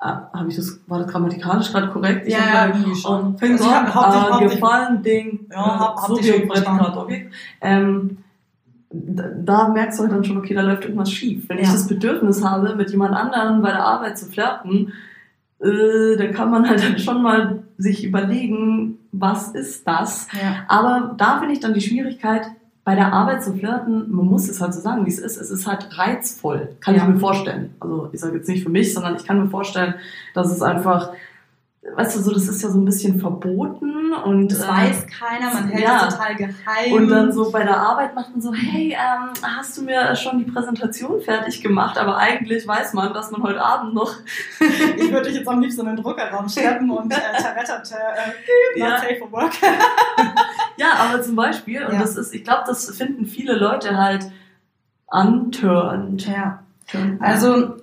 Äh, 0.00 0.06
habe 0.06 0.46
ich 0.48 0.56
das, 0.56 0.80
war 0.86 1.00
das 1.00 1.08
grammatikalisch 1.08 1.70
gerade 1.72 1.88
korrekt? 1.88 2.26
Ich 2.26 2.32
Ja, 2.32 2.38
ja, 2.54 2.66
irgendwie 2.68 2.94
schon. 2.94 3.20
Und 3.26 3.38
fängt 3.38 3.60
Also 3.60 3.70
an, 3.70 3.94
hab- 3.94 4.30
hab 4.30 4.40
äh, 4.40 4.46
gefallen, 4.48 5.02
Ding, 5.02 5.40
Ja, 5.50 5.58
hab- 5.78 5.96
hab 5.96 6.06
Subjekt. 6.06 6.48
Prädikat, 6.48 6.96
Objekt. 6.96 7.34
Ähm, 7.60 8.16
da, 8.92 9.68
merkst 9.68 9.98
du 9.98 10.02
halt 10.04 10.12
dann 10.12 10.24
schon, 10.24 10.38
okay, 10.38 10.54
da 10.54 10.62
läuft 10.62 10.84
irgendwas 10.84 11.12
schief. 11.12 11.48
Wenn 11.48 11.58
ich 11.58 11.66
Ja. 11.66 11.72
das 11.72 11.86
Bedürfnis 11.86 12.44
habe, 12.44 12.74
mit 12.74 12.90
jemand 12.90 13.14
anderem 13.14 13.62
bei 13.62 13.70
der 13.70 13.84
Arbeit 13.84 14.18
zu 14.18 14.26
flirten, 14.26 14.92
äh, 15.60 16.16
dann 16.16 16.32
kann 16.32 16.50
man 16.50 16.68
halt 16.68 16.82
dann 16.84 16.98
schon 16.98 17.22
mal 17.22 17.62
sich 17.78 18.04
überlegen, 18.04 18.98
was 19.12 19.48
ist 19.52 19.86
das? 19.86 20.26
Ja. 20.32 20.64
Aber 20.68 21.14
da 21.18 21.38
finde 21.38 21.52
ich 21.54 21.60
dann 21.60 21.74
die 21.74 21.80
Schwierigkeit, 21.80 22.42
bei 22.82 22.94
der 22.94 23.12
Arbeit 23.12 23.44
zu 23.44 23.52
flirten, 23.52 24.10
man 24.10 24.24
muss 24.26 24.48
es 24.48 24.60
halt 24.60 24.72
so 24.74 24.80
sagen, 24.80 25.04
wie 25.06 25.10
es 25.10 25.18
ist. 25.18 25.36
Es 25.36 25.50
ist 25.50 25.66
halt 25.66 25.86
reizvoll, 25.98 26.70
kann 26.80 26.94
Ja. 26.96 27.02
ich 27.02 27.08
mir 27.08 27.18
vorstellen. 27.20 27.74
Also 27.78 28.08
ich 28.12 28.18
sage 28.20 28.38
jetzt 28.38 28.48
nicht 28.48 28.64
für 28.64 28.70
mich, 28.70 28.92
sondern 28.94 29.14
ich 29.16 29.24
kann 29.26 29.38
mir 29.38 29.48
vorstellen, 29.48 29.94
dass 30.34 30.50
es 30.50 30.62
einfach, 30.62 31.12
weißt 31.96 32.16
du, 32.16 32.20
so 32.20 32.32
das 32.34 32.46
ist 32.46 32.62
ja 32.62 32.68
so 32.68 32.78
ein 32.78 32.84
bisschen 32.84 33.18
verboten 33.20 34.12
und 34.12 34.52
Das 34.52 34.64
äh, 34.64 34.68
weiß 34.68 35.06
keiner, 35.06 35.52
man 35.54 35.68
hält 35.68 35.82
ja. 35.82 36.06
es 36.06 36.14
total 36.14 36.36
geheim. 36.36 36.92
und 36.92 37.08
dann 37.08 37.32
so 37.32 37.50
bei 37.50 37.62
der 37.62 37.76
Arbeit 37.78 38.14
macht 38.14 38.30
man 38.32 38.40
so, 38.42 38.52
hey, 38.52 38.92
ähm, 38.92 39.30
hast 39.42 39.78
du 39.78 39.82
mir 39.82 40.14
schon 40.14 40.38
die 40.38 40.50
Präsentation 40.50 41.20
fertig 41.22 41.62
gemacht? 41.62 41.96
Aber 41.96 42.16
eigentlich 42.18 42.66
weiß 42.68 42.92
man, 42.92 43.14
dass 43.14 43.30
man 43.30 43.42
heute 43.42 43.62
Abend 43.62 43.94
noch 43.94 44.14
Ich 44.98 45.10
würde 45.10 45.28
dich 45.30 45.38
jetzt 45.38 45.48
am 45.48 45.60
liebsten 45.60 45.80
in 45.82 45.86
den 45.96 46.02
Druckerraum 46.02 46.48
schleppen 46.48 46.90
und 46.90 47.12
äh, 47.12 47.16
Taretterte, 47.42 47.94
äh, 47.94 48.78
Ja. 48.78 48.98
safe 48.98 49.16
for 49.18 49.32
work. 49.32 49.52
Ja, 50.76 50.92
aber 50.98 51.22
zum 51.22 51.36
Beispiel, 51.36 51.84
und 51.84 51.92
Ja. 51.94 52.00
das 52.00 52.16
ist, 52.16 52.34
ich 52.34 52.42
glaube, 52.44 52.62
das 52.66 52.88
finden 52.96 53.26
viele 53.26 53.54
Leute 53.54 53.96
halt 53.98 54.30
unturned. 55.06 56.26
Ja. 56.26 56.62
Also, 57.20 57.76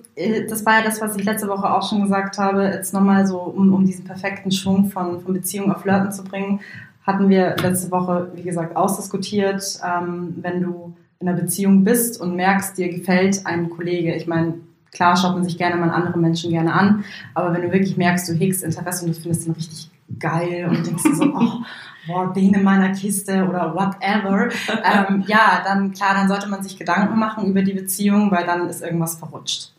das 0.48 0.64
war 0.66 0.78
ja 0.78 0.84
das, 0.84 1.00
was 1.00 1.16
ich 1.16 1.24
letzte 1.24 1.48
Woche 1.48 1.72
auch 1.72 1.88
schon 1.88 2.02
gesagt 2.02 2.38
habe. 2.38 2.64
Jetzt 2.64 2.92
nochmal 2.92 3.26
so, 3.26 3.38
um, 3.38 3.72
um 3.72 3.84
diesen 3.84 4.04
perfekten 4.04 4.50
Schwung 4.50 4.90
von, 4.90 5.20
von 5.20 5.32
Beziehung 5.32 5.72
auf 5.72 5.82
Flirten 5.82 6.12
zu 6.12 6.24
bringen, 6.24 6.60
hatten 7.06 7.28
wir 7.28 7.56
letzte 7.56 7.90
Woche, 7.90 8.30
wie 8.34 8.42
gesagt, 8.42 8.76
ausdiskutiert, 8.76 9.80
ähm, 9.84 10.36
wenn 10.42 10.62
du 10.62 10.94
in 11.20 11.28
einer 11.28 11.40
Beziehung 11.40 11.84
bist 11.84 12.20
und 12.20 12.36
merkst, 12.36 12.76
dir 12.76 12.88
gefällt 12.90 13.46
ein 13.46 13.70
Kollege. 13.70 14.14
Ich 14.14 14.26
meine, 14.26 14.54
klar 14.92 15.16
schaut 15.16 15.34
man 15.34 15.44
sich 15.44 15.58
gerne 15.58 15.76
mal 15.76 15.90
andere 15.90 16.18
Menschen 16.18 16.50
gerne 16.50 16.72
an, 16.72 17.04
aber 17.34 17.52
wenn 17.54 17.62
du 17.62 17.72
wirklich 17.72 17.96
merkst, 17.96 18.28
du 18.28 18.34
hegst 18.34 18.62
Interesse 18.62 19.06
und 19.06 19.16
du 19.16 19.20
findest 19.20 19.46
ihn 19.46 19.52
richtig 19.52 19.90
geil 20.18 20.66
und 20.68 20.86
denkst 20.86 21.02
so, 21.14 21.24
oh, 21.34 21.62
boah, 22.06 22.32
den 22.32 22.54
in 22.54 22.62
meiner 22.62 22.92
Kiste 22.92 23.46
oder 23.48 23.74
whatever, 23.74 24.48
ähm, 24.84 25.24
ja, 25.26 25.62
dann 25.64 25.92
klar, 25.92 26.14
dann 26.14 26.28
sollte 26.28 26.48
man 26.48 26.62
sich 26.62 26.78
Gedanken 26.78 27.18
machen 27.18 27.46
über 27.46 27.62
die 27.62 27.74
Beziehung, 27.74 28.30
weil 28.30 28.46
dann 28.46 28.68
ist 28.68 28.82
irgendwas 28.82 29.16
verrutscht. 29.16 29.72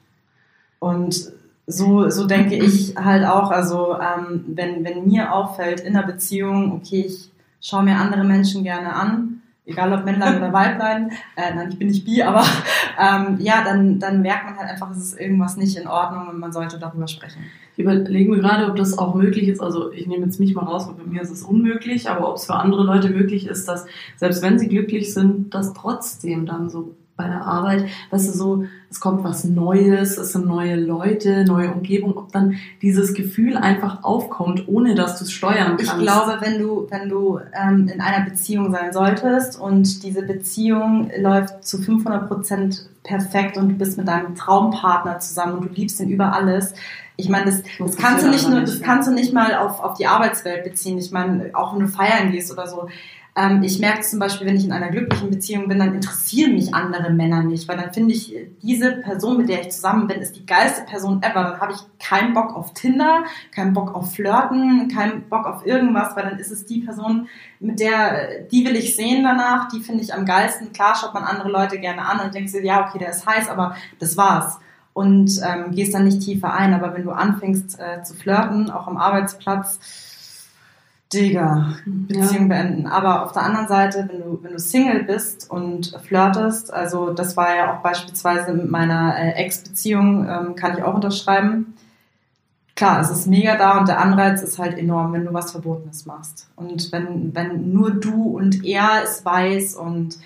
Und 0.80 1.32
so, 1.68 2.10
so 2.10 2.26
denke 2.26 2.56
ich 2.56 2.96
halt 2.96 3.26
auch, 3.26 3.52
also 3.52 3.96
ähm, 4.00 4.44
wenn, 4.48 4.84
wenn 4.84 5.08
mir 5.08 5.34
auffällt 5.34 5.82
in 5.82 5.96
einer 5.96 6.06
Beziehung, 6.06 6.74
okay, 6.74 7.06
ich 7.08 7.30
schaue 7.62 7.84
mir 7.84 7.98
andere 7.98 8.24
Menschen 8.24 8.64
gerne 8.64 8.94
an, 8.94 9.42
egal 9.66 9.94
ob 9.94 10.04
Männlein 10.04 10.38
oder 10.38 10.52
Weiblein, 10.52 11.12
äh, 11.36 11.54
nein, 11.54 11.70
ich 11.70 11.78
bin 11.78 11.90
nicht 11.90 12.06
bi, 12.06 12.24
aber 12.24 12.44
ähm, 13.00 13.38
ja, 13.40 13.64
dann, 13.64 14.00
dann 14.00 14.22
merkt 14.22 14.46
man 14.46 14.58
halt 14.58 14.70
einfach, 14.70 14.90
es 14.92 14.98
ist 14.98 15.20
irgendwas 15.20 15.58
nicht 15.58 15.78
in 15.78 15.88
Ordnung 15.88 16.28
und 16.28 16.40
man 16.40 16.52
sollte 16.52 16.80
darüber 16.80 17.08
sprechen. 17.08 17.44
Ich 17.74 17.84
überlege 17.84 18.32
mir 18.32 18.40
gerade, 18.40 18.66
ob 18.70 18.76
das 18.76 18.98
auch 18.98 19.14
möglich 19.14 19.48
ist. 19.48 19.62
Also 19.62 19.92
ich 19.92 20.08
nehme 20.08 20.26
jetzt 20.26 20.40
mich 20.40 20.54
mal 20.56 20.66
raus, 20.66 20.88
weil 20.88 20.96
bei 20.96 21.10
mir 21.10 21.22
ist 21.22 21.30
es 21.30 21.44
unmöglich, 21.44 22.10
aber 22.10 22.30
ob 22.30 22.36
es 22.36 22.46
für 22.46 22.56
andere 22.56 22.84
Leute 22.84 23.10
möglich 23.10 23.48
ist, 23.48 23.68
dass 23.68 23.86
selbst 24.18 24.42
wenn 24.42 24.60
sie 24.60 24.68
glücklich 24.68 25.14
sind, 25.14 25.54
dass 25.54 25.74
trotzdem 25.74 26.46
dann 26.46 26.70
so 26.70 26.96
bei 27.20 27.28
der 27.28 27.46
Arbeit, 27.46 27.86
weißt 28.12 28.30
du, 28.30 28.32
so, 28.32 28.64
es 28.90 29.02
kommt 29.02 29.26
was 29.26 29.44
Neues, 29.44 30.18
es 30.18 30.32
sind 30.32 30.48
neue 30.48 30.78
Leute, 30.78 31.44
neue 31.44 31.72
Umgebung, 31.72 32.18
ob 32.18 32.32
dann 32.32 32.56
dieses 32.82 33.14
Gefühl 33.14 33.58
einfach 33.58 34.04
aufkommt, 34.04 34.68
ohne 34.68 34.96
dass 34.96 35.20
du 35.20 35.26
es 35.26 35.32
steuern 35.34 35.76
kannst. 35.76 35.94
Ich 35.94 36.02
glaube, 36.02 36.38
wenn 36.40 36.60
du, 36.60 36.88
wenn 36.90 37.10
du 37.10 37.40
ähm, 37.54 37.90
in 37.94 38.00
einer 38.00 38.24
Beziehung 38.24 38.72
sein 38.72 38.94
solltest 38.94 39.60
und 39.60 40.02
diese 40.04 40.24
Beziehung 40.24 41.12
läuft 41.20 41.66
zu 41.66 41.78
500 41.78 42.28
Prozent 42.30 42.90
perfekt 43.04 43.58
und 43.58 43.70
du 43.70 43.76
bist 43.76 43.98
mit 43.98 44.08
deinem 44.08 44.36
Traumpartner 44.36 45.20
zusammen 45.20 45.58
und 45.58 45.66
du 45.66 45.74
liebst 45.74 46.00
ihn 46.00 46.10
über 46.10 46.34
alles. 46.34 46.74
Ich 47.18 47.28
meine, 47.28 47.48
das, 47.48 47.64
das 47.78 47.98
kannst 47.98 48.24
du 48.24 48.30
nicht 48.30 48.48
nur, 48.48 48.62
das 48.62 48.82
kannst 48.82 49.10
du 49.10 49.14
nicht 49.14 49.34
mal 49.34 49.56
auf, 49.56 49.82
auf 49.84 49.98
die 49.98 50.08
Arbeitswelt 50.08 50.64
beziehen. 50.64 50.98
Ich 50.98 51.12
meine, 51.12 51.52
auch 51.54 51.74
wenn 51.74 51.82
du 51.82 51.88
feiern 51.88 52.32
gehst 52.32 52.50
oder 52.50 52.66
so. 52.66 52.88
Ähm, 53.40 53.64
ich 53.64 53.80
merke 53.80 54.02
zum 54.02 54.20
Beispiel, 54.20 54.46
wenn 54.46 54.58
ich 54.58 54.66
in 54.66 54.74
einer 54.74 54.90
glücklichen 54.90 55.30
Beziehung 55.30 55.70
bin, 55.70 55.80
dann 55.80 55.94
interessieren 55.94 56.56
mich 56.56 56.74
andere 56.74 57.10
Männer 57.10 57.42
nicht, 57.42 57.68
weil 57.70 57.78
dann 57.78 57.94
finde 57.94 58.14
ich, 58.14 58.36
diese 58.62 58.98
Person, 58.98 59.38
mit 59.38 59.48
der 59.48 59.62
ich 59.62 59.70
zusammen 59.70 60.08
bin, 60.08 60.20
ist 60.20 60.36
die 60.36 60.46
geilste 60.46 60.84
Person 60.84 61.24
ever. 61.24 61.44
Dann 61.44 61.60
habe 61.62 61.72
ich 61.72 61.80
keinen 62.06 62.34
Bock 62.34 62.54
auf 62.54 62.74
Tinder, 62.74 63.24
keinen 63.52 63.74
Bock 63.74 63.96
auf 63.96 64.14
Flirten, 64.14 64.90
keinen 64.90 65.30
Bock 65.30 65.46
auf 65.46 65.66
irgendwas, 65.66 66.16
weil 66.18 66.24
dann 66.24 66.40
ist 66.40 66.52
es 66.52 66.66
die 66.66 66.82
Person, 66.82 67.30
mit 67.62 67.80
der, 67.80 68.42
die 68.52 68.66
will 68.66 68.76
ich 68.76 68.96
sehen 68.96 69.24
danach, 69.24 69.70
die 69.70 69.80
finde 69.80 70.04
ich 70.04 70.14
am 70.14 70.26
geilsten. 70.26 70.74
Klar 70.74 70.96
schaut 70.96 71.14
man 71.14 71.24
andere 71.24 71.50
Leute 71.50 71.80
gerne 71.80 72.06
an 72.06 72.20
und 72.20 72.36
denkst 72.36 72.52
dir, 72.52 72.64
ja, 72.64 72.88
okay, 72.88 73.00
der 73.00 73.12
ist 73.12 73.26
heiß, 73.26 73.48
aber 73.48 73.76
das 74.00 74.18
war's 74.18 74.60
und 74.94 75.40
ähm, 75.46 75.72
gehst 75.72 75.94
dann 75.94 76.04
nicht 76.04 76.22
tiefer 76.22 76.54
ein. 76.54 76.74
Aber 76.74 76.94
wenn 76.94 77.04
du 77.04 77.12
anfängst 77.12 77.80
äh, 77.80 78.04
zu 78.04 78.16
flirten, 78.16 78.70
auch 78.70 78.88
am 78.88 78.98
Arbeitsplatz, 78.98 79.80
Digga, 81.12 81.74
Beziehung 81.86 82.50
ja. 82.50 82.56
beenden. 82.56 82.88
Aber 82.88 83.24
auf 83.26 83.32
der 83.32 83.42
anderen 83.42 83.68
Seite, 83.68 84.08
wenn 84.12 84.22
du, 84.22 84.40
wenn 84.44 84.52
du 84.52 84.60
Single 84.60 85.04
bist 85.04 85.50
und 85.50 85.98
flirtest, 86.04 86.72
also 86.72 87.14
das 87.14 87.36
war 87.36 87.56
ja 87.56 87.74
auch 87.74 87.82
beispielsweise 87.82 88.54
mit 88.54 88.70
meiner 88.70 89.18
äh, 89.18 89.32
Ex-Beziehung, 89.32 90.28
ähm, 90.30 90.56
kann 90.56 90.78
ich 90.78 90.84
auch 90.84 90.94
unterschreiben. 90.94 91.74
Klar, 92.76 93.02
es 93.02 93.10
ist 93.10 93.28
mega 93.28 93.58
da 93.58 93.80
und 93.80 93.88
der 93.88 94.00
Anreiz 94.00 94.42
ist 94.42 94.60
halt 94.60 94.78
enorm, 94.78 95.12
wenn 95.12 95.26
du 95.26 95.34
was 95.34 95.52
Verbotenes 95.52 96.06
machst. 96.06 96.48
Und 96.56 96.92
wenn, 96.92 97.36
wenn 97.36 97.74
nur 97.74 97.92
du 97.92 98.38
und 98.38 98.64
er 98.64 99.02
es 99.04 99.26
weiß 99.26 99.76
und 99.76 100.18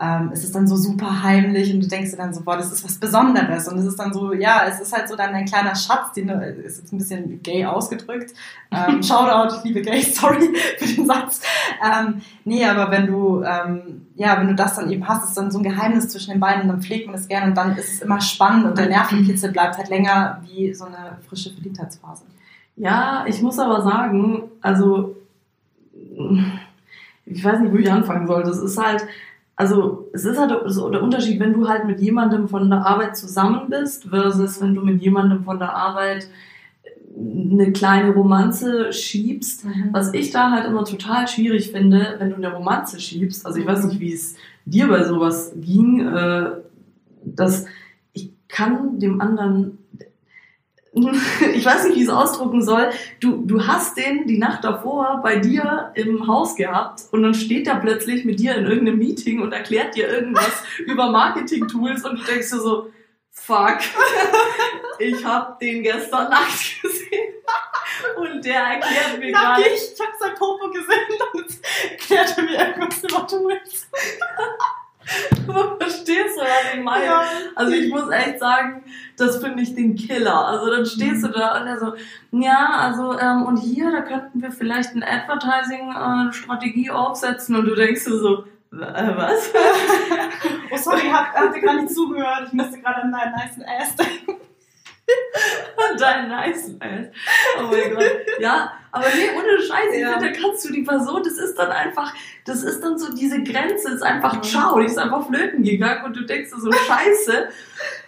ähm, 0.00 0.30
es 0.32 0.44
ist 0.44 0.54
dann 0.54 0.66
so 0.66 0.76
super 0.76 1.22
heimlich 1.22 1.74
und 1.74 1.82
du 1.82 1.86
denkst 1.86 2.12
dir 2.12 2.16
dann 2.16 2.32
so, 2.32 2.40
boah, 2.40 2.56
das 2.56 2.72
ist 2.72 2.82
was 2.82 2.96
Besonderes. 2.96 3.68
Und 3.68 3.78
es 3.78 3.84
ist 3.84 3.98
dann 3.98 4.14
so, 4.14 4.32
ja, 4.32 4.64
es 4.66 4.80
ist 4.80 4.96
halt 4.96 5.08
so 5.10 5.14
dann 5.14 5.34
ein 5.34 5.44
kleiner 5.44 5.76
Schatz, 5.76 6.14
den 6.14 6.28
du, 6.28 6.34
ist 6.34 6.78
jetzt 6.78 6.92
ein 6.92 6.96
bisschen 6.98 7.42
gay 7.42 7.66
ausgedrückt. 7.66 8.32
Ähm, 8.70 9.02
Shoutout, 9.02 9.56
ich 9.56 9.64
liebe 9.64 9.82
gay, 9.82 10.00
sorry 10.14 10.48
für 10.78 10.86
den 10.86 11.04
Satz. 11.04 11.42
Ähm, 11.84 12.22
nee, 12.46 12.64
aber 12.64 12.90
wenn 12.90 13.08
du, 13.08 13.42
ähm, 13.42 14.06
ja, 14.14 14.40
wenn 14.40 14.48
du 14.48 14.54
das 14.54 14.76
dann 14.76 14.90
eben 14.90 15.06
hast, 15.06 15.28
ist 15.28 15.36
dann 15.36 15.50
so 15.50 15.58
ein 15.58 15.64
Geheimnis 15.64 16.08
zwischen 16.08 16.30
den 16.30 16.40
beiden 16.40 16.62
und 16.62 16.68
dann 16.68 16.82
pflegt 16.82 17.06
man 17.06 17.16
es 17.16 17.28
gerne 17.28 17.48
und 17.48 17.54
dann 17.54 17.76
ist 17.76 17.92
es 17.92 18.00
immer 18.00 18.22
spannend 18.22 18.64
und 18.64 18.78
der 18.78 18.88
Nervenkitzel 18.88 19.52
bleibt 19.52 19.76
halt 19.76 19.90
länger 19.90 20.40
wie 20.46 20.72
so 20.72 20.86
eine 20.86 21.18
frische 21.28 21.50
Verliebtheitsphase. 21.50 22.24
Ja, 22.76 23.26
ich 23.28 23.42
muss 23.42 23.58
aber 23.58 23.82
sagen, 23.82 24.44
also, 24.62 25.16
ich 27.26 27.44
weiß 27.44 27.60
nicht, 27.60 27.72
wo 27.72 27.76
ich 27.76 27.92
anfangen 27.92 28.26
sollte. 28.26 28.48
Es 28.48 28.58
ist 28.58 28.82
halt, 28.82 29.04
also 29.60 30.08
es 30.14 30.24
ist 30.24 30.38
halt 30.38 30.54
so 30.66 30.88
der 30.88 31.02
Unterschied, 31.02 31.38
wenn 31.38 31.52
du 31.52 31.68
halt 31.68 31.84
mit 31.84 32.00
jemandem 32.00 32.48
von 32.48 32.70
der 32.70 32.86
Arbeit 32.86 33.14
zusammen 33.14 33.68
bist, 33.68 34.08
versus 34.08 34.58
wenn 34.62 34.74
du 34.74 34.80
mit 34.80 35.02
jemandem 35.02 35.44
von 35.44 35.58
der 35.58 35.76
Arbeit 35.76 36.30
eine 37.14 37.70
kleine 37.70 38.14
Romanze 38.14 38.90
schiebst. 38.90 39.66
Mhm. 39.66 39.90
Was 39.92 40.14
ich 40.14 40.30
da 40.30 40.50
halt 40.50 40.66
immer 40.66 40.86
total 40.86 41.28
schwierig 41.28 41.72
finde, 41.72 42.14
wenn 42.18 42.30
du 42.30 42.36
eine 42.36 42.54
Romanze 42.54 42.98
schiebst, 42.98 43.44
also 43.44 43.58
ich 43.58 43.66
weiß 43.66 43.84
nicht, 43.84 44.00
wie 44.00 44.14
es 44.14 44.36
dir 44.64 44.88
bei 44.88 45.04
sowas 45.04 45.52
ging, 45.60 46.08
äh, 46.08 46.52
dass 47.22 47.66
ich 48.14 48.32
kann 48.48 48.98
dem 48.98 49.20
anderen 49.20 49.76
ich 51.54 51.64
weiß 51.64 51.84
nicht, 51.84 51.96
wie 51.96 52.00
ich 52.00 52.08
es 52.08 52.12
ausdrucken 52.12 52.62
soll. 52.62 52.90
Du, 53.20 53.44
du 53.46 53.66
hast 53.66 53.96
den 53.96 54.26
die 54.26 54.38
Nacht 54.38 54.64
davor 54.64 55.20
bei 55.22 55.36
dir 55.36 55.92
im 55.94 56.26
Haus 56.26 56.56
gehabt 56.56 57.02
und 57.12 57.22
dann 57.22 57.34
steht 57.34 57.68
er 57.68 57.76
plötzlich 57.76 58.24
mit 58.24 58.40
dir 58.40 58.56
in 58.56 58.66
irgendeinem 58.66 58.98
Meeting 58.98 59.40
und 59.40 59.52
erklärt 59.52 59.94
dir 59.94 60.08
irgendwas 60.08 60.62
über 60.78 61.10
Marketing-Tools 61.10 62.04
und 62.04 62.20
du 62.20 62.24
denkst 62.24 62.50
dir 62.50 62.60
so, 62.60 62.90
fuck, 63.30 63.78
ich 64.98 65.24
habe 65.24 65.56
den 65.60 65.82
gestern 65.84 66.28
Nacht 66.28 66.82
gesehen 66.82 67.34
und 68.16 68.44
der 68.44 68.60
erklärt 68.60 69.18
mir 69.20 69.32
gerade... 69.32 69.62
Ich, 69.62 69.92
ich 69.94 70.00
habe 70.00 70.12
sein 70.18 70.34
Popo 70.34 70.70
gesehen 70.70 71.20
und 71.34 71.46
erklärt 71.90 72.34
er 72.36 72.42
mir 72.42 72.58
irgendwas 72.58 73.04
über 73.04 73.26
Tools. 73.28 73.88
Verstehst 75.80 76.36
du, 76.36 76.40
was 76.40 76.74
ich 76.74 76.82
meine? 76.82 77.04
Ja. 77.04 77.22
Also 77.56 77.72
ich 77.72 77.90
muss 77.90 78.10
echt 78.10 78.38
sagen, 78.38 78.84
das 79.16 79.42
finde 79.42 79.62
ich 79.62 79.74
den 79.74 79.96
Killer. 79.96 80.46
Also 80.46 80.70
dann 80.70 80.86
stehst 80.86 81.24
du 81.24 81.28
da 81.28 81.60
und 81.60 81.66
er 81.66 81.78
so, 81.78 81.94
ja, 82.32 82.68
also 82.78 83.18
ähm, 83.18 83.44
und 83.44 83.56
hier, 83.56 83.90
da 83.90 84.02
könnten 84.02 84.42
wir 84.42 84.52
vielleicht 84.52 84.90
eine 84.94 85.06
Advertising-Strategie 85.06 86.88
äh, 86.88 86.90
aufsetzen 86.90 87.56
und 87.56 87.66
du 87.66 87.74
denkst 87.74 88.04
dir 88.04 88.18
so, 88.18 88.44
äh, 88.72 89.16
was? 89.16 89.52
oh 90.70 90.76
sorry, 90.76 91.00
ich 91.06 91.12
hatte 91.12 91.60
gar 91.60 91.74
nicht 91.74 91.92
zugehört. 91.92 92.44
Ich 92.46 92.52
musste 92.52 92.80
gerade 92.80 93.02
an 93.02 93.12
deinen 93.12 93.32
nice 93.32 93.58
Ass 93.80 93.96
denken. 93.96 94.40
Dein 95.98 96.28
nice 96.28 96.74
Ass. 96.80 97.06
Oh 97.58 97.66
mein 97.70 97.94
Gott. 97.94 98.04
Ja, 98.38 98.72
aber 98.92 99.06
nee, 99.14 99.30
ohne 99.36 99.62
Scheiße, 99.62 100.00
ja. 100.00 100.18
da 100.18 100.28
kannst 100.32 100.64
du 100.64 100.72
die 100.72 100.82
Person, 100.82 101.22
das 101.22 101.34
ist 101.34 101.56
dann 101.58 101.70
einfach, 101.70 102.14
das 102.44 102.62
ist 102.62 102.80
dann 102.80 102.98
so, 102.98 103.12
diese 103.14 103.42
Grenze 103.42 103.90
ist 103.90 104.02
einfach 104.02 104.36
mhm. 104.36 104.42
ciao, 104.42 104.78
die 104.80 104.86
ist 104.86 104.98
einfach 104.98 105.26
flöten 105.26 105.62
gegangen 105.62 106.04
und 106.04 106.16
du 106.16 106.24
denkst 106.24 106.50
so, 106.56 106.72
Scheiße. 106.72 107.48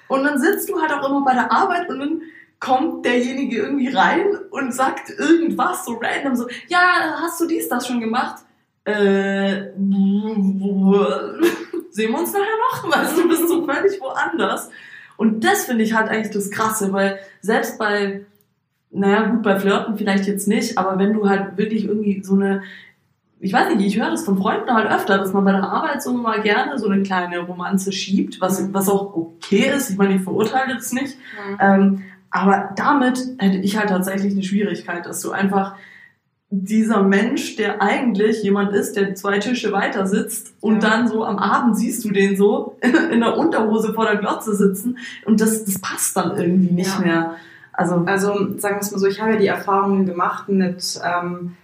Und 0.08 0.24
dann 0.24 0.38
sitzt 0.38 0.68
du 0.68 0.80
halt 0.80 0.92
auch 0.92 1.08
immer 1.08 1.24
bei 1.24 1.34
der 1.34 1.52
Arbeit 1.52 1.88
und 1.88 2.00
dann 2.00 2.22
kommt 2.58 3.04
derjenige 3.04 3.58
irgendwie 3.58 3.88
rein 3.88 4.36
und 4.50 4.72
sagt 4.72 5.10
irgendwas 5.10 5.84
so 5.84 6.00
random, 6.00 6.36
so, 6.36 6.46
ja, 6.68 7.16
hast 7.20 7.40
du 7.40 7.46
dies, 7.46 7.68
das 7.68 7.86
schon 7.86 8.00
gemacht? 8.00 8.44
Äh, 8.84 8.92
sehen 11.90 12.12
wir 12.12 12.18
uns 12.18 12.32
nachher 12.32 12.58
noch, 12.72 12.90
weißt 12.90 13.18
du, 13.18 13.28
bist 13.28 13.48
so 13.48 13.64
völlig 13.66 14.00
woanders. 14.00 14.70
Und 15.16 15.44
das 15.44 15.64
finde 15.64 15.84
ich 15.84 15.94
halt 15.94 16.08
eigentlich 16.08 16.32
das 16.32 16.50
Krasse, 16.50 16.92
weil 16.92 17.18
selbst 17.40 17.78
bei, 17.78 18.24
naja, 18.90 19.26
gut, 19.26 19.42
bei 19.42 19.58
Flirten 19.58 19.96
vielleicht 19.96 20.26
jetzt 20.26 20.48
nicht, 20.48 20.78
aber 20.78 20.98
wenn 20.98 21.12
du 21.12 21.28
halt 21.28 21.56
wirklich 21.56 21.84
irgendwie 21.84 22.22
so 22.22 22.34
eine, 22.34 22.62
ich 23.40 23.52
weiß 23.52 23.74
nicht, 23.74 23.86
ich 23.86 24.00
höre 24.00 24.10
das 24.10 24.24
von 24.24 24.38
Freunden 24.38 24.72
halt 24.72 24.90
öfter, 24.90 25.18
dass 25.18 25.32
man 25.32 25.44
bei 25.44 25.52
der 25.52 25.64
Arbeit 25.64 26.02
so 26.02 26.12
mal 26.12 26.40
gerne 26.40 26.78
so 26.78 26.88
eine 26.88 27.02
kleine 27.02 27.40
Romanze 27.40 27.90
schiebt, 27.90 28.40
was, 28.40 28.72
was 28.72 28.88
auch 28.88 29.16
okay 29.16 29.72
ist. 29.76 29.90
Ich 29.90 29.96
meine, 29.96 30.14
ich 30.14 30.22
verurteile 30.22 30.74
das 30.74 30.92
nicht. 30.92 31.16
Mhm. 31.16 31.58
Ähm, 31.60 32.02
aber 32.30 32.70
damit 32.76 33.20
hätte 33.38 33.58
ich 33.58 33.76
halt 33.76 33.90
tatsächlich 33.90 34.32
eine 34.32 34.42
Schwierigkeit, 34.42 35.04
dass 35.06 35.20
du 35.20 35.32
einfach 35.32 35.74
dieser 36.54 37.02
Mensch, 37.02 37.56
der 37.56 37.80
eigentlich 37.80 38.42
jemand 38.42 38.74
ist, 38.74 38.94
der 38.94 39.14
zwei 39.14 39.38
Tische 39.38 39.72
weiter 39.72 40.06
sitzt 40.06 40.52
und 40.60 40.82
ja. 40.82 40.90
dann 40.90 41.08
so 41.08 41.24
am 41.24 41.38
Abend 41.38 41.78
siehst 41.78 42.04
du 42.04 42.10
den 42.10 42.36
so 42.36 42.76
in 43.10 43.20
der 43.20 43.38
Unterhose 43.38 43.94
vor 43.94 44.04
der 44.04 44.16
Glotze 44.16 44.54
sitzen 44.54 44.98
und 45.24 45.40
das, 45.40 45.64
das 45.64 45.78
passt 45.78 46.14
dann 46.14 46.36
irgendwie 46.36 46.74
nicht 46.74 46.94
ja. 46.98 47.04
mehr. 47.04 47.34
Also, 47.72 48.04
also 48.04 48.58
sagen 48.58 48.76
wir 48.76 48.80
es 48.82 48.92
mal 48.92 48.98
so, 48.98 49.06
ich 49.06 49.18
habe 49.18 49.32
ja 49.32 49.38
die 49.38 49.46
Erfahrungen 49.46 50.04
gemacht 50.04 50.50
mit, 50.50 51.00
ähm, 51.02 51.56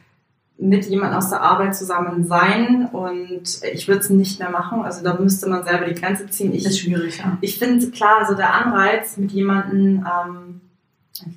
mit 0.57 0.87
jemand 0.87 1.15
aus 1.15 1.29
der 1.29 1.43
Arbeit 1.43 1.77
zusammen 1.77 2.25
sein 2.25 2.89
und 2.91 3.61
ich 3.71 3.89
würde 3.89 4.01
es 4.01 4.09
nicht 4.09 4.41
mehr 4.41 4.49
machen. 4.49 4.81
Also 4.85 5.05
da 5.05 5.19
müsste 5.21 5.51
man 5.51 5.65
selber 5.65 5.85
die 5.85 6.01
Grenze 6.01 6.31
ziehen. 6.31 6.55
Ich, 6.55 6.65
das 6.65 6.73
ist 6.73 6.81
schwierig, 6.81 7.19
ja. 7.19 7.37
Ich 7.43 7.59
finde 7.59 7.91
klar, 7.91 8.21
also 8.21 8.35
der 8.35 8.55
Anreiz 8.55 9.19
mit 9.19 9.33
jemandem, 9.33 10.07
ähm, 10.07 10.61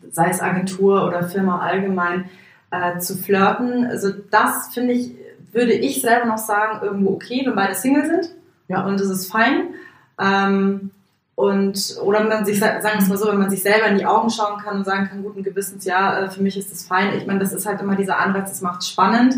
sei 0.09 0.29
es 0.29 0.39
Agentur 0.39 1.05
oder 1.05 1.23
Firma 1.23 1.59
allgemein, 1.59 2.29
äh, 2.71 2.97
zu 2.99 3.15
flirten. 3.17 3.85
Also 3.85 4.09
das 4.31 4.73
finde 4.73 4.93
ich, 4.93 5.11
würde 5.51 5.73
ich 5.73 6.01
selber 6.01 6.25
noch 6.25 6.37
sagen, 6.37 6.79
irgendwo 6.81 7.11
okay, 7.11 7.43
wenn 7.45 7.55
beide 7.55 7.75
Single 7.75 8.05
sind. 8.05 8.35
Ja. 8.67 8.85
Und 8.85 8.99
das 8.99 9.09
ist 9.09 9.31
fein. 9.31 9.69
Ähm, 10.19 10.91
und, 11.35 11.97
oder 12.03 12.19
wenn 12.19 12.27
man 12.27 12.45
sich, 12.45 12.59
sagen 12.59 12.83
wir 12.83 12.99
es 12.99 13.07
mal 13.07 13.17
so, 13.17 13.27
wenn 13.27 13.39
man 13.39 13.49
sich 13.49 13.63
selber 13.63 13.87
in 13.87 13.97
die 13.97 14.05
Augen 14.05 14.29
schauen 14.29 14.61
kann 14.61 14.77
und 14.77 14.85
sagen 14.85 15.07
kann, 15.07 15.23
guten 15.23 15.43
Gewissens, 15.43 15.85
ja, 15.85 16.19
äh, 16.19 16.29
für 16.29 16.41
mich 16.41 16.57
ist 16.57 16.71
das 16.71 16.85
fein. 16.85 17.15
Ich 17.17 17.25
meine, 17.25 17.39
das 17.39 17.51
ist 17.51 17.65
halt 17.65 17.81
immer 17.81 17.95
dieser 17.95 18.19
Anreiz, 18.19 18.49
das 18.49 18.61
macht 18.61 18.83
spannend. 18.85 19.35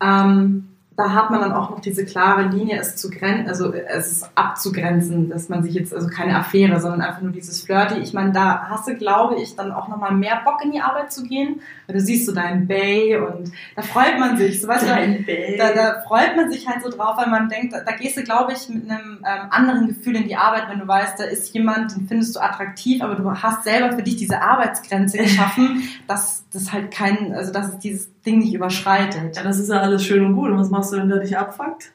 Ähm, 0.00 0.68
da 0.96 1.14
hat 1.14 1.30
man 1.30 1.40
dann 1.40 1.52
auch 1.52 1.70
noch 1.70 1.80
diese 1.80 2.04
klare 2.04 2.48
Linie, 2.48 2.78
es 2.78 2.96
zu 2.96 3.08
grenzen, 3.10 3.48
also 3.48 3.72
es 3.72 4.12
ist 4.12 4.30
abzugrenzen, 4.34 5.30
dass 5.30 5.48
man 5.48 5.62
sich 5.62 5.74
jetzt, 5.74 5.94
also 5.94 6.08
keine 6.08 6.36
Affäre, 6.36 6.80
sondern 6.80 7.00
einfach 7.00 7.22
nur 7.22 7.32
dieses 7.32 7.62
Flirty. 7.62 8.00
Ich 8.00 8.12
meine, 8.12 8.32
da 8.32 8.68
hast 8.68 8.88
du, 8.88 8.94
glaube 8.94 9.40
ich, 9.40 9.56
dann 9.56 9.72
auch 9.72 9.88
nochmal 9.88 10.12
mehr 10.12 10.42
Bock 10.44 10.62
in 10.62 10.72
die 10.72 10.80
Arbeit 10.80 11.12
zu 11.12 11.22
gehen, 11.22 11.60
weil 11.86 11.96
du 11.96 12.00
siehst 12.00 12.26
so 12.26 12.32
deinen 12.32 12.66
Bay 12.66 13.16
und 13.16 13.52
da 13.74 13.82
freut 13.82 14.18
man 14.18 14.36
sich, 14.36 14.60
so 14.60 14.68
weißt 14.68 14.84
du, 14.84 15.56
da, 15.58 15.72
da, 15.72 16.00
freut 16.06 16.36
man 16.36 16.50
sich 16.50 16.68
halt 16.68 16.82
so 16.82 16.90
drauf, 16.90 17.16
weil 17.16 17.30
man 17.30 17.48
denkt, 17.48 17.72
da, 17.72 17.80
da 17.80 17.92
gehst 17.92 18.18
du, 18.18 18.22
glaube 18.22 18.52
ich, 18.52 18.68
mit 18.68 18.90
einem 18.90 19.18
ähm, 19.24 19.48
anderen 19.50 19.88
Gefühl 19.88 20.16
in 20.16 20.28
die 20.28 20.36
Arbeit, 20.36 20.64
wenn 20.68 20.80
du 20.80 20.86
weißt, 20.86 21.18
da 21.18 21.24
ist 21.24 21.54
jemand, 21.54 21.96
den 21.96 22.06
findest 22.06 22.36
du 22.36 22.40
attraktiv, 22.40 23.02
aber 23.02 23.14
du 23.14 23.30
hast 23.30 23.64
selber 23.64 23.96
für 23.96 24.02
dich 24.02 24.16
diese 24.16 24.42
Arbeitsgrenze 24.42 25.18
geschaffen, 25.22 25.88
dass 26.06 26.44
das 26.52 26.72
halt 26.72 26.90
kein, 26.90 27.32
also 27.34 27.52
dass 27.52 27.68
es 27.68 27.78
dieses 27.78 28.10
Ding 28.22 28.38
nicht 28.38 28.54
überschreitet. 28.54 29.36
Ja, 29.36 29.42
das 29.42 29.58
ist 29.58 29.68
ja 29.68 29.80
alles 29.80 30.04
schön 30.04 30.24
und 30.24 30.34
gut. 30.34 30.50
Und 30.50 30.58
was 30.58 30.70
machst 30.70 30.81
du, 30.90 30.96
wenn 30.96 31.08
der 31.08 31.20
dich 31.20 31.36
abfuckt? 31.36 31.92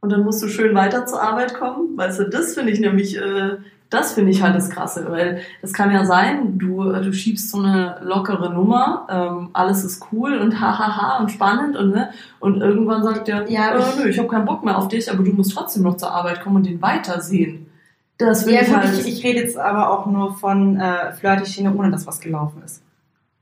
Und 0.00 0.10
dann 0.10 0.22
musst 0.22 0.42
du 0.42 0.48
schön 0.48 0.74
weiter 0.74 1.06
zur 1.06 1.22
Arbeit 1.22 1.54
kommen. 1.54 1.96
Weißt 1.96 2.18
du, 2.18 2.28
das 2.28 2.52
finde 2.52 2.72
ich 2.72 2.78
nämlich, 2.78 3.16
äh, 3.16 3.56
das 3.88 4.12
finde 4.12 4.32
ich 4.32 4.42
halt 4.42 4.54
das 4.54 4.68
Krasse, 4.68 5.06
weil 5.08 5.40
das 5.62 5.72
kann 5.72 5.90
ja 5.90 6.04
sein, 6.04 6.58
du, 6.58 6.92
du 6.92 7.12
schiebst 7.12 7.50
so 7.50 7.58
eine 7.58 7.96
lockere 8.02 8.52
Nummer, 8.52 9.06
ähm, 9.08 9.48
alles 9.54 9.82
ist 9.82 10.06
cool 10.12 10.36
und 10.36 10.60
hahaha 10.60 11.18
und 11.18 11.30
spannend 11.30 11.76
und 11.76 11.90
ne, 11.90 12.10
und 12.38 12.60
irgendwann 12.60 13.02
sagt 13.02 13.28
der, 13.28 13.50
ja, 13.50 13.74
äh, 13.74 13.82
nö, 13.98 14.08
ich 14.08 14.18
habe 14.18 14.28
keinen 14.28 14.44
Bock 14.44 14.62
mehr 14.62 14.76
auf 14.76 14.88
dich, 14.88 15.10
aber 15.10 15.22
du 15.22 15.32
musst 15.32 15.54
trotzdem 15.54 15.82
noch 15.82 15.96
zur 15.96 16.12
Arbeit 16.12 16.42
kommen 16.42 16.56
und 16.56 16.66
den 16.66 16.82
weitersehen. 16.82 17.66
Das 18.18 18.44
ja, 18.46 18.60
ich, 18.60 18.74
halt 18.74 18.92
ich, 18.98 19.08
ich 19.08 19.24
rede 19.24 19.40
jetzt 19.40 19.56
aber 19.56 19.90
auch 19.90 20.06
nur 20.06 20.34
von 20.34 20.78
äh, 20.78 21.12
Flirty-Schiene, 21.14 21.74
ohne 21.74 21.90
dass 21.90 22.06
was 22.06 22.20
gelaufen 22.20 22.62
ist. 22.64 22.82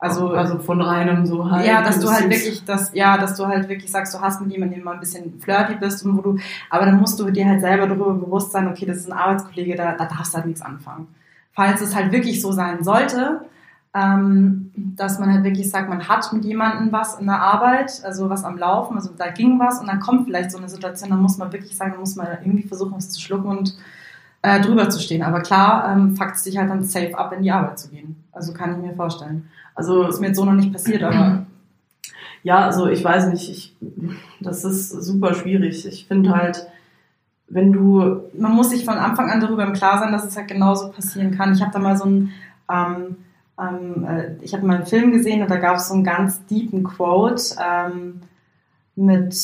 Also, 0.03 0.31
also 0.31 0.59
von 0.59 0.81
reinem 0.81 1.25
so 1.27 1.49
halt. 1.49 1.65
ja, 1.65 1.81
dass 1.81 2.01
du 2.01 2.11
halt 2.11 2.29
wirklich, 2.29 2.65
das, 2.65 2.93
ja, 2.93 3.17
dass 3.19 3.37
du 3.37 3.47
halt 3.47 3.69
wirklich 3.69 3.89
sagst, 3.89 4.13
du 4.13 4.21
hast 4.21 4.41
mit 4.41 4.51
jemandem, 4.51 4.83
mal 4.83 4.95
ein 4.95 5.01
bisschen 5.01 5.39
flirty 5.39 5.77
bist 5.77 6.05
und 6.05 6.19
wo 6.19 6.23
du, 6.23 6.39
aber 6.71 6.87
dann 6.87 6.99
musst 6.99 7.21
du 7.21 7.31
dir 7.31 7.47
halt 7.47 7.61
selber 7.61 7.87
darüber 7.87 8.13
bewusst 8.13 8.51
sein, 8.51 8.67
okay, 8.67 8.85
das 8.85 8.97
ist 8.97 9.13
ein 9.13 9.17
Arbeitskollege, 9.17 9.77
da, 9.77 9.93
da 9.93 10.07
darfst 10.07 10.35
du 10.35 10.39
halt 10.39 10.47
nichts 10.47 10.61
anfangen. 10.61 11.07
Falls 11.53 11.81
es 11.83 11.95
halt 11.95 12.11
wirklich 12.11 12.43
so 12.43 12.51
sein 12.51 12.83
sollte, 12.83 13.43
ähm, 13.95 14.73
dass 14.75 15.21
man 15.21 15.33
halt 15.33 15.45
wirklich 15.45 15.71
sagt, 15.71 15.89
man 15.89 16.09
hat 16.09 16.33
mit 16.33 16.45
jemandem 16.45 16.91
was 16.91 17.21
in 17.21 17.27
der 17.27 17.41
Arbeit, 17.41 18.03
also 18.05 18.29
was 18.29 18.43
am 18.43 18.59
Laufen, 18.59 18.97
also 18.97 19.11
da 19.17 19.31
ging 19.31 19.61
was 19.61 19.79
und 19.79 19.87
dann 19.87 20.01
kommt 20.01 20.25
vielleicht 20.25 20.51
so 20.51 20.59
eine 20.59 20.69
Situation, 20.69 21.11
dann 21.11 21.23
muss 21.23 21.39
man 21.39 21.53
wirklich 21.53 21.77
sagen, 21.77 21.93
dann 21.93 22.01
muss 22.01 22.17
man 22.17 22.27
irgendwie 22.43 22.67
versuchen, 22.67 22.97
es 22.99 23.11
zu 23.11 23.21
schlucken 23.21 23.57
und 23.57 23.77
äh, 24.43 24.61
drüber 24.61 24.91
zu 24.91 24.99
stehen. 24.99 25.23
Aber 25.23 25.43
klar, 25.43 25.93
ähm, 25.93 26.17
fuckt 26.17 26.35
es 26.35 26.43
dich 26.43 26.59
halt 26.59 26.71
dann 26.71 26.83
safe 26.83 27.17
ab, 27.17 27.33
in 27.33 27.45
die 27.45 27.53
Arbeit 27.53 27.79
zu 27.79 27.89
gehen. 27.89 28.17
Also 28.33 28.53
kann 28.53 28.73
ich 28.73 28.79
mir 28.79 28.97
vorstellen. 28.97 29.49
Also 29.75 30.05
Ist 30.07 30.21
mir 30.21 30.29
jetzt 30.29 30.37
so 30.37 30.45
noch 30.45 30.53
nicht 30.53 30.73
passiert, 30.73 31.03
aber 31.03 31.47
Ja, 32.43 32.65
also 32.67 32.89
ich 32.89 33.03
weiß 33.03 33.29
nicht, 33.29 33.49
ich, 33.49 33.77
das 34.41 34.65
ist 34.65 34.91
super 34.91 35.35
schwierig. 35.35 35.87
Ich 35.87 36.07
finde 36.07 36.35
halt, 36.35 36.67
wenn 37.49 37.73
du, 37.73 38.23
man 38.37 38.53
muss 38.53 38.71
sich 38.71 38.85
von 38.85 38.97
Anfang 38.97 39.31
an 39.31 39.41
darüber 39.41 39.65
im 39.65 39.75
Klar 39.75 39.99
sein, 39.99 40.13
dass 40.13 40.25
es 40.25 40.37
halt 40.37 40.49
genauso 40.49 40.91
passieren 40.91 41.37
kann. 41.37 41.53
Ich 41.53 41.61
habe 41.61 41.73
da 41.73 41.79
mal 41.79 41.97
so 41.97 42.07
ein, 42.07 42.33
ähm, 42.71 43.17
ähm, 43.61 44.05
äh, 44.05 44.35
ich 44.43 44.55
habe 44.55 44.67
mal 44.67 44.77
einen 44.77 44.87
Film 44.87 45.13
gesehen 45.13 45.43
und 45.43 45.51
da 45.51 45.57
gab 45.57 45.77
es 45.77 45.89
so 45.89 45.95
einen 45.95 46.05
ganz 46.05 46.45
deepen 46.47 46.83
Quote 46.83 47.43
ähm, 47.63 48.23
mit, 48.97 49.37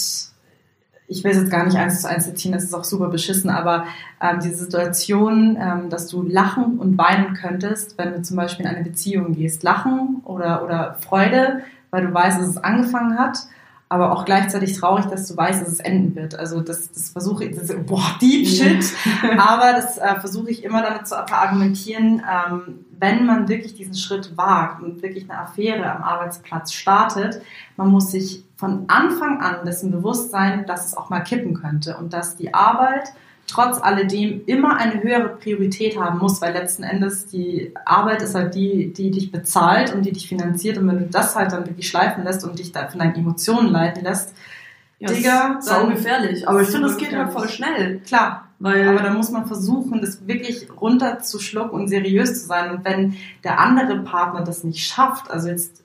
ich 1.09 1.25
will 1.25 1.31
es 1.31 1.39
jetzt 1.39 1.51
gar 1.51 1.65
nicht 1.65 1.77
eins 1.77 2.03
zu 2.03 2.09
eins 2.09 2.25
zitieren, 2.25 2.55
das 2.55 2.65
ist 2.65 2.75
auch 2.75 2.85
super 2.85 3.09
beschissen, 3.09 3.49
aber 3.49 3.87
ähm, 4.21 4.41
diese 4.41 4.57
Situation, 4.57 5.57
ähm, 5.61 5.89
dass 5.89 6.07
du 6.07 6.23
lachen 6.23 6.79
und 6.79 6.99
weinen 6.99 7.35
könntest, 7.35 7.97
wenn 7.97 8.13
du 8.13 8.23
zum 8.23 8.37
Beispiel 8.37 8.67
in 8.67 8.73
eine 8.73 8.85
Beziehung 8.85 9.33
gehst. 9.33 9.63
Lachen 9.63 10.21
oder, 10.25 10.63
oder 10.65 10.99
Freude, 11.01 11.63
weil 11.91 12.07
du 12.07 12.13
weißt, 12.13 12.39
dass 12.39 12.49
es 12.49 12.59
angefangen 12.59 13.19
hat, 13.19 13.39
aber 13.89 14.13
auch 14.13 14.25
gleichzeitig 14.25 14.75
traurig, 14.75 15.07
dass 15.07 15.27
du 15.29 15.37
weißt, 15.37 15.63
dass 15.63 15.69
es 15.69 15.81
enden 15.81 16.15
wird. 16.15 16.39
Also 16.39 16.61
das, 16.61 16.93
das 16.93 17.11
versuche 17.11 17.45
ich, 17.45 17.57
das 17.57 17.75
boah, 17.87 18.17
deep 18.21 18.47
shit, 18.47 18.85
aber 19.39 19.73
das 19.73 19.97
äh, 19.99 20.21
versuche 20.21 20.51
ich 20.51 20.63
immer 20.63 20.83
damit 20.83 21.07
zu 21.07 21.15
verargumentieren, 21.15 22.23
ähm, 22.23 22.85
wenn 22.99 23.25
man 23.25 23.49
wirklich 23.49 23.75
diesen 23.75 23.95
Schritt 23.95 24.37
wagt 24.37 24.83
und 24.83 25.03
wirklich 25.03 25.31
eine 25.31 25.41
Affäre 25.41 25.91
am 25.91 26.03
Arbeitsplatz 26.03 26.73
startet, 26.73 27.41
man 27.77 27.89
muss 27.89 28.11
sich 28.11 28.45
von 28.57 28.85
Anfang 28.89 29.41
an 29.41 29.65
dessen 29.65 29.91
bewusst 29.91 30.31
sein, 30.31 30.67
dass 30.67 30.87
es 30.87 30.97
auch 30.97 31.09
mal 31.09 31.21
kippen 31.21 31.55
könnte 31.55 31.97
und 31.97 32.13
dass 32.13 32.37
die 32.37 32.53
Arbeit 32.53 33.13
trotz 33.49 33.81
alledem 33.83 34.43
immer 34.47 34.77
eine 34.77 35.03
höhere 35.03 35.31
Priorität 35.31 35.99
haben 35.99 36.19
muss, 36.19 36.41
weil 36.41 36.53
letzten 36.53 36.83
Endes 36.85 37.27
die 37.27 37.73
Arbeit 37.85 38.23
ist 38.23 38.35
halt 38.35 38.55
die, 38.55 38.93
die 38.93 39.11
dich 39.11 39.33
bezahlt 39.33 39.93
und 39.95 40.03
die 40.05 40.13
dich 40.13 40.29
finanziert 40.29 40.79
und 40.79 40.87
wenn 40.89 40.99
du 40.99 41.07
das 41.07 41.35
halt 41.35 41.53
dann 41.53 41.67
wirklich 41.67 41.89
schleifen 41.89 42.25
lässt 42.25 42.45
und 42.45 42.59
dich 42.59 42.73
da 42.73 42.87
von 42.89 43.01
deinen 43.01 43.15
Emotionen 43.17 43.71
leiten 43.71 44.05
lässt, 44.05 44.35
ja, 45.01 45.09
Digga, 45.09 45.57
ist 45.61 45.71
dann- 45.71 45.91
gefährlich. 45.91 46.47
Aber 46.49 46.61
ich 46.61 46.69
finde, 46.69 46.89
das 46.89 46.97
geht 46.97 47.17
halt 47.17 47.33
voll 47.33 47.49
schnell. 47.49 48.01
klar, 48.01 48.49
Weil, 48.59 48.89
aber 48.89 49.01
da 49.01 49.13
muss 49.13 49.31
man 49.31 49.47
versuchen, 49.47 50.01
das 50.01 50.27
wirklich 50.27 50.67
runterzuschlucken 50.81 51.79
und 51.79 51.87
seriös 51.89 52.43
zu 52.43 52.47
sein. 52.49 52.73
Und 52.73 52.85
wenn 52.85 53.15
der 53.45 53.61
andere 53.61 54.01
Partner 54.01 54.43
das 54.43 54.65
nicht 54.65 54.85
schafft, 54.85 55.31
also 55.31 55.49
jetzt 55.49 55.85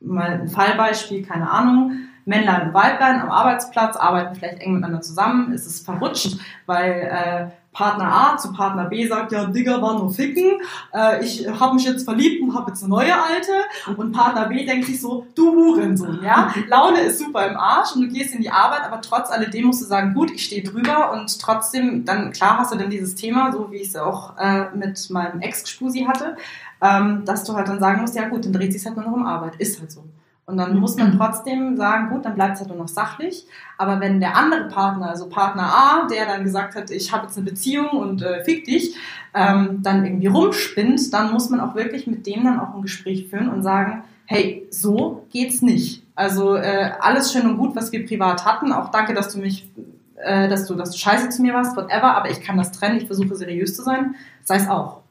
mal 0.00 0.40
ein 0.40 0.48
Fallbeispiel, 0.48 1.22
keine 1.22 1.50
Ahnung, 1.50 1.98
Männlein 2.26 2.68
und 2.68 2.74
Weiblein 2.74 3.20
am 3.20 3.30
Arbeitsplatz 3.30 3.96
arbeiten 3.96 4.34
vielleicht 4.34 4.60
eng 4.60 4.74
miteinander 4.74 5.00
zusammen, 5.00 5.52
ist 5.52 5.66
es 5.66 5.80
verrutscht, 5.80 6.38
weil 6.66 6.92
äh, 6.92 7.50
Partner 7.76 8.10
A 8.10 8.36
zu 8.36 8.52
Partner 8.52 8.86
B 8.86 9.06
sagt, 9.06 9.32
ja, 9.32 9.44
Digga, 9.44 9.80
war 9.80 9.98
nur 9.98 10.12
ficken, 10.12 10.60
äh, 10.92 11.22
ich 11.22 11.46
habe 11.46 11.74
mich 11.74 11.84
jetzt 11.84 12.04
verliebt 12.04 12.42
und 12.42 12.54
habe 12.54 12.70
jetzt 12.70 12.82
eine 12.82 12.88
neue 12.88 13.14
alte. 13.14 13.52
Und 13.96 14.12
Partner 14.12 14.46
B 14.46 14.64
denkt 14.64 14.86
sich 14.86 15.00
so, 15.00 15.26
du 15.34 15.52
Hurensohn, 15.52 16.20
ja, 16.24 16.52
Laune 16.68 17.00
ist 17.00 17.18
super 17.18 17.46
im 17.46 17.56
Arsch 17.56 17.94
und 17.94 18.00
du 18.00 18.08
gehst 18.08 18.34
in 18.34 18.40
die 18.40 18.50
Arbeit, 18.50 18.82
aber 18.82 19.02
trotz 19.02 19.30
alledem 19.30 19.66
musst 19.66 19.82
du 19.82 19.86
sagen, 19.86 20.14
gut, 20.14 20.32
ich 20.32 20.46
stehe 20.46 20.62
drüber 20.62 21.12
und 21.12 21.38
trotzdem, 21.38 22.04
dann 22.04 22.32
klar 22.32 22.58
hast 22.58 22.72
du 22.72 22.78
dann 22.78 22.90
dieses 22.90 23.14
Thema, 23.14 23.52
so 23.52 23.70
wie 23.70 23.76
ich 23.76 23.88
es 23.88 23.96
auch 23.96 24.36
äh, 24.38 24.70
mit 24.74 25.10
meinem 25.10 25.40
Ex-Spusi 25.40 26.06
hatte, 26.08 26.36
ähm, 26.80 27.24
dass 27.24 27.44
du 27.44 27.54
halt 27.54 27.68
dann 27.68 27.78
sagen 27.78 28.00
musst, 28.00 28.16
ja 28.16 28.28
gut, 28.28 28.44
dann 28.46 28.52
dreht 28.52 28.72
sich 28.72 28.84
halt 28.84 28.96
nur 28.96 29.04
noch 29.04 29.12
um 29.12 29.26
Arbeit, 29.26 29.56
ist 29.56 29.78
halt 29.78 29.92
so. 29.92 30.02
Und 30.46 30.58
dann 30.58 30.78
muss 30.78 30.96
man 30.96 31.18
trotzdem 31.18 31.76
sagen, 31.76 32.08
gut, 32.10 32.24
dann 32.24 32.36
bleibt 32.36 32.54
es 32.54 32.60
halt 32.60 32.68
nur 32.70 32.78
noch 32.78 32.88
sachlich. 32.88 33.46
Aber 33.78 33.98
wenn 33.98 34.20
der 34.20 34.36
andere 34.36 34.68
Partner, 34.68 35.10
also 35.10 35.28
Partner 35.28 35.64
A, 35.64 36.06
der 36.06 36.24
dann 36.24 36.44
gesagt 36.44 36.76
hat, 36.76 36.90
ich 36.92 37.12
habe 37.12 37.26
jetzt 37.26 37.36
eine 37.36 37.46
Beziehung 37.46 37.88
und 37.88 38.22
äh, 38.22 38.44
fick 38.44 38.64
dich, 38.64 38.94
ähm, 39.34 39.82
dann 39.82 40.04
irgendwie 40.04 40.28
rumspinnt, 40.28 41.12
dann 41.12 41.32
muss 41.32 41.50
man 41.50 41.58
auch 41.58 41.74
wirklich 41.74 42.06
mit 42.06 42.28
dem 42.28 42.44
dann 42.44 42.60
auch 42.60 42.74
ein 42.74 42.82
Gespräch 42.82 43.26
führen 43.26 43.48
und 43.48 43.64
sagen, 43.64 44.04
hey, 44.26 44.68
so 44.70 45.26
geht's 45.32 45.62
nicht. 45.62 46.04
Also 46.14 46.54
äh, 46.54 46.92
alles 47.00 47.32
schön 47.32 47.46
und 47.46 47.58
gut, 47.58 47.74
was 47.74 47.90
wir 47.90 48.06
privat 48.06 48.44
hatten. 48.44 48.72
Auch 48.72 48.92
danke, 48.92 49.14
dass 49.14 49.32
du 49.32 49.40
mich, 49.40 49.68
äh, 50.14 50.48
dass 50.48 50.66
du, 50.66 50.74
dass 50.76 50.92
du 50.92 50.98
scheiße 50.98 51.28
zu 51.28 51.42
mir 51.42 51.54
warst, 51.54 51.76
whatever. 51.76 52.16
Aber 52.16 52.30
ich 52.30 52.40
kann 52.40 52.56
das 52.56 52.70
trennen. 52.70 52.98
Ich 52.98 53.06
versuche 53.06 53.34
seriös 53.34 53.74
zu 53.74 53.82
sein. 53.82 54.14
Sei 54.44 54.56
es 54.56 54.68
auch. 54.68 55.02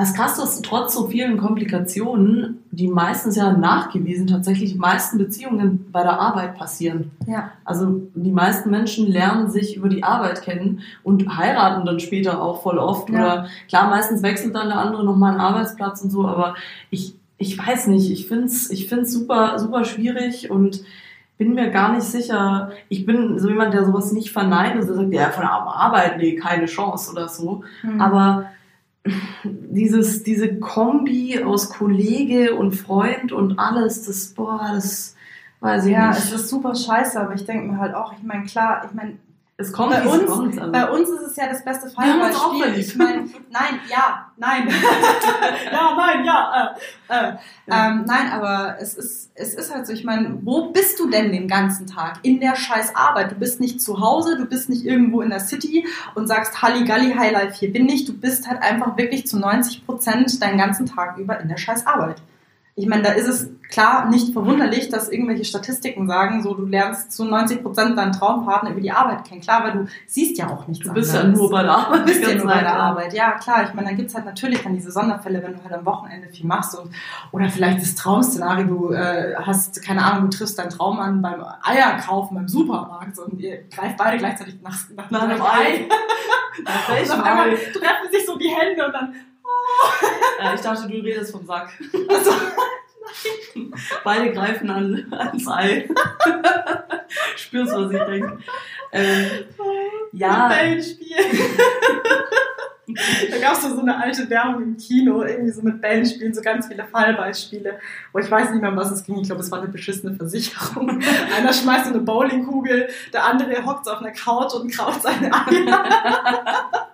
Das 0.00 0.08
ist 0.08 0.16
krass, 0.16 0.36
dass 0.38 0.62
trotz 0.62 0.94
so 0.94 1.08
vielen 1.08 1.36
Komplikationen, 1.36 2.64
die 2.70 2.88
meistens 2.88 3.36
ja 3.36 3.52
nachgewiesen, 3.52 4.26
tatsächlich 4.26 4.72
die 4.72 4.78
meisten 4.78 5.18
Beziehungen 5.18 5.90
bei 5.92 6.02
der 6.02 6.18
Arbeit 6.18 6.56
passieren. 6.56 7.10
Ja. 7.26 7.50
Also 7.66 8.00
die 8.14 8.32
meisten 8.32 8.70
Menschen 8.70 9.08
lernen 9.08 9.50
sich 9.50 9.76
über 9.76 9.90
die 9.90 10.02
Arbeit 10.02 10.40
kennen 10.40 10.80
und 11.02 11.36
heiraten 11.36 11.84
dann 11.84 12.00
später 12.00 12.40
auch 12.40 12.62
voll 12.62 12.78
oft. 12.78 13.10
Ja. 13.10 13.16
Oder 13.16 13.46
klar, 13.68 13.90
meistens 13.90 14.22
wechselt 14.22 14.54
dann 14.54 14.68
der 14.68 14.78
andere 14.78 15.04
nochmal 15.04 15.32
einen 15.32 15.40
Arbeitsplatz 15.42 16.00
und 16.00 16.08
so, 16.08 16.26
aber 16.26 16.54
ich, 16.88 17.14
ich 17.36 17.58
weiß 17.58 17.88
nicht, 17.88 18.10
ich 18.10 18.26
find's 18.26 18.70
ich 18.70 18.88
find's 18.88 19.12
super, 19.12 19.58
super 19.58 19.84
schwierig 19.84 20.50
und 20.50 20.82
bin 21.36 21.52
mir 21.52 21.68
gar 21.68 21.92
nicht 21.92 22.04
sicher. 22.04 22.70
Ich 22.88 23.04
bin 23.04 23.38
so 23.38 23.50
jemand, 23.50 23.74
der 23.74 23.84
sowas 23.84 24.12
nicht 24.12 24.32
verneint 24.32 24.80
und 24.80 24.86
so 24.86 24.94
sagt, 24.94 25.12
ja, 25.12 25.28
von 25.28 25.42
der 25.42 25.52
Arbeit, 25.52 26.16
nee, 26.16 26.36
keine 26.36 26.64
Chance 26.64 27.12
oder 27.12 27.28
so. 27.28 27.64
Mhm. 27.82 28.00
Aber 28.00 28.46
dieses, 29.44 30.22
diese 30.22 30.58
Kombi 30.58 31.42
aus 31.42 31.70
Kollege 31.70 32.54
und 32.54 32.72
Freund 32.72 33.32
und 33.32 33.58
alles, 33.58 34.06
das, 34.06 34.28
boah, 34.34 34.70
das 34.74 35.16
weiß 35.60 35.86
ich 35.86 35.92
ja, 35.92 36.08
nicht. 36.08 36.18
es 36.18 36.32
ist 36.32 36.48
super 36.48 36.74
scheiße, 36.74 37.20
aber 37.20 37.34
ich 37.34 37.44
denke 37.44 37.72
mir 37.72 37.78
halt 37.78 37.94
auch, 37.94 38.12
ich 38.12 38.22
meine, 38.22 38.44
klar, 38.44 38.84
ich 38.86 38.94
meine, 38.94 39.16
es 39.60 39.72
kommt, 39.72 39.90
bei 39.92 40.02
uns- 40.02 40.26
kommt. 40.26 40.58
Also. 40.58 40.72
bei 40.72 40.90
uns 40.90 41.08
ist 41.08 41.20
es 41.20 41.36
ja 41.36 41.46
das 41.48 41.64
beste 41.64 41.90
Fallbeispiel. 41.90 42.78
Ich 42.78 42.96
meine, 42.96 43.24
nein, 43.50 43.80
ja, 43.90 44.30
nein. 44.36 44.68
ja, 45.72 45.94
nein, 45.96 46.24
ja. 46.24 46.74
Äh, 47.08 47.14
äh. 47.14 47.32
Ja. 47.66 47.88
Ähm, 47.88 48.04
nein, 48.06 48.32
aber 48.32 48.76
es 48.80 48.94
ist, 48.94 49.30
es 49.34 49.54
ist 49.54 49.72
halt 49.72 49.86
so, 49.86 49.92
ich 49.92 50.04
meine, 50.04 50.38
wo 50.42 50.70
bist 50.70 50.98
du 50.98 51.10
denn 51.10 51.30
den 51.30 51.46
ganzen 51.46 51.86
Tag? 51.86 52.18
In 52.22 52.40
der 52.40 52.56
scheiß 52.56 52.96
Arbeit. 52.96 53.32
Du 53.32 53.36
bist 53.36 53.60
nicht 53.60 53.82
zu 53.82 54.00
Hause, 54.00 54.36
du 54.36 54.46
bist 54.46 54.68
nicht 54.70 54.84
irgendwo 54.84 55.20
in 55.20 55.30
der 55.30 55.40
City 55.40 55.86
und 56.14 56.26
sagst 56.26 56.62
Halligalli, 56.62 57.14
Highlife, 57.14 57.52
hier 57.54 57.72
bin 57.72 57.88
ich. 57.88 58.06
Du 58.06 58.14
bist 58.14 58.48
halt 58.48 58.62
einfach 58.62 58.96
wirklich 58.96 59.26
zu 59.26 59.38
90 59.38 59.84
Prozent 59.86 60.42
deinen 60.42 60.58
ganzen 60.58 60.86
Tag 60.86 61.18
über 61.18 61.38
in 61.38 61.48
der 61.48 61.58
scheiß 61.58 61.86
Arbeit. 61.86 62.16
Ich 62.80 62.86
meine, 62.86 63.02
da 63.02 63.12
ist 63.12 63.28
es 63.28 63.50
klar 63.70 64.08
nicht 64.08 64.32
verwunderlich, 64.32 64.88
dass 64.88 65.10
irgendwelche 65.10 65.44
Statistiken 65.44 66.06
sagen, 66.08 66.42
so 66.42 66.54
du 66.54 66.64
lernst 66.64 67.12
zu 67.12 67.24
90 67.24 67.62
Prozent 67.62 67.98
deinen 67.98 68.12
Traumpartner 68.12 68.70
über 68.70 68.80
die 68.80 68.90
Arbeit 68.90 69.24
kennen. 69.24 69.42
Klar, 69.42 69.64
weil 69.64 69.72
du 69.72 69.86
siehst 70.06 70.38
ja 70.38 70.48
auch 70.48 70.66
nichts 70.66 70.86
du 70.86 70.92
bist 70.94 71.14
ja 71.14 71.20
anderes. 71.20 71.38
nur 71.38 71.50
bei 71.50 71.62
der 71.62 71.72
Arbeit. 71.72 72.00
Du 72.00 72.04
bist 72.06 72.22
ja 72.22 72.34
nur 72.34 72.46
bei 72.46 72.60
der 72.60 72.62
ja. 72.62 72.76
Arbeit. 72.76 73.12
Ja, 73.12 73.32
klar. 73.32 73.64
Ich 73.68 73.74
meine, 73.74 73.88
dann 73.88 73.96
gibt's 73.98 74.14
halt 74.14 74.24
natürlich 74.24 74.62
dann 74.62 74.74
diese 74.74 74.90
Sonderfälle, 74.90 75.42
wenn 75.42 75.52
du 75.52 75.62
halt 75.62 75.74
am 75.74 75.84
Wochenende 75.84 76.28
viel 76.28 76.46
machst 76.46 76.78
und, 76.78 76.90
oder 77.32 77.50
vielleicht 77.50 77.82
das 77.82 77.94
Traumszenario, 77.94 78.66
du 78.66 78.92
äh, 78.92 79.34
hast, 79.36 79.84
keine 79.84 80.04
Ahnung, 80.04 80.30
du 80.30 80.38
triffst 80.38 80.58
deinen 80.58 80.70
Traum 80.70 80.98
an 80.98 81.20
beim 81.20 81.44
Eierkaufen 81.62 82.36
beim 82.36 82.48
Supermarkt 82.48 83.18
und 83.18 83.38
ihr 83.40 83.64
greift 83.68 83.98
beide 83.98 84.16
gleichzeitig 84.16 84.56
nach, 84.62 84.78
nach, 84.96 85.10
Nach 85.10 85.22
einem 85.22 85.32
einem 85.32 85.42
Ei. 85.42 85.88
Nach 86.64 86.88
welchem 86.90 87.20
Ei? 87.22 87.54
treffen 87.72 88.10
sich 88.10 88.26
so 88.26 88.36
die 88.36 88.48
Hände 88.48 88.84
und 88.86 88.92
dann, 88.92 89.14
Ja, 90.40 90.54
ich 90.54 90.60
dachte, 90.60 90.88
du 90.88 90.98
redest 91.00 91.32
vom 91.32 91.44
Sack. 91.46 91.70
also, 92.08 92.32
Beide 94.04 94.32
greifen 94.32 94.70
an, 94.70 95.12
ans 95.12 95.48
Ei. 95.48 95.88
Spürst, 97.36 97.74
was 97.74 97.90
ich 97.92 97.98
denke. 97.98 98.38
Ähm, 98.92 99.26
ja, 100.12 100.48
mit 100.48 100.58
Bällen 100.58 100.84
da 103.30 103.38
gab's 103.38 103.62
so 103.62 103.80
eine 103.80 103.96
alte 104.02 104.28
Werbung 104.30 104.62
im 104.62 104.76
Kino, 104.76 105.22
irgendwie 105.22 105.50
so 105.52 105.62
mit 105.62 105.80
Bällen 105.80 106.06
spielen, 106.06 106.34
so 106.34 106.40
ganz 106.42 106.66
viele 106.66 106.84
Fallbeispiele. 106.84 107.78
Wo 108.12 108.18
ich 108.18 108.30
weiß 108.30 108.50
nicht 108.50 108.60
mehr, 108.60 108.70
um 108.70 108.76
was 108.76 108.90
es 108.90 109.04
ging. 109.04 109.18
Ich 109.18 109.28
glaube, 109.28 109.42
es 109.42 109.50
war 109.50 109.60
eine 109.60 109.68
beschissene 109.68 110.14
Versicherung. 110.14 111.00
Einer 111.36 111.52
schmeißt 111.52 111.86
so 111.86 111.90
eine 111.94 112.00
Bowlingkugel, 112.02 112.88
der 113.12 113.24
andere 113.24 113.64
hockt 113.64 113.88
auf 113.88 114.00
einer 114.00 114.12
Couch 114.12 114.54
und 114.54 114.72
kraut 114.72 115.02
seine 115.02 115.32
Eier. 115.32 115.84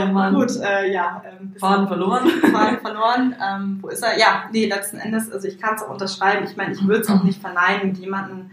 oh 0.00 0.06
Mann. 0.06 0.34
Gut, 0.34 0.56
äh, 0.62 0.92
ja. 0.92 1.22
Ähm, 1.24 1.54
Faden 1.58 1.86
verloren. 1.86 2.28
Faden 2.28 2.78
verloren. 2.80 3.36
Ähm, 3.42 3.78
wo 3.82 3.88
ist 3.88 4.02
er? 4.02 4.18
Ja, 4.18 4.44
nee, 4.52 4.66
letzten 4.66 4.98
Endes, 4.98 5.30
also 5.30 5.46
ich 5.48 5.58
kann 5.58 5.74
es 5.74 5.82
auch 5.82 5.90
unterschreiben. 5.90 6.46
Ich 6.48 6.56
meine, 6.56 6.72
ich 6.72 6.86
würde 6.86 7.00
es 7.02 7.10
auch 7.10 7.22
nicht 7.22 7.40
verneinen, 7.40 7.88
mit 7.88 7.98
jemandem 7.98 8.50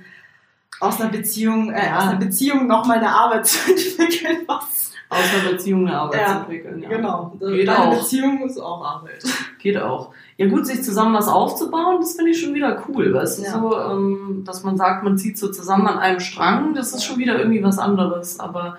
aus 0.80 1.00
einer 1.00 1.10
Beziehung, 1.10 1.72
äh, 1.72 1.86
Ja. 1.86 1.98
aus 1.98 2.04
einer 2.08 2.20
Beziehung 2.20 2.68
nochmal 2.68 2.98
eine 2.98 3.10
Arbeit 3.10 3.46
zu 3.48 3.72
entwickeln, 3.72 4.40
was 4.48 4.85
Aus 5.10 5.20
einer 5.40 5.52
Beziehung 5.52 5.88
eine 5.88 5.98
Arbeit 6.00 6.22
Ja, 6.22 6.28
zu 6.28 6.34
entwickeln. 6.40 6.82
Ja. 6.82 6.90
Genau. 6.90 7.36
Geht 7.40 7.68
Deine 7.68 7.80
auch. 7.90 7.98
Beziehung 8.00 8.44
ist 8.44 8.60
auch 8.60 8.84
Arbeit. 8.84 9.24
Geht 9.60 9.78
auch. 9.78 10.12
Ja 10.38 10.48
gut, 10.48 10.66
sich 10.66 10.84
zusammen 10.84 11.14
was 11.14 11.28
aufzubauen, 11.28 11.98
das 12.00 12.16
finde 12.16 12.32
ich 12.32 12.42
schon 12.42 12.54
wieder 12.56 12.84
cool. 12.88 13.14
Weißt 13.14 13.40
du, 13.40 13.44
Ja. 13.44 13.52
so, 13.60 13.78
ähm, 13.80 14.44
dass 14.46 14.64
man 14.64 14.78
sagt, 14.78 15.04
man 15.04 15.18
zieht 15.18 15.38
so 15.38 15.50
zusammen 15.52 15.88
an 15.88 16.00
einem 16.00 16.20
Strang, 16.20 16.74
das 16.74 16.94
ist 16.94 17.04
schon 17.04 17.18
wieder 17.20 17.38
irgendwie 17.38 17.64
was 17.64 17.78
anderes. 17.78 18.40
Aber, 18.40 18.78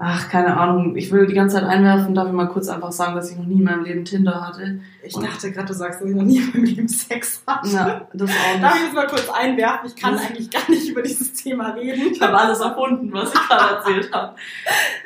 ach, 0.00 0.28
keine 0.30 0.56
Ahnung, 0.56 0.96
ich 0.96 1.10
will 1.10 1.26
die 1.26 1.34
ganze 1.34 1.56
Zeit 1.56 1.64
einwerfen, 1.64 2.14
darf 2.14 2.28
ich 2.28 2.32
mal 2.32 2.46
kurz 2.46 2.68
einfach 2.68 2.92
sagen, 2.92 3.16
dass 3.16 3.30
ich 3.32 3.36
noch 3.36 3.44
nie 3.46 3.58
in 3.58 3.64
meinem 3.64 3.82
Leben 3.84 4.04
Tinder 4.04 4.46
hatte. 4.46 4.80
Ich 5.02 5.12
dachte 5.14 5.50
gerade, 5.50 5.66
du 5.66 5.74
sagst, 5.74 6.00
dass 6.00 6.08
ich 6.08 6.14
noch 6.14 6.22
nie 6.22 6.38
in 6.38 6.50
meinem 6.52 6.64
Leben 6.64 6.88
Sex 6.88 7.42
hatte. 7.46 7.68
Ja, 7.68 8.08
das 8.12 8.30
auch 8.30 8.60
Darf 8.60 8.74
ich 8.74 8.80
nicht. 8.80 8.82
jetzt 8.84 8.94
mal 8.94 9.06
kurz 9.08 9.28
einwerfen? 9.28 9.88
Ich 9.88 9.96
kann 9.96 10.12
Das- 10.14 10.26
eigentlich 10.26 10.50
gar 10.50 10.70
nicht 10.70 10.88
über 10.88 11.02
dieses 11.02 11.32
Thema 11.34 11.70
reden. 11.70 12.12
Ich 12.12 12.20
habe 12.22 12.38
alles 12.38 12.60
erfunden, 12.60 13.12
was 13.12 13.34
ich 13.34 13.40
gerade 13.48 13.74
erzählt 13.74 14.12
habe. 14.12 14.34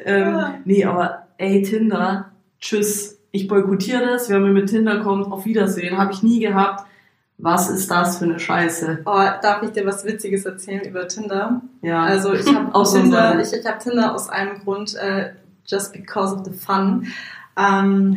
Ähm, 0.05 0.35
Ja. 0.35 0.55
nee, 0.65 0.85
aber 0.85 1.27
ey, 1.39 1.63
Tinder, 1.63 2.31
tschüss. 2.61 3.19
Ich 3.31 3.49
boykottiere 3.49 4.05
das, 4.07 4.29
wer 4.29 4.41
mir 4.41 4.53
mit 4.53 4.69
Tinder 4.69 5.01
kommt, 5.01 5.33
auf 5.33 5.47
Wiedersehen. 5.47 5.97
Habe 5.97 6.13
ich 6.13 6.23
nie 6.23 6.39
gehabt. 6.41 6.85
Was 7.43 7.69
ist 7.69 7.91
das 7.91 8.19
für 8.19 8.25
eine 8.25 8.39
Scheiße? 8.39 9.01
Oh, 9.05 9.21
darf 9.43 9.63
ich 9.65 9.73
dir 9.73 9.85
was 9.85 10.05
Witziges 10.05 10.47
erzählen 10.47 10.83
über 10.85 11.09
Tinder? 11.09 11.61
Ja. 11.83 12.05
Also 12.05 12.33
ich 12.35 12.47
habe. 12.47 12.71
Tinder, 12.93 13.41
ich, 13.41 13.53
ich 13.53 13.67
hab 13.67 13.81
Tinder 13.81 14.15
aus 14.15 14.29
einem 14.29 14.61
Grund, 14.61 14.95
äh, 14.95 15.31
just 15.67 15.93
because 15.93 16.35
of 16.37 16.45
the 16.45 16.53
fun. 16.53 17.09
Ähm, 17.57 18.17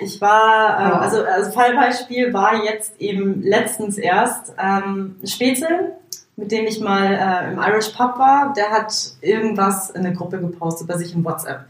ich 0.00 0.20
war, 0.20 0.78
äh, 0.80 0.82
Ja. 0.82 0.98
also, 0.98 1.22
also 1.24 1.50
Fallbeispiel 1.52 2.34
war 2.34 2.64
jetzt 2.64 3.00
eben 3.00 3.40
letztens 3.40 3.98
erst 3.98 4.52
ähm, 4.58 5.14
Spätzle, 5.24 5.92
mit 6.34 6.50
dem 6.50 6.66
ich 6.66 6.80
mal 6.80 7.06
äh, 7.14 7.52
im 7.52 7.58
Irish 7.60 7.90
Pub 7.90 8.18
war. 8.18 8.52
Der 8.52 8.70
hat 8.70 8.92
irgendwas 9.20 9.90
in 9.90 10.04
eine 10.04 10.14
Gruppe 10.14 10.40
gepostet 10.40 10.88
bei 10.88 10.96
sich 10.98 11.14
im 11.14 11.24
WhatsApp. 11.24 11.66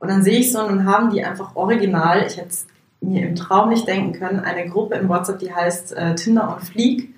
Und 0.00 0.10
dann 0.10 0.24
sehe 0.24 0.40
ich 0.40 0.50
so 0.50 0.60
und 0.60 0.68
dann 0.76 0.86
haben 0.86 1.10
die 1.10 1.24
einfach 1.24 1.54
original, 1.54 2.24
ich 2.26 2.36
hätte 2.36 2.48
es 2.48 2.66
mir 3.02 3.26
im 3.26 3.34
Traum 3.34 3.68
nicht 3.68 3.86
denken 3.86 4.12
können, 4.12 4.40
eine 4.40 4.68
Gruppe 4.68 4.94
im 4.94 5.08
WhatsApp, 5.08 5.40
die 5.40 5.52
heißt 5.52 5.96
äh, 5.96 6.14
Tinder 6.14 6.54
on 6.54 6.60
Fleek. 6.60 7.12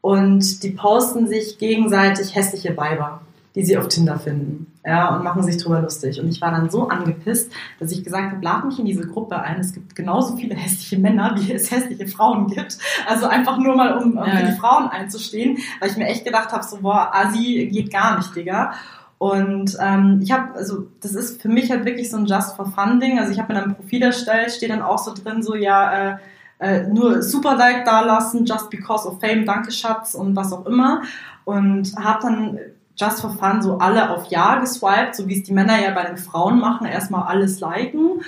Und 0.00 0.64
die 0.64 0.70
posten 0.70 1.28
sich 1.28 1.58
gegenseitig 1.58 2.34
hässliche 2.34 2.76
Weiber, 2.76 3.20
die 3.54 3.64
sie 3.64 3.78
auf 3.78 3.86
Tinder 3.86 4.18
finden. 4.18 4.66
Ja, 4.84 5.14
und 5.14 5.22
machen 5.22 5.44
sich 5.44 5.58
drüber 5.58 5.80
lustig. 5.80 6.20
Und 6.20 6.28
ich 6.28 6.40
war 6.40 6.50
dann 6.50 6.68
so 6.68 6.88
angepisst, 6.88 7.52
dass 7.78 7.92
ich 7.92 8.02
gesagt 8.02 8.32
habe, 8.32 8.44
lad 8.44 8.64
mich 8.64 8.80
in 8.80 8.84
diese 8.84 9.06
Gruppe 9.06 9.38
ein. 9.38 9.60
Es 9.60 9.72
gibt 9.72 9.94
genauso 9.94 10.36
viele 10.36 10.56
hässliche 10.56 10.98
Männer, 10.98 11.36
wie 11.38 11.52
es 11.52 11.70
hässliche 11.70 12.08
Frauen 12.08 12.48
gibt. 12.48 12.78
Also 13.06 13.28
einfach 13.28 13.58
nur 13.58 13.76
mal, 13.76 13.96
um, 13.96 14.16
um 14.18 14.26
Ja, 14.26 14.38
für 14.38 14.46
die 14.46 14.58
Frauen 14.58 14.88
einzustehen, 14.88 15.58
weil 15.78 15.90
ich 15.90 15.96
mir 15.96 16.08
echt 16.08 16.24
gedacht 16.24 16.50
habe, 16.50 16.64
so, 16.64 16.78
boah, 16.78 17.12
Asi 17.14 17.68
geht 17.72 17.92
gar 17.92 18.16
nicht, 18.16 18.34
Digga. 18.34 18.72
Und 19.22 19.76
ähm, 19.80 20.18
ich 20.20 20.32
habe, 20.32 20.52
also 20.56 20.88
das 21.00 21.14
ist 21.14 21.40
für 21.40 21.48
mich 21.48 21.70
halt 21.70 21.84
wirklich 21.84 22.10
so 22.10 22.16
ein 22.16 22.26
Just 22.26 22.56
for 22.56 22.66
Fun 22.66 22.98
Ding. 22.98 23.20
Also 23.20 23.30
ich 23.30 23.38
habe 23.38 23.52
mir 23.52 23.60
dann 23.60 23.70
ein 23.70 23.76
Profil 23.76 24.02
erstellt, 24.02 24.50
steht 24.50 24.70
dann 24.70 24.82
auch 24.82 24.98
so 24.98 25.14
drin, 25.14 25.44
so 25.44 25.54
ja, 25.54 25.92
äh, 25.92 26.16
äh, 26.58 26.88
nur 26.88 27.22
super 27.22 27.54
Like 27.54 27.84
da 27.84 28.00
lassen, 28.00 28.46
just 28.46 28.68
because 28.68 29.06
of 29.06 29.20
fame, 29.20 29.44
danke 29.44 29.70
Schatz 29.70 30.16
und 30.16 30.34
was 30.34 30.52
auch 30.52 30.66
immer. 30.66 31.02
Und 31.44 31.94
habe 32.02 32.18
dann 32.20 32.58
just 32.96 33.20
for 33.20 33.30
fun 33.30 33.62
so 33.62 33.78
alle 33.78 34.10
auf 34.10 34.26
Ja 34.26 34.58
geswiped, 34.58 35.14
so 35.14 35.28
wie 35.28 35.38
es 35.38 35.44
die 35.44 35.52
Männer 35.52 35.80
ja 35.80 35.92
bei 35.92 36.02
den 36.02 36.16
Frauen 36.16 36.58
machen, 36.58 36.88
erstmal 36.88 37.22
alles 37.28 37.60
liken. 37.60 38.22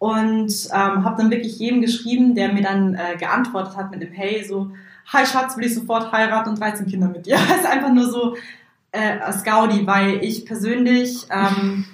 Und 0.00 0.68
ähm, 0.72 1.04
habe 1.04 1.14
dann 1.16 1.30
wirklich 1.30 1.60
jedem 1.60 1.80
geschrieben, 1.80 2.34
der 2.34 2.52
mir 2.52 2.62
dann 2.62 2.96
äh, 2.96 3.16
geantwortet 3.16 3.76
hat 3.76 3.92
mit 3.92 4.02
dem 4.02 4.10
Hey, 4.10 4.42
so, 4.42 4.72
hi 5.06 5.24
Schatz, 5.24 5.56
will 5.56 5.66
ich 5.66 5.76
sofort 5.76 6.10
heiraten 6.10 6.48
und 6.48 6.58
13 6.58 6.86
Kinder 6.88 7.06
mit 7.06 7.26
dir. 7.26 7.36
ist 7.56 7.70
einfach 7.70 7.92
nur 7.92 8.10
so 8.10 8.34
äh, 8.92 9.32
Scaudi, 9.32 9.86
weil 9.86 10.24
ich 10.24 10.46
persönlich 10.46 11.26
ähm, 11.30 11.84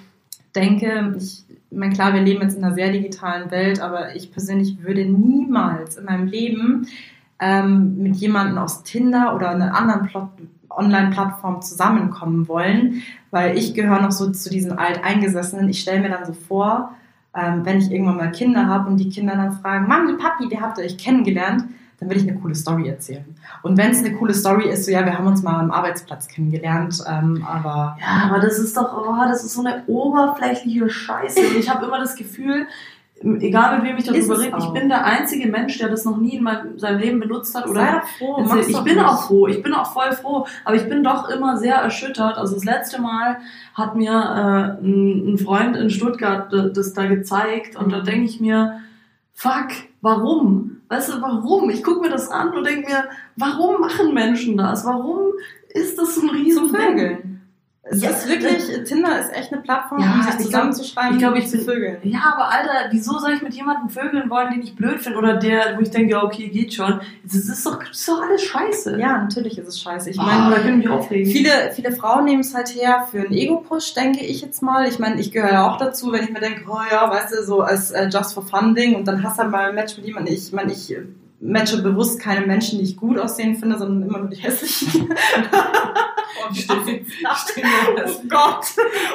denke, 0.55 1.15
ich, 1.17 1.43
meine, 1.69 1.93
klar, 1.93 2.13
wir 2.13 2.21
leben 2.21 2.41
jetzt 2.41 2.57
in 2.57 2.63
einer 2.63 2.73
sehr 2.73 2.91
digitalen 2.91 3.51
Welt, 3.51 3.81
aber 3.81 4.15
ich 4.15 4.31
persönlich 4.31 4.81
würde 4.81 5.05
niemals 5.05 5.97
in 5.97 6.05
meinem 6.05 6.27
Leben 6.27 6.87
ähm, 7.39 7.97
mit 8.01 8.15
jemandem 8.15 8.57
aus 8.57 8.83
Tinder 8.83 9.35
oder 9.35 9.49
einer 9.49 9.75
anderen 9.77 10.09
Online-Plattform 10.69 11.61
zusammenkommen 11.61 12.47
wollen, 12.47 13.03
weil 13.31 13.57
ich 13.57 13.73
gehöre 13.73 14.01
noch 14.01 14.11
so 14.11 14.31
zu 14.31 14.49
diesen 14.49 14.77
Alteingesessenen. 14.77 15.69
Ich 15.69 15.81
stelle 15.81 16.01
mir 16.01 16.09
dann 16.09 16.25
so 16.25 16.33
vor, 16.33 16.95
ähm, 17.35 17.65
wenn 17.65 17.79
ich 17.79 17.91
irgendwann 17.91 18.17
mal 18.17 18.31
Kinder 18.31 18.67
habe 18.67 18.89
und 18.89 18.97
die 18.97 19.09
Kinder 19.09 19.35
dann 19.35 19.53
fragen, 19.53 19.87
Mami, 19.87 20.13
Papi, 20.13 20.49
wie 20.49 20.59
habt 20.59 20.77
ihr 20.77 20.85
euch 20.85 20.97
kennengelernt? 20.97 21.65
Dann 21.99 22.09
will 22.09 22.17
ich 22.17 22.29
eine 22.29 22.39
coole 22.39 22.53
Story 22.53 22.87
erzählen. 22.89 23.25
Und 23.63 23.75
wenn 23.77 23.89
es 23.91 23.99
eine 24.03 24.13
coole 24.15 24.33
Story 24.33 24.69
ist, 24.69 24.85
so 24.85 24.91
ja, 24.91 25.03
wir 25.03 25.17
haben 25.17 25.25
uns 25.25 25.41
mal 25.41 25.59
am 25.59 25.71
Arbeitsplatz 25.71 26.27
kennengelernt, 26.27 27.03
ähm, 27.07 27.43
aber 27.47 27.97
Ja, 27.99 28.29
aber 28.29 28.39
das 28.39 28.59
ist 28.59 28.77
doch, 28.77 28.95
oh, 28.95 29.15
das 29.27 29.43
ist 29.43 29.53
so 29.55 29.61
eine 29.65 29.83
oberflächliche 29.87 30.87
Scheiße. 30.89 31.39
Und 31.39 31.57
ich 31.57 31.69
habe 31.69 31.85
immer 31.87 31.99
das 31.99 32.15
Gefühl, 32.15 32.67
egal 33.39 33.77
mit 33.79 33.87
wem 33.87 33.97
ich 33.97 34.03
darüber 34.05 34.39
rede, 34.39 34.55
ich 34.59 34.69
bin 34.73 34.89
der 34.89 35.03
einzige 35.05 35.49
Mensch, 35.49 35.75
der 35.79 35.89
das 35.89 36.05
noch 36.05 36.17
nie 36.17 36.35
in 36.37 36.43
meinem, 36.43 36.77
seinem 36.77 36.99
Leben 36.99 37.19
benutzt 37.19 37.55
hat. 37.55 37.63
sei 37.65 37.71
Oder 37.71 38.01
doch 38.01 38.07
froh. 38.19 38.35
Also 38.35 38.55
mach's 38.55 38.67
ich 38.67 38.77
bin 38.83 38.95
nicht. 38.95 39.05
auch 39.05 39.23
froh, 39.27 39.47
ich 39.47 39.63
bin 39.63 39.73
auch 39.73 39.91
voll 39.91 40.11
froh, 40.11 40.45
aber 40.65 40.75
ich 40.75 40.87
bin 40.87 41.03
doch 41.03 41.29
immer 41.29 41.57
sehr 41.57 41.77
erschüttert. 41.77 42.37
Also 42.37 42.53
das 42.53 42.63
letzte 42.63 43.01
Mal 43.01 43.37
hat 43.73 43.95
mir 43.95 44.11
äh, 44.11 44.85
ein, 44.85 45.33
ein 45.33 45.37
Freund 45.39 45.75
in 45.75 45.89
Stuttgart 45.89 46.53
das 46.53 46.93
da 46.93 47.07
gezeigt 47.07 47.75
und 47.75 47.91
da 47.91 48.01
Mhm. 48.01 48.03
denke 48.05 48.25
ich 48.25 48.39
mir, 48.39 48.81
fuck, 49.37 49.69
warum? 50.01 50.81
Weißt 50.89 51.09
du, 51.09 51.21
warum? 51.21 51.69
Ich 51.69 51.83
gucke 51.83 52.01
mir 52.01 52.09
das 52.09 52.29
an 52.29 52.53
und 52.55 52.65
denke 52.65 52.89
mir, 52.89 53.05
warum 53.35 53.79
machen 53.79 54.13
Menschen 54.13 54.57
das? 54.57 54.83
Warum 54.83 55.33
ist 55.69 55.97
das 55.97 56.15
so 56.15 56.21
ein 56.21 56.29
riesen 56.29 56.69
Vögeln. 56.69 57.36
Es 57.89 58.01
Ja, 58.01 58.09
ist 58.09 58.27
wirklich, 58.27 58.83
Tinder 58.83 59.19
ist 59.19 59.33
echt 59.33 59.51
eine 59.53 59.61
Plattform, 59.61 59.99
Ja, 59.99 60.13
um 60.13 60.21
sich 60.23 60.33
ich 60.39 60.45
zusammenzuschreiben 60.45 61.13
ich 61.13 61.19
glaub, 61.19 61.35
ich 61.35 61.47
zu 61.47 61.59
vögeln. 61.59 61.97
Ja, 62.03 62.33
aber 62.35 62.49
Alter, 62.49 62.89
wieso 62.91 63.17
soll 63.19 63.31
ich 63.31 63.41
mit 63.41 63.53
jemandem 63.53 63.89
vögeln 63.89 64.29
wollen, 64.29 64.51
den 64.51 64.61
ich 64.61 64.75
blöd 64.75 64.99
finde? 64.99 65.17
Oder 65.19 65.37
der, 65.37 65.77
wo 65.77 65.81
ich 65.81 65.89
denke, 65.91 66.11
ja, 66.11 66.23
okay, 66.23 66.49
geht 66.49 66.73
schon. 66.73 66.99
Das 67.23 67.35
ist 67.35 67.65
doch, 67.65 67.79
das 67.79 67.97
ist 67.97 68.07
doch 68.07 68.21
alles 68.21 68.43
scheiße. 68.43 68.99
Ja, 68.99 69.17
natürlich 69.19 69.57
ist 69.57 69.67
es 69.67 69.79
scheiße. 69.81 70.09
Ich 70.09 70.17
Ich 70.17 70.21
meine, 70.21 70.49
meine, 70.49 70.55
da 70.63 70.69
ich 70.69 70.75
mich 70.75 70.89
aufregen. 70.89 71.31
Viele, 71.31 71.71
viele 71.73 71.91
Frauen 71.91 72.25
nehmen 72.25 72.41
es 72.41 72.53
halt 72.53 72.69
her 72.75 73.07
für 73.09 73.19
einen 73.21 73.31
Ego-Push, 73.33 73.93
denke 73.93 74.23
ich 74.25 74.41
jetzt 74.41 74.61
mal. 74.61 74.87
Ich 74.87 74.99
meine, 74.99 75.19
ich 75.21 75.31
gehöre 75.31 75.51
ja 75.53 75.71
auch 75.71 75.77
dazu, 75.77 76.11
wenn 76.11 76.23
ich 76.23 76.31
mir 76.31 76.39
denke, 76.39 76.65
oh 76.69 76.79
ja, 76.91 77.09
weißt 77.09 77.33
du, 77.33 77.43
so 77.43 77.61
als 77.61 77.91
äh, 77.91 78.07
Just 78.09 78.33
for 78.33 78.45
Fun 78.45 78.75
Ding 78.75 78.95
und 78.95 79.05
dann 79.07 79.23
hast 79.23 79.37
du 79.37 79.43
halt 79.43 79.51
mal 79.51 79.69
ein 79.69 79.75
Match 79.75 79.95
mit 79.97 80.05
jemandem. 80.05 80.33
Ich 80.33 80.51
meine, 80.51 80.71
ich 80.73 80.93
matche 81.39 81.81
bewusst 81.81 82.19
keine 82.19 82.45
Menschen, 82.45 82.79
die 82.79 82.85
ich 82.85 82.97
gut 82.97 83.17
aussehen 83.19 83.55
finde, 83.55 83.77
sondern 83.77 84.07
immer 84.07 84.19
nur 84.19 84.29
die 84.29 84.37
hässlichen. 84.37 85.09
oh, 85.53 86.47
asozial. 86.49 88.05
oh 88.05 88.21
Gott, 88.27 88.65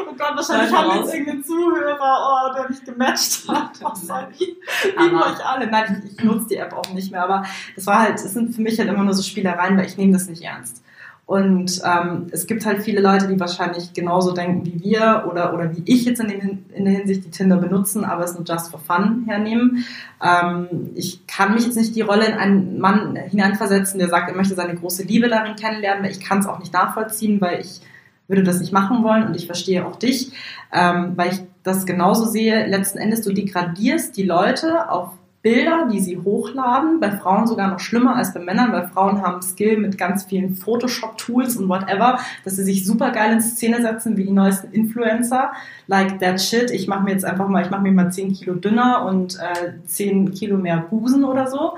oh 0.09 0.15
Gott, 0.17 0.37
wahrscheinlich 0.37 0.73
haben 0.73 0.99
jetzt 1.01 1.13
irgendeinen 1.13 1.45
Zuhörer, 1.45 1.99
oh, 2.01 2.55
der 2.55 2.71
mich 2.71 2.85
gematcht 2.85 3.49
hat. 3.49 3.97
Sorry. 3.97 4.57
Lieben 4.99 5.17
Aber- 5.17 5.33
euch 5.33 5.45
alle. 5.45 5.67
Nein, 5.67 6.03
ich, 6.05 6.19
ich 6.19 6.25
nutze 6.25 6.49
die 6.49 6.57
App 6.57 6.73
auch 6.73 6.93
nicht 6.93 7.11
mehr, 7.11 7.25
aber 7.25 7.45
das 7.75 7.87
war 7.87 8.01
halt, 8.01 8.17
es 8.17 8.33
sind 8.33 8.55
für 8.55 8.63
mich 8.63 8.79
halt 8.79 8.89
immer 8.89 9.03
nur 9.05 9.15
so 9.15 9.23
Spielereien, 9.23 9.77
weil 9.77 9.87
ich 9.87 9.97
nehme 9.97 10.13
das 10.13 10.29
nicht 10.29 10.43
ernst. 10.43 10.83
Und 11.25 11.81
ähm, 11.85 12.27
es 12.33 12.47
gibt 12.47 12.67
halt 12.67 12.83
viele 12.83 13.01
Leute, 13.01 13.29
die 13.29 13.39
wahrscheinlich 13.39 13.93
genauso 13.93 14.33
denken 14.33 14.67
wie 14.67 14.83
wir 14.83 15.25
oder, 15.31 15.55
oder 15.55 15.75
wie 15.75 15.83
ich 15.87 16.05
jetzt 16.05 16.21
in, 16.21 16.29
dem, 16.29 16.65
in 16.75 16.85
der 16.85 16.95
Hinsicht 16.95 17.25
die 17.25 17.31
Tinder 17.31 17.57
benutzen, 17.57 18.05
aber 18.05 18.25
es 18.25 18.35
nur 18.35 18.45
just 18.45 18.71
for 18.71 18.81
fun 18.81 19.25
hernehmen. 19.27 19.85
Ähm, 20.23 20.91
ich 20.95 21.27
kann 21.27 21.55
mich 21.55 21.65
jetzt 21.65 21.77
nicht 21.77 21.95
die 21.95 22.01
Rolle 22.01 22.27
in 22.27 22.35
einen 22.35 22.79
Mann 22.81 23.17
hineinversetzen, 23.17 23.99
der 23.99 24.09
sagt, 24.09 24.31
er 24.31 24.37
möchte 24.37 24.55
seine 24.55 24.75
große 24.75 25.05
Liebe 25.05 25.29
darin 25.29 25.55
kennenlernen, 25.55 26.03
weil 26.03 26.11
ich 26.11 26.21
kann 26.21 26.41
es 26.41 26.47
auch 26.47 26.59
nicht 26.59 26.73
nachvollziehen, 26.73 27.41
weil 27.41 27.61
ich 27.61 27.81
würde 28.27 28.43
das 28.43 28.61
nicht 28.61 28.73
machen 28.73 29.03
wollen 29.05 29.27
und 29.27 29.37
ich 29.37 29.47
verstehe 29.47 29.87
auch 29.87 29.97
dich, 29.97 30.33
ähm, 30.73 31.13
weil 31.17 31.33
ich 31.33 31.41
das 31.63 31.87
genauso 31.87 32.27
sehe. 32.27 32.67
Letzten 32.67 32.99
Endes, 32.99 33.23
du 33.23 33.33
degradierst 33.33 34.17
die 34.17 34.25
Leute 34.25 34.91
auf 34.91 35.11
Bilder, 35.43 35.89
die 35.93 35.99
sie 35.99 36.19
hochladen, 36.19 37.01
bei 37.01 37.11
Frauen 37.11 37.49
sogar 37.49 37.69
noch 37.69 37.81
schlimmer 37.81 38.15
als 38.15 38.33
bei 38.33 38.39
Männern, 38.39 38.71
weil 38.73 38.87
Frauen 38.87 39.23
haben 39.23 39.43
Skill 39.43 39.77
mit 39.77 39.99
ganz 39.99 40.23
vielen 40.23 40.55
Photoshop-Tools 40.55 41.57
und 41.57 41.69
whatever, 41.69 42.21
dass 42.45 42.57
sie 42.57 42.63
sich 42.63 42.87
super 42.87 43.11
geil 43.11 43.33
in 43.33 43.41
Szene 43.41 43.83
setzen, 43.83 44.17
wie 44.17 44.25
die 44.25 44.33
neuesten 44.33 44.73
Influencer. 44.73 45.51
Like 45.89 46.21
that 46.21 46.41
shit. 46.41 46.71
Ich 46.71 46.87
mache 46.87 47.03
mir 47.03 47.11
jetzt 47.11 47.25
einfach 47.25 47.49
mal, 47.49 47.65
ich 47.65 47.71
mache 47.71 47.83
mir 47.83 47.91
mal 47.91 48.13
10 48.13 48.35
Kilo 48.35 48.55
dünner 48.55 49.05
und 49.05 49.37
äh, 49.41 49.73
10 49.85 50.33
Kilo 50.33 50.59
mehr 50.59 50.77
Busen 50.89 51.25
oder 51.25 51.49
so. 51.49 51.73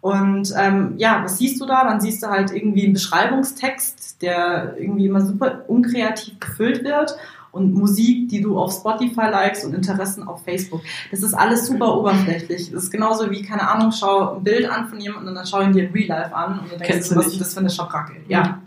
Und 0.00 0.52
ähm, 0.58 0.94
ja, 0.98 1.22
was 1.24 1.38
siehst 1.38 1.60
du 1.60 1.66
da? 1.66 1.84
Dann 1.84 2.00
siehst 2.00 2.22
du 2.22 2.26
halt 2.26 2.50
irgendwie 2.50 2.84
einen 2.84 2.92
Beschreibungstext, 2.94 4.20
der 4.20 4.74
irgendwie 4.76 5.06
immer 5.06 5.20
super 5.20 5.62
unkreativ 5.68 6.40
gefüllt 6.40 6.84
wird 6.84 7.16
und 7.54 7.72
Musik, 7.72 8.28
die 8.28 8.40
du 8.40 8.58
auf 8.58 8.72
Spotify 8.72 9.28
likest 9.30 9.64
und 9.64 9.74
Interessen 9.74 10.26
auf 10.26 10.42
Facebook. 10.42 10.82
Das 11.10 11.22
ist 11.22 11.34
alles 11.34 11.66
super 11.66 11.96
oberflächlich. 11.96 12.72
Das 12.72 12.84
ist 12.84 12.90
genauso 12.90 13.30
wie, 13.30 13.42
keine 13.42 13.68
Ahnung, 13.70 13.92
schau 13.92 14.36
ein 14.36 14.42
Bild 14.42 14.68
an 14.68 14.88
von 14.88 15.00
jemandem 15.00 15.28
und 15.28 15.34
dann 15.36 15.46
schau 15.46 15.62
ihn 15.62 15.72
dir 15.72 15.84
in 15.84 15.92
Real 15.92 16.08
Life 16.08 16.34
an 16.34 16.58
und 16.58 16.72
dann 16.72 16.78
denkst 16.78 16.86
Kennst 16.86 17.12
du, 17.12 17.16
was 17.16 17.28
ist 17.28 17.40
das 17.40 17.54
für 17.54 17.60
eine 17.60 17.70
Schabracke? 17.70 18.14
Ja. 18.28 18.60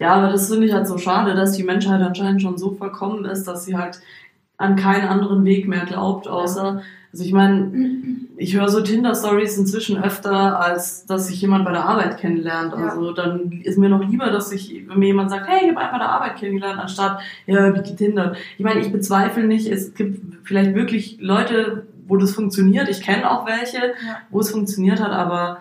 Ja, 0.00 0.14
aber 0.14 0.32
das 0.32 0.48
finde 0.48 0.66
ich 0.66 0.72
halt 0.72 0.88
so 0.88 0.98
schade, 0.98 1.36
dass 1.36 1.52
die 1.52 1.62
Menschheit 1.62 2.02
anscheinend 2.02 2.42
schon 2.42 2.58
so 2.58 2.72
vollkommen 2.72 3.24
ist, 3.24 3.44
dass 3.44 3.64
sie 3.64 3.76
halt 3.76 4.00
an 4.56 4.74
keinen 4.74 5.06
anderen 5.06 5.44
Weg 5.44 5.68
mehr 5.68 5.84
glaubt, 5.84 6.26
außer, 6.26 6.82
also 7.12 7.24
ich 7.24 7.32
meine, 7.32 7.70
ich 8.38 8.56
höre 8.56 8.68
so 8.70 8.80
Tinder-Stories 8.80 9.58
inzwischen 9.58 10.02
öfter, 10.02 10.58
als 10.60 11.04
dass 11.04 11.28
sich 11.28 11.40
jemand 11.42 11.64
bei 11.66 11.72
der 11.72 11.84
Arbeit 11.84 12.16
kennenlernt. 12.18 12.72
Also 12.72 13.12
dann 13.12 13.60
ist 13.62 13.76
mir 13.78 13.90
noch 13.90 14.00
lieber, 14.08 14.30
dass 14.30 14.48
sich, 14.48 14.84
wenn 14.88 14.98
mir 14.98 15.06
jemand 15.06 15.28
sagt, 15.30 15.46
hey, 15.46 15.60
ich 15.64 15.68
habe 15.68 15.80
einen 15.80 15.92
bei 15.92 15.98
der 15.98 16.08
Arbeit 16.08 16.36
kennengelernt, 16.36 16.80
anstatt, 16.80 17.20
ja, 17.46 17.74
wie 17.74 17.82
getindert. 17.82 18.36
Ich 18.56 18.64
meine, 18.64 18.80
ich 18.80 18.90
bezweifle 18.90 19.44
nicht, 19.46 19.66
es 19.70 19.92
gibt 19.94 20.46
vielleicht 20.46 20.74
wirklich 20.74 21.18
Leute, 21.20 21.86
wo 22.08 22.16
das 22.16 22.32
funktioniert. 22.32 22.88
Ich 22.88 23.02
kenne 23.02 23.30
auch 23.30 23.46
welche, 23.46 23.78
Ja. 23.78 24.16
wo 24.30 24.40
es 24.40 24.50
funktioniert 24.50 25.00
hat, 25.00 25.12
aber 25.12 25.58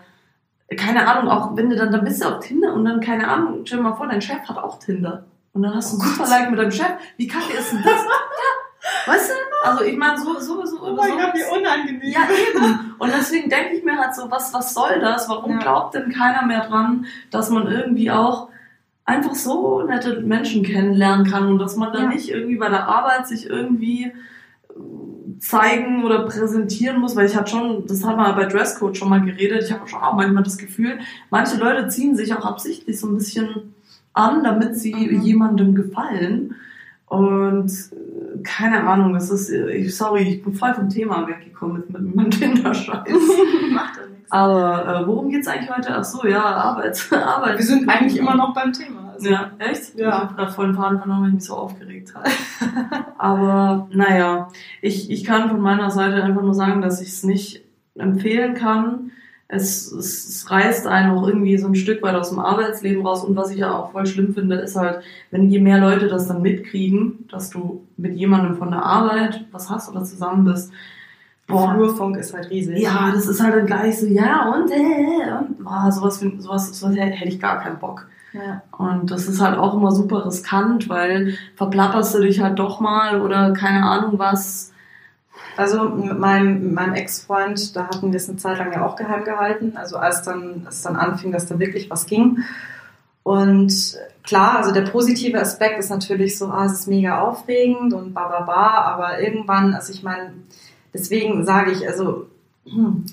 keine 0.78 1.06
Ahnung, 1.06 1.30
auch 1.30 1.58
wenn 1.58 1.70
du 1.70 1.76
dann, 1.76 1.92
dann 1.92 2.06
bist 2.06 2.24
du 2.24 2.28
auf 2.30 2.40
Tinder 2.40 2.74
und 2.74 2.86
dann, 2.86 3.02
keine 3.02 3.28
Ahnung, 3.28 3.62
stell 3.66 3.80
dir 3.80 3.84
mal 3.84 3.96
vor, 3.96 4.08
dein 4.08 4.22
Chef 4.22 4.40
hat 4.48 4.58
auch 4.58 4.80
Tinder. 4.80 5.26
Und 5.54 5.64
dann 5.64 5.76
hast 5.76 5.92
du 5.92 5.98
ein 5.98 6.08
super 6.08 6.30
Like 6.30 6.50
mit 6.50 6.58
deinem 6.60 6.72
Chef. 6.72 6.94
Wie 7.18 7.28
kacke 7.28 7.52
ist 7.60 7.74
denn 7.74 7.82
das? 7.84 8.06
weißt 9.12 9.30
du? 9.30 9.70
Also 9.70 9.84
ich 9.84 9.98
meine, 9.98 10.18
so, 10.18 10.40
so, 10.40 10.66
so, 10.66 10.78
Oh 10.82 10.96
mein 10.96 11.12
so 11.12 11.18
Gott, 11.18 11.34
wie 11.34 11.60
unangenehm. 11.60 12.02
ja, 12.04 12.22
eben. 12.24 12.96
Und 13.00 13.12
deswegen 13.18 13.50
denke 13.50 13.76
ich 13.76 13.84
mir 13.84 13.98
halt 13.98 14.16
so, 14.16 14.30
was, 14.32 14.54
was 14.54 14.74
soll 14.74 15.00
das? 15.00 15.28
Warum 15.30 15.52
Ja. 15.54 15.60
glaubt 15.60 15.94
denn 15.96 16.12
keiner 16.12 16.46
mehr 16.46 16.66
dran, 16.66 17.06
dass 17.32 17.50
man 17.50 17.68
irgendwie 17.68 18.10
auch 18.12 18.50
einfach 19.06 19.36
so 19.36 19.84
nette 19.84 20.22
Menschen 20.22 20.64
kennenlernen 20.64 21.26
kann 21.30 21.48
und 21.48 21.60
dass 21.60 21.76
man 21.76 21.92
dann 21.94 22.04
Ja. 22.04 22.10
nicht 22.10 22.30
irgendwie 22.30 22.56
bei 22.58 22.70
der 22.70 22.88
Arbeit 22.88 23.28
sich 23.28 23.48
irgendwie 23.50 24.06
äh, 24.06 25.40
zeigen 25.40 26.04
oder 26.06 26.24
präsentieren 26.26 27.00
muss, 27.00 27.16
weil 27.16 27.26
ich 27.26 27.36
hatte 27.36 27.52
schon, 27.52 27.86
das 27.88 28.04
haben 28.04 28.18
wir 28.18 28.32
bei 28.34 28.46
Dresscode 28.46 28.96
schon 28.98 29.10
mal 29.10 29.22
geredet, 29.22 29.64
ich 29.64 29.72
habe 29.72 29.88
schon 29.88 30.02
auch 30.02 30.14
manchmal 30.14 30.44
das 30.44 30.58
Gefühl, 30.58 31.00
manche 31.30 31.58
Leute 31.58 31.88
ziehen 31.88 32.16
sich 32.16 32.34
auch 32.36 32.46
absichtlich 32.46 33.00
so 33.00 33.08
ein 33.08 33.16
bisschen 33.18 33.74
an, 34.14 34.44
damit 34.44 34.78
sie 34.78 34.94
Mhm. 34.94 35.22
jemandem 35.22 35.76
gefallen. 35.76 36.56
Und 37.08 37.70
äh, 37.72 38.11
keine 38.44 38.84
Ahnung, 38.84 39.14
das 39.14 39.30
ist, 39.30 39.50
äh, 39.50 39.72
ich, 39.72 39.96
sorry, 39.96 40.24
ich 40.24 40.44
bin 40.44 40.54
voll 40.54 40.74
vom 40.74 40.90
Thema 40.90 41.28
weggekommen 41.28 41.78
mit, 41.78 41.90
mit 41.90 42.16
meinem 42.16 42.32
Tinder-Scheiß. 42.32 43.12
Macht 43.72 43.98
ja 43.98 44.08
nichts. 44.08 44.32
Aber 44.32 45.02
äh, 45.02 45.08
worum 45.08 45.30
geht's 45.30 45.48
eigentlich 45.48 45.70
heute? 45.70 45.96
Ach 45.96 46.04
so, 46.04 46.26
ja, 46.28 46.44
Arbeit. 46.44 47.08
Arbeit. 47.12 47.58
Wir 47.58 47.66
sind 47.66 47.90
eigentlich 47.90 48.18
immer 48.18 48.36
noch 48.36 48.54
beim 48.54 48.72
Thema. 48.72 49.12
Also, 49.14 49.30
Ja, 49.30 49.52
echt? 49.60 49.98
Ja. 49.98 50.08
Ich 50.08 50.14
habe 50.14 50.36
gerade 50.36 50.52
voll 50.52 50.68
den 50.68 50.76
Faden 50.76 51.00
verloren, 51.00 51.22
weil 51.22 51.28
ich 51.30 51.36
mich 51.36 51.46
so 51.46 51.56
aufgeregt 51.56 52.14
habe. 52.16 52.30
Aber 53.18 53.90
naja, 53.92 54.48
ich, 54.82 55.12
ich 55.12 55.24
kann 55.24 55.50
von 55.50 55.60
meiner 55.60 55.92
Seite 55.92 56.24
einfach 56.24 56.42
nur 56.42 56.54
sagen, 56.54 56.82
dass 56.82 57.02
ich 57.02 57.10
es 57.10 57.24
nicht 57.24 57.64
empfehlen 57.96 58.54
kann. 58.54 59.12
Es, 59.54 59.92
es, 59.92 60.28
es 60.30 60.50
reißt 60.50 60.88
einen 60.88 61.12
auch 61.12 61.28
irgendwie 61.28 61.58
so 61.58 61.68
ein 61.68 61.76
Stück 61.76 62.02
weit 62.04 62.16
aus 62.16 62.30
dem 62.30 62.40
Arbeitsleben 62.40 63.06
raus. 63.06 63.24
Und 63.26 63.36
was 63.36 63.52
ich 63.52 63.58
ja 63.58 63.74
auch 63.76 63.92
voll 63.92 64.06
schlimm 64.06 64.34
finde, 64.34 64.56
ist 64.56 64.76
halt, 64.78 65.02
wenn 65.30 65.50
je 65.50 65.60
mehr 65.60 65.80
Leute 65.80 66.08
das 66.08 66.28
dann 66.28 66.42
mitkriegen, 66.42 67.28
dass 67.30 67.50
du 67.50 67.84
mit 67.98 68.16
jemandem 68.16 68.56
von 68.56 68.72
der 68.72 68.84
Arbeit 68.84 69.46
was 69.52 69.70
hast 69.70 69.90
oder 69.90 70.04
zusammen 70.04 70.46
bist. 70.46 70.72
Boah, 71.48 71.74
Flurfunk 71.74 72.16
ist 72.18 72.34
halt 72.34 72.50
riesig. 72.50 72.80
ja, 72.80 73.12
das 73.14 73.28
ist 73.28 73.44
halt 73.44 73.54
dann 73.54 73.66
gleich 73.66 74.00
so, 74.00 74.06
ja 74.06 74.54
und, 74.54 74.72
äh, 74.72 75.32
und 75.38 75.62
boah, 75.64 75.92
sowas, 75.92 76.20
find- 76.20 76.42
sowas, 76.42 76.80
sowas 76.80 76.96
hätte 76.96 77.28
ich 77.28 77.42
gar 77.42 77.60
keinen 77.60 77.78
Bock. 77.78 78.08
Ja. 78.32 78.62
Und 78.78 79.12
das 79.12 79.28
ist 79.28 79.42
halt 79.42 79.58
auch 79.58 79.74
immer 79.76 79.92
super 79.92 80.26
riskant, 80.26 80.88
weil 80.88 81.34
verplapperst 81.58 82.16
du 82.16 82.20
dich 82.22 82.40
halt 82.40 82.58
doch 82.58 82.80
mal 82.80 83.20
oder 83.22 83.52
keine 83.52 83.84
Ahnung 83.84 84.18
was. 84.18 84.71
Also 85.58 85.90
mit 85.90 86.18
meinem, 86.18 86.64
mit 86.64 86.74
meinem 86.74 86.94
Ex-Freund, 86.94 87.76
da 87.76 87.88
hatten 87.88 88.12
wir 88.12 88.18
es 88.18 88.30
eine 88.30 88.38
Zeit 88.38 88.58
lang 88.58 88.72
ja 88.74 88.86
auch 88.86 88.96
geheim 88.96 89.24
gehalten. 89.24 89.74
Also 89.76 89.98
als 89.98 90.24
dann, 90.24 90.64
als 90.66 90.82
dann 90.82 90.96
anfing, 90.96 91.32
dass 91.32 91.48
da 91.48 91.60
wirklich 91.60 91.90
was 91.90 92.06
ging. 92.06 92.40
Und 93.24 93.98
klar, 94.24 94.58
also 94.58 94.72
der 94.72 94.82
positive 94.82 95.40
Aspekt 95.40 95.80
ist 95.80 95.90
natürlich 95.90 96.38
so, 96.38 96.48
ah, 96.48 96.66
es 96.66 96.74
ist 96.74 96.88
mega 96.88 97.22
aufregend 97.22 97.94
und 97.94 98.14
ba, 98.14 98.28
ba, 98.28 98.42
ba, 98.42 98.82
aber 98.82 99.22
irgendwann, 99.22 99.74
also 99.74 99.94
ich 99.94 100.02
meine, 100.02 100.34
deswegen 100.94 101.46
sage 101.46 101.72
ich, 101.72 101.88
also 101.88 102.28
hm, 102.66 103.06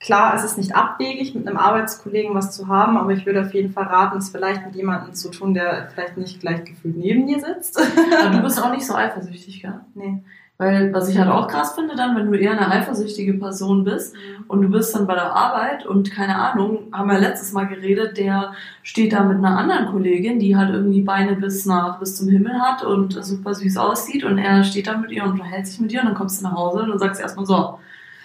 klar, 0.00 0.34
es 0.34 0.44
ist 0.44 0.58
nicht 0.58 0.76
abwegig, 0.76 1.34
mit 1.34 1.48
einem 1.48 1.56
Arbeitskollegen 1.56 2.34
was 2.34 2.54
zu 2.54 2.68
haben, 2.68 2.98
aber 2.98 3.12
ich 3.12 3.24
würde 3.24 3.40
auf 3.40 3.54
jeden 3.54 3.72
Fall 3.72 3.84
raten, 3.84 4.18
es 4.18 4.28
vielleicht 4.28 4.66
mit 4.66 4.74
jemandem 4.74 5.14
zu 5.14 5.30
tun, 5.30 5.54
der 5.54 5.88
vielleicht 5.92 6.18
nicht 6.18 6.40
gleich 6.40 6.64
gefühlt 6.64 6.96
neben 6.96 7.26
dir 7.26 7.40
sitzt. 7.40 7.80
Aber 8.20 8.36
du 8.36 8.42
bist 8.42 8.62
auch 8.62 8.70
nicht 8.70 8.86
so 8.86 8.94
eifersüchtig, 8.94 9.62
gell? 9.62 9.80
nee. 9.94 10.22
Weil, 10.56 10.94
was 10.94 11.08
ich 11.08 11.18
halt 11.18 11.28
auch 11.30 11.48
krass 11.48 11.74
finde 11.74 11.96
dann, 11.96 12.14
wenn 12.16 12.30
du 12.30 12.38
eher 12.38 12.52
eine 12.52 12.70
eifersüchtige 12.70 13.34
Person 13.34 13.82
bist 13.82 14.14
und 14.46 14.62
du 14.62 14.68
bist 14.68 14.94
dann 14.94 15.08
bei 15.08 15.14
der 15.14 15.34
Arbeit 15.34 15.84
und 15.84 16.12
keine 16.12 16.36
Ahnung, 16.36 16.92
haben 16.92 17.10
wir 17.10 17.18
letztes 17.18 17.52
Mal 17.52 17.66
geredet, 17.66 18.16
der 18.18 18.52
steht 18.84 19.12
da 19.14 19.24
mit 19.24 19.38
einer 19.38 19.58
anderen 19.58 19.86
Kollegin, 19.86 20.38
die 20.38 20.56
halt 20.56 20.70
irgendwie 20.72 21.00
Beine 21.00 21.34
bis 21.34 21.66
nach, 21.66 21.98
bis 21.98 22.14
zum 22.16 22.28
Himmel 22.28 22.60
hat 22.60 22.84
und 22.84 23.24
super 23.24 23.52
süß 23.52 23.76
aussieht 23.78 24.22
und 24.22 24.38
er 24.38 24.62
steht 24.62 24.86
da 24.86 24.96
mit 24.96 25.10
ihr 25.10 25.24
und 25.24 25.32
unterhält 25.32 25.66
sich 25.66 25.80
mit 25.80 25.92
ihr 25.92 26.00
und 26.00 26.06
dann 26.06 26.14
kommst 26.14 26.40
du 26.40 26.44
nach 26.44 26.54
Hause 26.54 26.84
und 26.84 26.90
dann 26.90 26.98
sagst 27.00 27.18
du 27.18 27.22
erstmal 27.24 27.46
so. 27.46 27.78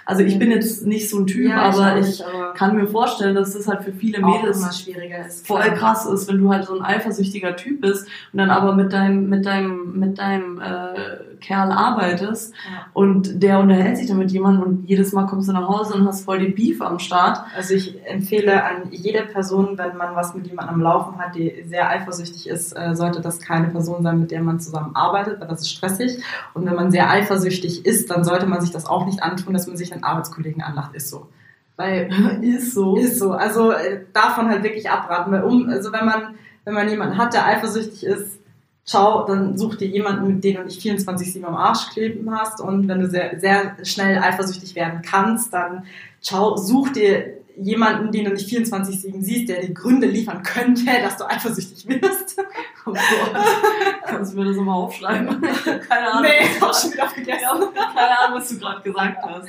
Also 0.05 0.23
ich 0.23 0.39
bin 0.39 0.49
jetzt 0.49 0.87
nicht 0.87 1.07
so 1.07 1.19
ein 1.19 1.27
Typ, 1.27 1.49
Ja, 1.49 1.61
aber 1.61 1.99
ich 1.99 2.07
nicht, 2.07 2.25
aber 2.25 2.53
kann 2.53 2.75
mir 2.75 2.87
vorstellen, 2.87 3.35
dass 3.35 3.53
das 3.53 3.67
halt 3.67 3.83
für 3.83 3.91
viele 3.91 4.19
Mädels 4.19 4.57
immer 4.59 4.71
schwieriger 4.71 5.23
ist. 5.25 5.45
voll 5.45 5.61
krass 5.75 6.07
ist, 6.07 6.27
wenn 6.27 6.39
du 6.39 6.51
halt 6.51 6.65
so 6.65 6.75
ein 6.75 6.83
eifersüchtiger 6.83 7.55
Typ 7.55 7.81
bist 7.81 8.07
und 8.33 8.39
dann 8.39 8.49
aber 8.49 8.73
mit 8.73 8.91
deinem 8.91 9.29
mit 9.29 9.45
deinem 9.45 9.99
mit 9.99 10.17
deinem 10.17 10.59
äh, 10.59 11.28
Kerl 11.39 11.71
arbeitest 11.71 12.53
Ja. 12.53 12.85
und 12.93 13.41
der 13.43 13.59
unterhält 13.59 13.97
sich 13.97 14.07
dann 14.07 14.17
mit 14.17 14.31
jemandem 14.31 14.63
und 14.63 14.89
jedes 14.89 15.13
Mal 15.13 15.25
kommst 15.27 15.47
du 15.49 15.53
nach 15.53 15.67
Hause 15.67 15.93
und 15.95 16.05
hast 16.07 16.25
voll 16.25 16.39
die 16.39 16.49
Beef 16.49 16.81
am 16.81 16.99
Start. 16.99 17.41
Also 17.55 17.73
ich 17.73 18.05
empfehle 18.05 18.63
an 18.63 18.91
jede 18.91 19.23
Person, 19.23 19.77
wenn 19.77 19.97
man 19.97 20.15
was 20.15 20.33
mit 20.33 20.47
jemandem 20.47 20.75
am 20.75 20.81
Laufen 20.81 21.17
hat, 21.17 21.35
die 21.35 21.63
sehr 21.67 21.89
eifersüchtig 21.89 22.47
ist, 22.49 22.73
äh, 22.73 22.95
sollte 22.95 23.21
das 23.21 23.39
keine 23.39 23.67
Person 23.67 24.03
sein, 24.03 24.19
mit 24.19 24.31
der 24.31 24.41
man 24.41 24.59
zusammen 24.59 24.95
arbeitet, 24.95 25.39
weil 25.39 25.47
das 25.47 25.61
ist 25.61 25.71
stressig. 25.71 26.23
Und 26.53 26.65
wenn 26.65 26.75
man 26.75 26.91
sehr 26.91 27.09
eifersüchtig 27.09 27.85
ist, 27.85 28.09
dann 28.11 28.23
sollte 28.23 28.45
man 28.45 28.61
sich 28.61 28.71
das 28.71 28.85
auch 28.85 29.05
nicht 29.05 29.23
antun, 29.23 29.53
dass 29.53 29.67
man 29.67 29.77
sich 29.77 29.93
einen 29.93 30.03
Arbeitskollegen 30.03 30.61
anlacht. 30.61 30.95
Ist 30.95 31.09
so. 31.09 31.27
Weil 31.77 32.09
ist 32.41 32.73
so. 32.73 32.97
ist 32.97 33.19
so. 33.19 33.31
Also 33.31 33.71
äh, 33.71 34.01
davon 34.13 34.49
halt 34.49 34.63
wirklich 34.63 34.89
abraten. 34.89 35.31
Weil 35.31 35.43
um, 35.43 35.69
also 35.69 35.91
wenn 35.93 36.05
man, 36.05 36.35
wenn 36.65 36.73
man 36.73 36.89
jemanden 36.89 37.17
hat, 37.17 37.33
der 37.33 37.45
eifersüchtig 37.45 38.05
ist, 38.05 38.38
ciao, 38.89 39.23
dann 39.23 39.55
such 39.55 39.75
dir 39.75 39.87
jemanden, 39.87 40.27
mit 40.27 40.43
dem 40.43 40.55
du 40.55 40.63
nicht 40.63 40.81
24-7 40.81 41.43
am 41.43 41.55
Arsch 41.55 41.91
kleben 41.91 42.31
hast. 42.31 42.59
Und 42.59 42.87
wenn 42.87 42.99
du 42.99 43.07
sehr, 43.07 43.39
sehr 43.39 43.77
schnell 43.83 44.17
eifersüchtig 44.17 44.73
werden 44.73 45.01
kannst, 45.03 45.53
dann 45.53 45.85
ciao, 46.21 46.57
such 46.57 46.89
dir 46.89 47.35
jemanden, 47.55 48.11
den 48.11 48.25
du 48.25 48.31
nicht 48.31 48.49
24-7 48.49 49.21
siehst, 49.21 49.49
der 49.49 49.61
dir 49.61 49.73
Gründe 49.75 50.07
liefern 50.07 50.41
könnte, 50.41 50.85
dass 51.03 51.17
du 51.17 51.25
eifersüchtig 51.25 51.87
wirst. 51.87 52.37
Oh 52.85 52.93
Gott. 52.93 53.43
Kannst 54.05 54.33
du 54.33 54.37
mir 54.39 54.45
das 54.45 54.55
nochmal 54.55 54.75
aufschreiben? 54.75 55.41
Keine 55.89 56.11
Ahnung. 56.11 56.23
nee, 56.23 56.59
hab 56.59 56.73
schon 56.73 56.93
wieder 56.93 57.07
vergessen. 57.07 57.43
Keine 57.75 58.19
Ahnung, 58.19 58.39
was 58.39 58.49
du 58.49 58.57
gerade 58.57 58.81
gesagt 58.81 59.17
hast. 59.21 59.47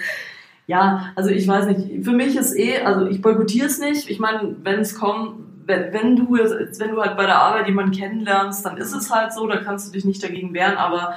Ja, 0.67 1.13
also 1.15 1.31
ich 1.31 1.49
weiß 1.49 1.67
nicht. 1.69 2.05
Für 2.05 2.11
mich 2.11 2.37
ist 2.37 2.55
eh, 2.55 2.81
also 2.81 3.07
ich 3.07 3.23
boykottiere 3.23 3.67
es 3.67 3.79
nicht. 3.79 4.11
Ich 4.11 4.19
meine, 4.19 4.57
wenn 4.63 4.81
es 4.81 4.95
kommt, 4.95 5.50
wenn, 5.71 5.93
wenn 5.93 6.17
du 6.17 6.33
wenn 6.35 6.91
du 6.91 7.01
halt 7.01 7.17
bei 7.17 7.27
der 7.27 7.39
Arbeit 7.39 7.69
jemanden 7.69 7.93
kennenlernst, 7.93 8.65
dann 8.67 8.77
ist 8.77 8.95
es 8.95 9.11
halt 9.15 9.33
so, 9.33 9.47
da 9.47 9.59
kannst 9.59 9.89
du 9.89 9.93
dich 9.93 10.05
nicht 10.05 10.23
dagegen 10.23 10.53
wehren, 10.53 10.77
aber 10.77 11.15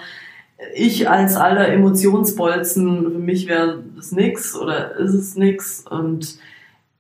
ich 0.76 1.10
als 1.10 1.36
alter 1.36 1.68
Emotionsbolzen, 1.68 3.12
für 3.12 3.20
mich 3.20 3.48
wäre 3.48 3.84
das 3.96 4.12
nix 4.12 4.56
oder 4.56 4.96
ist 4.96 5.14
es 5.14 5.36
nix 5.36 5.86
und 5.90 6.38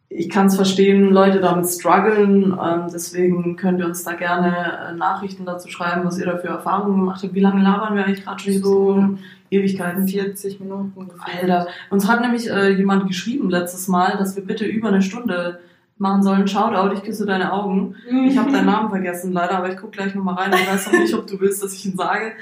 ich 0.09 0.29
kann 0.29 0.45
es 0.47 0.55
verstehen, 0.55 1.09
Leute 1.09 1.39
damit 1.39 1.67
strugglen, 1.67 2.57
ähm, 2.63 2.83
deswegen 2.93 3.55
könnt 3.55 3.79
ihr 3.79 3.87
uns 3.87 4.03
da 4.03 4.13
gerne 4.13 4.89
äh, 4.89 4.93
Nachrichten 4.95 5.45
dazu 5.45 5.69
schreiben, 5.69 6.05
was 6.05 6.19
ihr 6.19 6.25
da 6.25 6.37
für 6.37 6.49
Erfahrungen 6.49 6.99
gemacht 6.99 7.23
habt. 7.23 7.33
Wie 7.33 7.39
lange 7.39 7.63
labern 7.63 7.95
wir 7.95 8.05
eigentlich 8.05 8.23
gerade 8.23 8.39
schon 8.43 8.53
so? 8.61 9.17
Ewigkeiten. 9.49 10.07
40 10.07 10.59
Minuten. 10.59 11.09
Alter, 11.19 11.67
uns 11.89 12.07
hat 12.07 12.21
nämlich 12.21 12.49
äh, 12.49 12.69
jemand 12.69 13.07
geschrieben 13.07 13.49
letztes 13.49 13.87
Mal, 13.87 14.17
dass 14.17 14.35
wir 14.35 14.43
bitte 14.45 14.65
über 14.65 14.89
eine 14.89 15.01
Stunde 15.01 15.59
machen 15.97 16.23
sollen. 16.23 16.47
Shoutout, 16.47 16.93
ich 16.95 17.03
küsse 17.03 17.25
deine 17.25 17.53
Augen. 17.53 17.95
Ich 18.27 18.37
habe 18.37 18.51
deinen 18.51 18.65
Namen 18.65 18.89
vergessen, 18.89 19.31
leider, 19.31 19.57
aber 19.57 19.71
ich 19.71 19.77
guck 19.77 19.91
gleich 19.91 20.13
nochmal 20.15 20.35
rein. 20.35 20.51
Ich 20.53 20.67
weiß 20.69 20.87
noch 20.91 20.99
nicht, 20.99 21.13
ob 21.13 21.27
du 21.27 21.39
willst, 21.39 21.63
dass 21.63 21.73
ich 21.73 21.85
ihn 21.85 21.95
sage. 21.95 22.33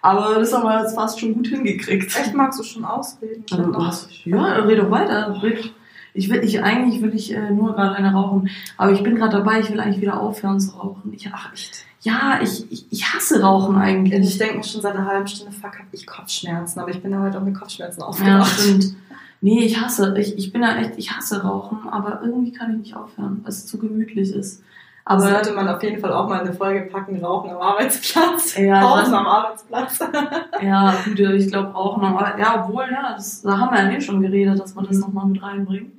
Aber 0.00 0.36
das 0.38 0.52
haben 0.54 0.62
wir 0.64 0.80
jetzt 0.80 0.94
fast 0.94 1.20
schon 1.20 1.34
gut 1.34 1.48
hingekriegt. 1.48 2.16
Echt 2.16 2.34
magst 2.34 2.58
du 2.60 2.62
schon 2.64 2.84
ausreden? 2.84 3.44
Ich 3.46 3.52
Also, 3.52 3.74
was? 3.74 4.08
Ja, 4.24 4.44
red 4.56 4.78
doch 4.78 4.90
weiter. 4.90 5.42
Red. 5.42 5.72
Ich 6.12 6.28
will, 6.28 6.42
ich 6.42 6.62
eigentlich 6.62 7.02
will 7.02 7.14
ich 7.14 7.32
äh, 7.34 7.50
nur 7.50 7.72
gerade 7.74 7.94
eine 7.94 8.12
rauchen, 8.12 8.50
aber 8.76 8.90
ich 8.92 9.02
bin 9.02 9.14
gerade 9.14 9.36
dabei. 9.36 9.60
Ich 9.60 9.70
will 9.70 9.78
eigentlich 9.78 10.00
wieder 10.00 10.18
aufhören 10.20 10.58
zu 10.58 10.76
rauchen. 10.76 11.12
Ich, 11.12 11.28
ach, 11.32 11.52
echt. 11.52 11.84
ja, 12.00 12.40
ich, 12.42 12.70
ich, 12.72 12.86
ich 12.90 13.14
hasse 13.14 13.40
Rauchen 13.42 13.76
Ich 13.76 13.82
eigentlich. 13.82 14.36
denke 14.38 14.56
mir 14.56 14.64
schon 14.64 14.80
seit 14.80 14.96
einer 14.96 15.06
halben 15.06 15.28
Stunde, 15.28 15.52
fuck, 15.52 15.78
hab 15.78 15.86
ich 15.92 16.06
Kopfschmerzen, 16.08 16.80
aber 16.80 16.90
ich 16.90 17.00
bin 17.00 17.12
ja 17.12 17.20
heute 17.22 17.38
auch 17.38 17.44
mit 17.44 17.54
Kopfschmerzen 17.54 18.00
Ja, 18.00 18.06
aufgewacht. 18.06 18.58
stimmt. 18.58 18.94
Nee, 19.42 19.60
ich 19.64 19.80
hasse, 19.80 20.14
ich, 20.18 20.36
ich 20.36 20.52
bin 20.52 20.62
ja 20.62 20.76
echt, 20.76 20.92
ich 20.96 21.12
hasse 21.16 21.42
Rauchen, 21.42 21.88
aber 21.88 22.20
irgendwie 22.22 22.52
kann 22.52 22.72
ich 22.72 22.76
nicht 22.78 22.96
aufhören, 22.96 23.40
weil 23.42 23.48
es 23.50 23.66
zu 23.66 23.78
gemütlich 23.78 24.32
ist. 24.34 24.62
Aber 25.04 25.24
Aber 25.24 25.32
sollte 25.32 25.52
man 25.52 25.66
auf 25.66 25.82
jeden 25.82 25.98
Fall 25.98 26.12
auch 26.12 26.28
mal 26.28 26.40
eine 26.40 26.52
Folge 26.52 26.82
packen, 26.82 27.24
Rauchen 27.24 27.50
am 27.50 27.56
Arbeitsplatz. 27.56 28.56
Ja, 28.58 28.80
dann- 29.02 29.14
am 29.14 29.26
Arbeitsplatz. 29.26 29.98
ja, 30.62 30.94
gut, 31.04 31.18
ich 31.18 31.48
glaube 31.48 31.68
Rauchen, 31.72 32.04
aber 32.04 32.38
ja, 32.38 32.62
obwohl, 32.64 32.84
ja, 32.92 33.14
das, 33.14 33.40
da 33.42 33.58
haben 33.58 33.74
wir 33.74 33.82
ja 33.82 33.90
eh 33.96 34.00
schon 34.00 34.20
geredet, 34.20 34.60
dass 34.60 34.76
wir 34.76 34.82
das 34.82 34.96
Mhm. 34.96 35.00
nochmal 35.00 35.26
mit 35.26 35.42
reinbringen. 35.42 35.92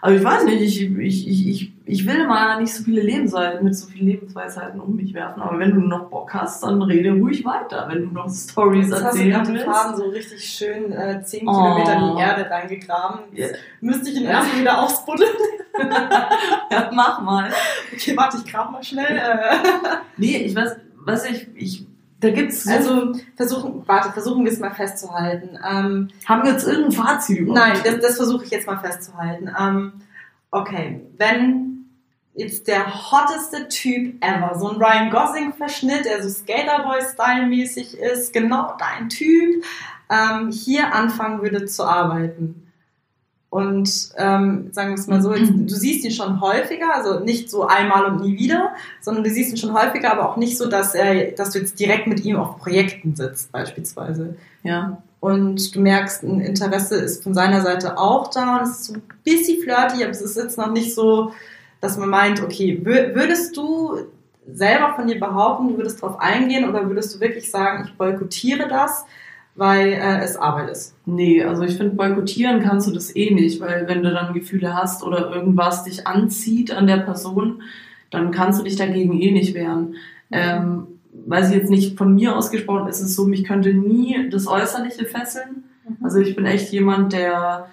Aber 0.00 0.12
ich 0.12 0.22
weiß 0.22 0.44
nicht, 0.44 0.60
ich, 0.62 0.82
ich, 0.82 1.28
ich, 1.28 1.48
ich, 1.48 1.72
ich 1.86 2.06
will 2.06 2.26
mal 2.26 2.60
nicht 2.60 2.72
so 2.72 2.82
viele 2.82 3.02
Lebensweisheiten, 3.02 3.64
mit 3.64 3.76
so 3.76 3.86
vielen 3.86 4.06
Lebensweisheiten 4.06 4.80
um 4.80 4.96
mich 4.96 5.12
werfen. 5.12 5.42
Aber 5.42 5.58
wenn 5.58 5.72
du 5.72 5.80
noch 5.80 6.08
Bock 6.08 6.32
hast, 6.32 6.62
dann 6.62 6.80
rede 6.80 7.12
ruhig 7.12 7.44
weiter, 7.44 7.86
wenn 7.90 8.06
du 8.06 8.14
noch 8.14 8.30
Stories 8.30 8.88
Jetzt 8.88 9.04
hast 9.04 9.18
du 9.18 9.28
erzählen 9.28 9.48
willst. 9.48 9.66
Faden 9.66 9.96
so 9.96 10.04
richtig 10.08 10.44
schön 10.44 10.92
äh, 10.92 11.22
10 11.22 11.46
Oh. 11.46 11.52
Kilometer 11.52 11.92
in 11.94 12.16
die 12.16 12.22
Erde 12.22 12.50
reingegraben. 12.50 13.20
Ja. 13.32 13.48
Müsste 13.82 14.08
ich 14.08 14.16
ihn 14.16 14.24
erst 14.24 14.58
wieder 14.58 14.82
ausbuddeln. 14.82 15.30
Ja, 16.70 16.90
mach 16.94 17.20
mal. 17.20 17.50
Okay, 17.92 18.16
warte, 18.16 18.36
ich 18.36 18.50
grab 18.50 18.70
mal 18.70 18.82
schnell. 18.82 19.16
Äh. 19.16 19.56
Nee, 20.16 20.36
ich 20.36 20.54
weiß, 20.54 20.76
weiß 21.04 21.28
ich, 21.30 21.48
ich, 21.56 21.86
da 22.20 22.30
gibt's 22.30 22.62
so, 22.62 22.70
Also 22.70 23.12
versuchen, 23.36 23.82
warte, 23.86 24.12
versuchen 24.12 24.44
wir 24.44 24.52
es 24.52 24.60
mal 24.60 24.70
festzuhalten. 24.72 25.58
Ähm, 25.68 26.10
haben 26.26 26.44
wir 26.44 26.52
jetzt 26.52 26.66
irgendein 26.68 26.92
Fazit 26.92 27.38
überhaupt? 27.38 27.58
nein, 27.58 27.80
das, 27.84 28.00
das 28.00 28.16
versuche 28.16 28.44
ich 28.44 28.50
jetzt 28.52 28.68
mal 28.68 28.78
festzuhalten. 28.78 29.50
Ähm, 29.58 29.92
okay, 30.52 31.00
wenn 31.18 31.73
jetzt 32.34 32.66
der 32.66 33.10
hotteste 33.10 33.68
Typ 33.68 34.22
ever, 34.22 34.58
so 34.58 34.70
ein 34.70 34.76
Ryan 34.76 35.10
Gosling-Verschnitt, 35.10 36.04
der 36.04 36.22
so 36.22 36.28
Skaterboy-Style-mäßig 36.28 37.98
ist, 37.98 38.32
genau 38.32 38.74
dein 38.78 39.08
Typ, 39.08 39.64
ähm, 40.10 40.50
hier 40.50 40.92
anfangen 40.92 41.42
würde 41.42 41.64
zu 41.66 41.84
arbeiten. 41.84 42.60
Und 43.50 44.10
ähm, 44.16 44.70
sagen 44.72 44.90
wir 44.90 44.94
es 44.94 45.06
mal 45.06 45.22
so, 45.22 45.32
jetzt, 45.32 45.52
du 45.54 45.74
siehst 45.76 46.04
ihn 46.04 46.10
schon 46.10 46.40
häufiger, 46.40 46.92
also 46.92 47.20
nicht 47.20 47.48
so 47.48 47.64
einmal 47.64 48.04
und 48.06 48.20
nie 48.20 48.36
wieder, 48.36 48.72
sondern 49.00 49.22
du 49.22 49.30
siehst 49.30 49.52
ihn 49.52 49.56
schon 49.56 49.72
häufiger, 49.72 50.10
aber 50.10 50.28
auch 50.28 50.36
nicht 50.36 50.58
so, 50.58 50.68
dass 50.68 50.96
er, 50.96 51.30
dass 51.30 51.50
du 51.50 51.60
jetzt 51.60 51.78
direkt 51.78 52.08
mit 52.08 52.24
ihm 52.24 52.34
auf 52.34 52.58
Projekten 52.58 53.14
sitzt, 53.14 53.52
beispielsweise. 53.52 54.34
Ja. 54.64 55.00
Und 55.20 55.72
du 55.72 55.80
merkst, 55.80 56.24
ein 56.24 56.40
Interesse 56.40 56.96
ist 56.96 57.22
von 57.22 57.32
seiner 57.32 57.60
Seite 57.60 57.96
auch 57.96 58.28
da 58.28 58.58
und 58.58 58.64
es 58.64 58.70
ist 58.70 58.84
so 58.86 58.94
ein 58.94 59.02
bisschen 59.22 59.62
flirty, 59.62 60.02
aber 60.02 60.10
es 60.10 60.20
ist 60.20 60.36
jetzt 60.36 60.58
noch 60.58 60.72
nicht 60.72 60.92
so, 60.92 61.32
dass 61.84 61.98
man 61.98 62.08
meint, 62.08 62.42
okay, 62.42 62.80
wür- 62.82 63.14
würdest 63.14 63.56
du 63.56 63.98
selber 64.52 64.94
von 64.96 65.06
dir 65.06 65.20
behaupten, 65.20 65.68
du 65.68 65.76
würdest 65.76 66.02
darauf 66.02 66.18
eingehen 66.18 66.68
oder 66.68 66.88
würdest 66.88 67.14
du 67.14 67.20
wirklich 67.20 67.50
sagen, 67.50 67.84
ich 67.86 67.94
boykottiere 67.96 68.68
das, 68.68 69.04
weil 69.54 69.88
äh, 69.92 70.20
es 70.24 70.36
Arbeit 70.36 70.70
ist? 70.70 70.94
Nee, 71.06 71.44
also 71.44 71.62
ich 71.62 71.76
finde, 71.76 71.94
boykottieren 71.94 72.62
kannst 72.62 72.88
du 72.88 72.92
das 72.92 73.14
eh 73.14 73.30
nicht, 73.32 73.60
weil 73.60 73.86
wenn 73.86 74.02
du 74.02 74.10
dann 74.12 74.34
Gefühle 74.34 74.74
hast 74.74 75.02
oder 75.02 75.30
irgendwas 75.30 75.84
dich 75.84 76.06
anzieht 76.06 76.72
an 76.72 76.86
der 76.86 76.98
Person, 76.98 77.62
dann 78.10 78.30
kannst 78.30 78.58
du 78.60 78.64
dich 78.64 78.76
dagegen 78.76 79.20
eh 79.20 79.30
nicht 79.30 79.54
wehren. 79.54 79.94
Ähm, 80.30 80.86
weiß 81.26 81.50
ich 81.50 81.56
jetzt 81.56 81.70
nicht 81.70 81.96
von 81.98 82.14
mir 82.14 82.34
ausgesprochen, 82.36 82.88
ist 82.88 83.00
es 83.00 83.14
so, 83.14 83.26
mich 83.26 83.44
könnte 83.44 83.72
nie 83.74 84.28
das 84.30 84.46
Äußerliche 84.46 85.04
fesseln. 85.04 85.64
Also 86.02 86.18
ich 86.18 86.34
bin 86.34 86.46
echt 86.46 86.72
jemand, 86.72 87.12
der 87.12 87.68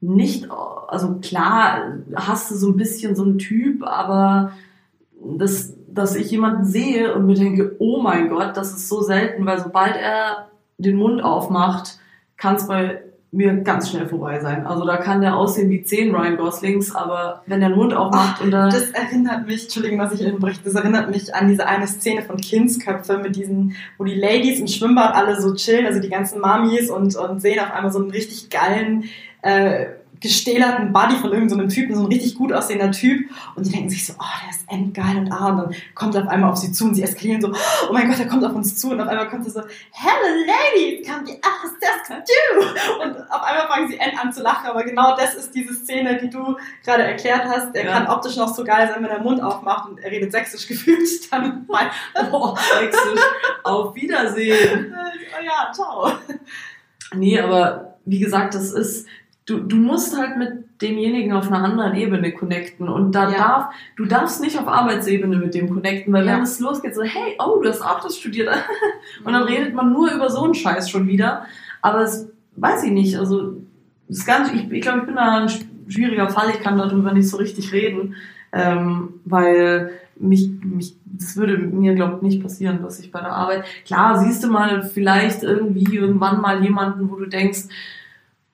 nicht, 0.00 0.48
also 0.50 1.16
klar 1.20 1.94
hast 2.14 2.50
du 2.50 2.54
so 2.54 2.68
ein 2.68 2.76
bisschen 2.76 3.16
so 3.16 3.24
einen 3.24 3.38
Typ, 3.38 3.82
aber 3.84 4.52
das, 5.20 5.74
dass 5.88 6.14
ich 6.14 6.30
jemanden 6.30 6.64
sehe 6.64 7.14
und 7.14 7.26
mir 7.26 7.34
denke, 7.34 7.74
oh 7.78 8.00
mein 8.00 8.28
Gott, 8.28 8.56
das 8.56 8.72
ist 8.74 8.88
so 8.88 9.02
selten, 9.02 9.44
weil 9.44 9.60
sobald 9.60 9.96
er 9.96 10.48
den 10.78 10.96
Mund 10.96 11.22
aufmacht, 11.22 11.98
kann 12.36 12.54
es 12.54 12.68
bei 12.68 13.02
mir 13.30 13.52
ganz 13.56 13.90
schnell 13.90 14.08
vorbei 14.08 14.40
sein. 14.40 14.66
Also 14.66 14.86
da 14.86 14.96
kann 14.96 15.20
der 15.20 15.36
aussehen 15.36 15.68
wie 15.68 15.82
zehn 15.82 16.14
Ryan 16.14 16.38
Goslings, 16.38 16.94
aber 16.94 17.42
wenn 17.46 17.60
der 17.60 17.68
den 17.68 17.76
Mund 17.76 17.92
aufmacht 17.92 18.40
und 18.40 18.52
da... 18.52 18.68
Das 18.68 18.90
erinnert 18.90 19.46
mich, 19.46 19.64
Entschuldigung, 19.64 19.98
dass 19.98 20.14
ich 20.14 20.24
unterbreche, 20.24 20.60
das 20.64 20.74
erinnert 20.74 21.10
mich 21.10 21.34
an 21.34 21.48
diese 21.48 21.66
eine 21.66 21.86
Szene 21.86 22.22
von 22.22 22.38
Kindsköpfe 22.38 23.18
mit 23.18 23.36
diesen, 23.36 23.74
wo 23.98 24.04
die 24.04 24.14
Ladies 24.14 24.60
im 24.60 24.66
Schwimmbad 24.66 25.14
alle 25.14 25.38
so 25.38 25.54
chillen, 25.54 25.84
also 25.84 26.00
die 26.00 26.08
ganzen 26.08 26.40
Mamis 26.40 26.88
und, 26.88 27.16
und 27.16 27.42
sehen 27.42 27.60
auf 27.60 27.70
einmal 27.70 27.92
so 27.92 27.98
einen 27.98 28.10
richtig 28.10 28.48
geilen, 28.48 29.04
äh, 29.42 29.86
gestählerten 30.20 30.92
Buddy 30.92 31.14
von 31.14 31.30
irgendeinem 31.32 31.70
so 31.70 31.76
Typen, 31.76 31.94
so 31.94 32.00
ein 32.02 32.08
richtig 32.08 32.34
gut 32.34 32.52
aussehender 32.52 32.90
Typ 32.90 33.30
und 33.54 33.64
die 33.64 33.70
denken 33.70 33.88
sich 33.88 34.04
so, 34.04 34.14
oh, 34.18 34.24
der 34.42 34.50
ist 34.50 34.64
endgeil 34.68 35.16
und 35.16 35.30
ah, 35.30 35.50
und 35.50 35.58
dann 35.58 35.74
kommt 35.94 36.16
er 36.16 36.22
auf 36.24 36.28
einmal 36.28 36.50
auf 36.50 36.56
sie 36.58 36.72
zu 36.72 36.86
und 36.86 36.96
sie 36.96 37.04
eskalieren 37.04 37.40
so, 37.40 37.52
oh 37.88 37.92
mein 37.92 38.08
Gott, 38.08 38.18
er 38.18 38.26
kommt 38.26 38.44
auf 38.44 38.52
uns 38.52 38.74
zu 38.76 38.90
und 38.90 39.00
auf 39.00 39.06
einmal 39.06 39.28
kommt 39.28 39.46
er 39.46 39.52
so, 39.52 39.60
hello 39.92 40.44
ladies, 40.44 41.06
come 41.06 41.20
ask 41.22 41.78
this 41.78 42.08
can 42.08 42.20
do 42.26 43.02
und 43.04 43.30
auf 43.30 43.42
einmal 43.44 43.68
fangen 43.68 43.86
sie 43.88 43.96
end 43.98 44.20
an 44.20 44.32
zu 44.32 44.42
lachen, 44.42 44.66
aber 44.68 44.82
genau 44.82 45.14
das 45.16 45.34
ist 45.36 45.54
diese 45.54 45.72
Szene, 45.72 46.18
die 46.20 46.30
du 46.30 46.56
gerade 46.84 47.04
erklärt 47.04 47.44
hast, 47.44 47.72
der 47.76 47.84
Ja. 47.84 47.92
kann 47.92 48.08
optisch 48.08 48.34
noch 48.34 48.52
so 48.52 48.64
geil 48.64 48.88
sein, 48.92 49.04
wenn 49.04 49.10
er 49.10 49.18
den 49.20 49.24
Mund 49.24 49.40
aufmacht 49.40 49.88
und 49.88 50.00
er 50.00 50.10
redet 50.10 50.32
sächsisch 50.32 50.66
gefühlt, 50.66 51.32
dann 51.32 51.64
mein, 51.68 51.90
Oh, 52.32 52.56
sächsisch. 52.80 53.22
Auf 53.62 53.94
Wiedersehen. 53.94 54.92
oh 54.92 55.44
ja, 55.44 55.70
ciao. 55.72 56.12
Nee, 57.14 57.38
aber 57.38 57.94
wie 58.04 58.18
gesagt, 58.18 58.54
das 58.56 58.72
ist, 58.72 59.06
du, 59.48 59.58
du 59.60 59.76
musst 59.76 60.16
halt 60.16 60.36
mit 60.36 60.80
demjenigen 60.82 61.32
auf 61.32 61.48
einer 61.50 61.64
anderen 61.64 61.94
Ebene 61.96 62.32
connecten 62.32 62.88
und 62.88 63.12
da 63.14 63.30
Ja. 63.30 63.36
darf, 63.38 63.74
du 63.96 64.04
darfst 64.04 64.40
nicht 64.40 64.58
auf 64.58 64.68
Arbeitsebene 64.68 65.36
mit 65.36 65.54
dem 65.54 65.70
connecten, 65.72 66.12
weil 66.12 66.26
Ja. 66.26 66.34
wenn 66.34 66.42
es 66.42 66.60
losgeht, 66.60 66.94
so, 66.94 67.02
hey, 67.02 67.34
oh, 67.38 67.60
du 67.62 67.68
hast 67.68 67.82
auch 67.82 68.00
das 68.00 68.16
studiert 68.18 68.48
und 69.24 69.32
dann 69.32 69.42
redet 69.44 69.74
man 69.74 69.92
nur 69.92 70.12
über 70.12 70.28
so 70.30 70.44
einen 70.44 70.54
Scheiß 70.54 70.90
schon 70.90 71.08
wieder, 71.08 71.46
aber 71.82 72.02
es, 72.02 72.28
weiß 72.56 72.84
ich 72.84 72.92
nicht, 72.92 73.16
also, 73.18 73.54
das 74.08 74.24
Ganze, 74.26 74.54
ich, 74.54 74.70
ich 74.70 74.80
glaube, 74.82 75.00
ich 75.00 75.06
bin 75.06 75.16
da 75.16 75.42
ein 75.44 75.48
schwieriger 75.88 76.28
Fall, 76.28 76.50
ich 76.50 76.60
kann 76.60 76.78
darüber 76.78 77.12
nicht 77.12 77.28
so 77.28 77.38
richtig 77.38 77.72
reden, 77.72 78.14
ähm, 78.52 79.14
weil 79.24 79.90
mich, 80.16 80.50
mich, 80.62 80.94
das 81.04 81.36
würde 81.36 81.58
mir, 81.58 81.94
glaube 81.94 82.16
ich, 82.16 82.22
nicht 82.22 82.42
passieren, 82.42 82.82
dass 82.82 82.98
ich 83.00 83.10
bei 83.12 83.20
der 83.20 83.32
Arbeit, 83.32 83.64
klar, 83.84 84.18
siehst 84.18 84.42
du 84.44 84.48
mal 84.48 84.82
vielleicht 84.82 85.42
irgendwie 85.42 85.96
irgendwann 85.96 86.40
mal 86.40 86.62
jemanden, 86.62 87.10
wo 87.10 87.16
du 87.16 87.26
denkst, 87.26 87.64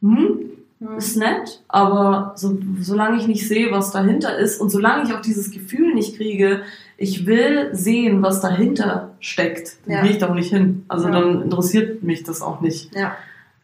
hm, 0.03 0.51
ist 0.97 1.17
nett, 1.17 1.63
aber 1.69 2.33
so, 2.37 2.59
solange 2.81 3.17
ich 3.19 3.27
nicht 3.27 3.47
sehe, 3.49 3.71
was 3.73 3.91
dahinter 3.91 4.37
ist 4.39 4.61
und 4.61 4.71
solange 4.71 5.05
ich 5.05 5.15
auch 5.15 5.21
dieses 5.21 5.51
Gefühl 5.51 5.95
nicht 5.95 6.17
kriege, 6.17 6.63
ich 6.97 7.27
will 7.27 7.71
sehen, 7.75 8.23
was 8.23 8.41
dahinter 8.41 9.11
steckt, 9.21 9.77
dann 9.87 9.95
Ja. 9.97 10.03
gehe 10.03 10.11
ich 10.13 10.19
da 10.19 10.29
auch 10.31 10.35
nicht 10.35 10.51
hin. 10.51 10.85
Also 10.89 11.09
Ja. 11.09 11.21
dann 11.21 11.43
interessiert 11.43 12.03
mich 12.03 12.23
das 12.23 12.43
auch 12.43 12.61
nicht. 12.61 12.95
Ja. 12.95 13.13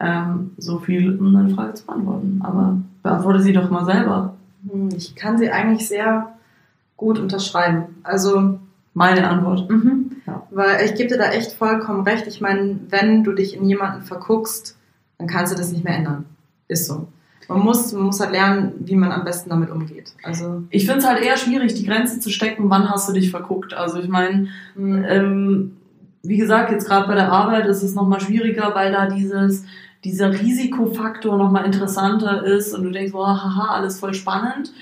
Ähm, 0.01 0.53
so 0.59 0.79
viel, 0.79 1.18
um 1.18 1.33
deine 1.33 1.51
Frage 1.55 1.75
zu 1.75 1.85
beantworten. 1.87 2.41
Aber 2.43 2.79
beantworte 3.03 3.41
sie 3.41 3.53
doch 3.53 3.71
mal 3.71 3.85
selber. 3.85 4.35
Hm, 4.71 4.89
Ich 4.97 5.14
kann 5.14 5.39
sie 5.39 5.51
eigentlich 5.51 5.87
sehr 5.89 6.33
gut 6.97 7.18
unterschreiben. 7.18 7.85
Also, 8.03 8.59
Meine 8.95 9.29
Antwort. 9.29 9.71
mhm. 9.71 10.11
Ja. 10.27 10.43
weil 10.51 10.85
ich 10.85 10.95
gebe 10.97 11.09
dir 11.09 11.18
da 11.18 11.31
echt 11.31 11.53
vollkommen 11.53 12.03
recht. 12.03 12.27
Ich 12.27 12.41
meine, 12.41 12.79
wenn 12.91 13.25
du 13.25 13.33
dich 13.33 13.57
in 13.57 13.64
jemanden 13.64 14.03
verguckst, 14.03 14.77
dann 15.18 15.27
kannst 15.29 15.53
du 15.53 15.57
das 15.57 15.71
nicht 15.73 15.85
mehr 15.85 15.97
ändern. 15.97 16.25
Ist 16.71 16.87
so. 16.87 17.09
Man 17.49 17.61
muss, 17.61 17.93
man 17.93 18.05
muss 18.05 18.21
halt 18.21 18.31
lernen, 18.31 18.75
wie 18.79 18.95
man 18.95 19.11
am 19.11 19.25
besten 19.25 19.51
damit 19.51 19.71
umgeht. 19.71 20.12
Also, 20.23 20.62
Ich 20.71 20.87
finde 20.87 21.01
es 21.01 21.07
halt 21.07 21.21
eher 21.21 21.37
schwierig, 21.37 21.75
die 21.75 21.85
Grenze 21.85 22.21
zu 22.21 22.31
stecken, 22.31 22.71
wann 22.71 22.89
hast 22.89 23.09
du 23.09 23.12
dich 23.12 23.33
verguckt. 23.33 23.75
Also 23.75 23.99
ich 23.99 24.07
meine, 24.07 24.47
hm, 24.77 25.05
ähm, 25.09 25.77
wie 26.23 26.37
gesagt, 26.37 26.71
jetzt 26.71 26.87
gerade 26.87 27.09
bei 27.09 27.16
der 27.16 27.33
Arbeit 27.33 27.66
ist 27.66 27.83
es 27.83 27.97
nochmal 27.97 28.21
schwieriger, 28.21 28.73
weil 28.75 28.93
da 28.93 29.09
dieses, 29.09 29.64
dieser 30.05 30.31
Risikofaktor 30.33 31.37
nochmal 31.37 31.64
interessanter 31.66 32.45
ist 32.45 32.73
und 32.73 32.85
du 32.85 32.91
denkst, 32.91 33.12
boah, 33.12 33.43
haha, 33.43 33.75
alles 33.75 33.99
voll 33.99 34.14
spannend. 34.14 34.73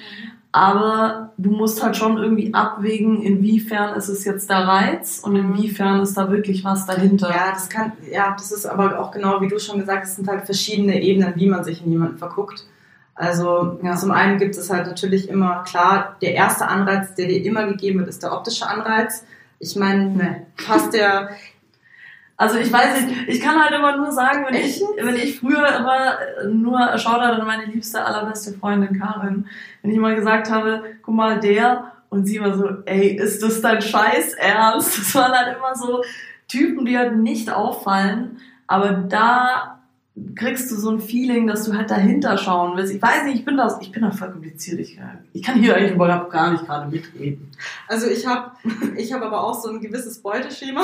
Aber 0.50 1.32
du 1.36 1.50
musst 1.50 1.82
halt 1.82 1.96
schon 1.96 2.16
irgendwie 2.16 2.54
abwägen, 2.54 3.22
inwiefern 3.22 3.94
ist 3.96 4.08
es 4.08 4.24
jetzt 4.24 4.48
der 4.48 4.66
Reiz 4.66 5.20
und 5.22 5.36
inwiefern 5.36 6.00
ist 6.00 6.16
da 6.16 6.30
wirklich 6.30 6.64
was 6.64 6.86
dahinter. 6.86 7.28
Ja, 7.30 7.50
das 7.52 7.68
kann, 7.68 7.92
ja, 8.10 8.34
das 8.36 8.50
ist 8.50 8.64
aber 8.64 8.98
auch 8.98 9.10
genau, 9.10 9.40
wie 9.42 9.48
du 9.48 9.58
schon 9.58 9.78
gesagt 9.78 10.02
hast, 10.02 10.10
es 10.10 10.16
sind 10.16 10.28
halt 10.28 10.46
verschiedene 10.46 11.02
Ebenen, 11.02 11.34
wie 11.36 11.48
man 11.48 11.64
sich 11.64 11.84
in 11.84 11.92
jemanden 11.92 12.16
verguckt. 12.18 12.64
Also 13.14 13.78
Ja. 13.82 13.94
zum 13.96 14.10
einen 14.10 14.38
gibt 14.38 14.56
es 14.56 14.70
halt 14.70 14.86
natürlich 14.86 15.28
immer, 15.28 15.64
klar, 15.64 16.16
der 16.22 16.34
erste 16.34 16.66
Anreiz, 16.66 17.14
der 17.14 17.26
dir 17.26 17.44
immer 17.44 17.66
gegeben 17.66 17.98
wird, 17.98 18.08
ist 18.08 18.22
der 18.22 18.32
optische 18.32 18.66
Anreiz. 18.66 19.24
Ich 19.58 19.76
meine, 19.76 20.06
Nee. 20.06 20.36
passt 20.66 20.94
der, 20.94 21.30
Also 22.40 22.56
ich 22.58 22.72
weiß 22.72 23.02
nicht, 23.02 23.28
ich 23.28 23.40
kann 23.40 23.60
halt 23.60 23.72
immer 23.72 23.96
nur 23.96 24.12
sagen, 24.12 24.46
wenn 24.48 24.54
ich, 24.54 24.80
wenn 24.96 25.16
ich 25.16 25.40
früher 25.40 25.76
immer 25.76 26.18
nur 26.48 26.96
Shoutout 26.96 27.40
an 27.40 27.46
meine 27.46 27.64
liebste, 27.64 28.04
allerbeste 28.04 28.52
Freundin 28.52 28.96
Karin, 28.96 29.46
wenn 29.82 29.90
ich 29.90 29.98
mal 29.98 30.14
gesagt 30.14 30.48
habe, 30.48 30.84
guck 31.02 31.14
mal, 31.16 31.40
der 31.40 31.92
und 32.10 32.26
sie 32.26 32.40
war 32.40 32.54
so, 32.54 32.68
ey, 32.86 33.16
ist 33.16 33.42
das 33.42 33.60
dein 33.60 33.82
Scheiß 33.82 34.34
Ernst? 34.34 34.98
Das 34.98 35.14
waren 35.16 35.32
halt 35.32 35.56
immer 35.56 35.74
so 35.74 36.02
Typen, 36.46 36.86
die 36.86 36.96
halt 36.96 37.16
nicht 37.16 37.50
auffallen, 37.50 38.38
aber 38.68 38.92
da 38.92 39.77
kriegst 40.34 40.70
du 40.70 40.76
so 40.76 40.90
ein 40.90 41.00
Feeling, 41.00 41.46
dass 41.46 41.64
du 41.64 41.74
halt 41.76 41.90
dahinter 41.90 42.36
schauen 42.38 42.76
willst. 42.76 42.92
Ich 42.94 43.00
weiß 43.02 43.24
nicht, 43.24 43.36
ich 43.36 43.44
bin 43.44 43.56
da, 43.56 43.78
ich 43.80 43.90
bin 43.92 44.02
da 44.02 44.10
voll 44.10 44.30
kompliziert. 44.30 44.80
Ich, 44.80 44.98
ich 45.32 45.42
kann 45.42 45.58
hier 45.60 45.76
eigentlich 45.76 45.92
überhaupt 45.92 46.30
gar 46.30 46.52
nicht 46.52 46.64
gerade 46.66 46.90
mitreden. 46.90 47.50
also 47.88 48.06
ich 48.06 48.26
habe 48.26 48.52
ich 48.96 49.12
hab 49.12 49.22
aber 49.22 49.42
auch 49.44 49.60
so 49.60 49.70
ein 49.70 49.80
gewisses 49.80 50.18
Beuteschema. 50.22 50.82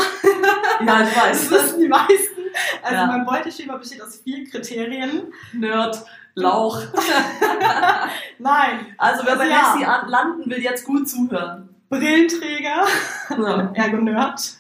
Ja, 0.87 1.03
ich 1.03 1.15
Das 1.15 1.23
weiß. 1.23 1.51
wissen 1.51 1.81
die 1.81 1.89
meisten. 1.89 2.41
Also 2.83 2.95
Ja. 2.97 3.07
mein 3.07 3.25
Beuteschema 3.25 3.77
besteht 3.77 4.03
aus 4.03 4.17
vier 4.23 4.49
Kriterien. 4.49 5.23
Nerd, 5.53 6.05
Lauch. 6.37 6.81
Nein, 8.39 8.87
Also 8.99 9.23
wer 9.27 9.37
bei 9.37 9.49
Ja. 9.49 10.05
Landen 10.09 10.51
will, 10.51 10.59
jetzt 10.61 10.85
gut 10.85 11.09
zuhören. 11.09 11.69
Brillenträger, 11.89 12.85
Ja. 13.31 13.71
ergo 13.75 13.99
Nerd. 13.99 14.57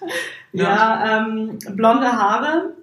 Ja, 0.52 1.18
ähm, 1.26 1.58
blonde 1.70 2.12
Haare. 2.12 2.74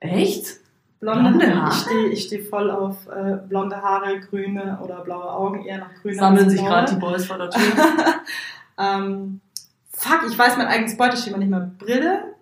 Echt? 0.00 0.56
Blonde, 1.02 1.30
Blonde 1.30 1.54
Haare? 1.62 1.70
Ich 1.70 1.80
stehe 1.82 2.06
ich 2.08 2.22
steh 2.24 2.38
voll 2.40 2.70
auf 2.70 3.06
äh, 3.08 3.36
blonde 3.48 3.76
Haare, 3.82 4.20
grüne 4.20 4.78
oder 4.82 5.00
blaue 5.02 5.30
Augen, 5.30 5.64
eher 5.66 5.78
nach 5.78 5.94
grüne 6.00 6.14
Sammeln 6.14 6.48
sich 6.48 6.60
gerade 6.64 6.94
die 6.94 6.98
Boys 7.00 7.26
vor 7.26 7.36
der 7.38 7.50
Tür. 7.50 7.60
ähm, 8.78 9.40
fuck, 9.92 10.20
ich 10.30 10.38
weiß 10.38 10.56
mein 10.56 10.68
eigenes 10.68 10.96
Beuteschema 10.96 11.38
nicht 11.38 11.50
mehr. 11.50 11.70
Brille? 11.78 12.34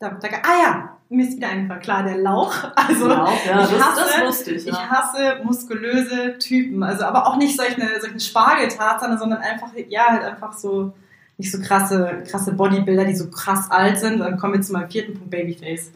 Da, 0.00 0.10
da, 0.10 0.28
ah 0.42 0.62
ja, 0.62 0.96
mir 1.08 1.26
ist 1.28 1.36
wieder 1.36 1.48
eingefallen. 1.48 1.82
Klar, 1.82 2.02
der 2.04 2.16
Lauch. 2.18 2.54
Also, 2.76 3.08
Wow, 3.08 3.28
ja, 3.46 3.64
ich 3.64 3.70
das, 3.70 3.80
hasse- 3.82 4.00
das 4.20 4.26
wusste 4.26 4.50
ich. 4.52 4.66
ich 4.66 4.72
Ja. 4.74 4.88
hasse 4.90 5.40
muskulöse 5.44 6.38
Typen. 6.38 6.82
Also, 6.82 7.04
aber 7.04 7.26
auch 7.26 7.36
nicht 7.36 7.56
solche, 7.56 7.80
solchen 8.00 8.20
Spargeltarzane, 8.20 9.18
sondern 9.18 9.40
einfach, 9.40 9.68
ja, 9.88 10.06
halt 10.08 10.22
einfach 10.24 10.52
so, 10.52 10.92
nicht 11.38 11.52
so 11.52 11.60
krasse, 11.60 12.22
krasse 12.26 12.52
Bodybuilder, 12.52 13.04
die 13.04 13.14
so 13.16 13.28
krass 13.30 13.70
alt 13.70 13.98
sind. 13.98 14.18
Dann 14.20 14.38
kommen 14.38 14.54
wir 14.54 14.62
zu 14.62 14.72
meinem 14.72 14.90
vierten 14.90 15.14
Punkt, 15.14 15.30
Babyface. 15.30 15.92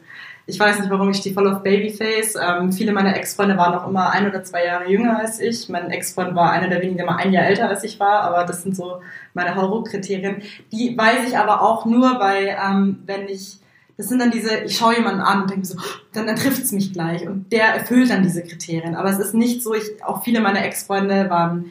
Ich 0.50 0.58
weiß 0.58 0.80
nicht, 0.80 0.90
warum 0.90 1.10
ich 1.10 1.18
stehe 1.18 1.32
voll 1.32 1.48
auf 1.48 1.62
Babyface. 1.62 2.34
Ähm, 2.34 2.72
viele 2.72 2.92
meiner 2.92 3.16
Ex-Freunde 3.16 3.56
waren 3.56 3.72
auch 3.72 3.86
immer 3.86 4.10
ein 4.10 4.28
oder 4.28 4.42
zwei 4.42 4.66
Jahre 4.66 4.90
jünger 4.90 5.20
als 5.20 5.38
ich. 5.38 5.68
Mein 5.68 5.90
Ex-Freund 5.90 6.34
war 6.34 6.50
einer 6.50 6.66
der 6.66 6.80
wenigen, 6.80 6.96
der 6.96 7.06
mal 7.06 7.16
ein 7.16 7.32
Jahr 7.32 7.44
älter 7.44 7.68
als 7.68 7.84
ich 7.84 8.00
war, 8.00 8.22
aber 8.22 8.44
das 8.44 8.64
sind 8.64 8.74
so 8.74 9.00
meine 9.32 9.54
Hauruck-Kriterien. 9.54 10.42
Die 10.72 10.98
weiß 10.98 11.28
ich 11.28 11.38
aber 11.38 11.62
auch 11.62 11.86
nur, 11.86 12.18
weil 12.18 12.56
ähm, 12.60 12.98
wenn 13.06 13.28
ich, 13.28 13.60
das 13.96 14.08
sind 14.08 14.18
dann 14.18 14.32
diese, 14.32 14.64
ich 14.64 14.76
schaue 14.76 14.96
jemanden 14.96 15.20
an 15.20 15.42
und 15.42 15.50
denke 15.50 15.66
so, 15.66 15.78
dann, 16.12 16.26
dann 16.26 16.34
trifft 16.34 16.60
es 16.60 16.72
mich 16.72 16.92
gleich 16.92 17.28
und 17.28 17.52
der 17.52 17.66
erfüllt 17.66 18.10
dann 18.10 18.24
diese 18.24 18.42
Kriterien. 18.42 18.96
Aber 18.96 19.08
es 19.08 19.20
ist 19.20 19.34
nicht 19.34 19.62
so, 19.62 19.72
ich, 19.72 20.02
auch 20.04 20.24
viele 20.24 20.40
meiner 20.40 20.64
Ex-Freunde 20.64 21.30
waren 21.30 21.70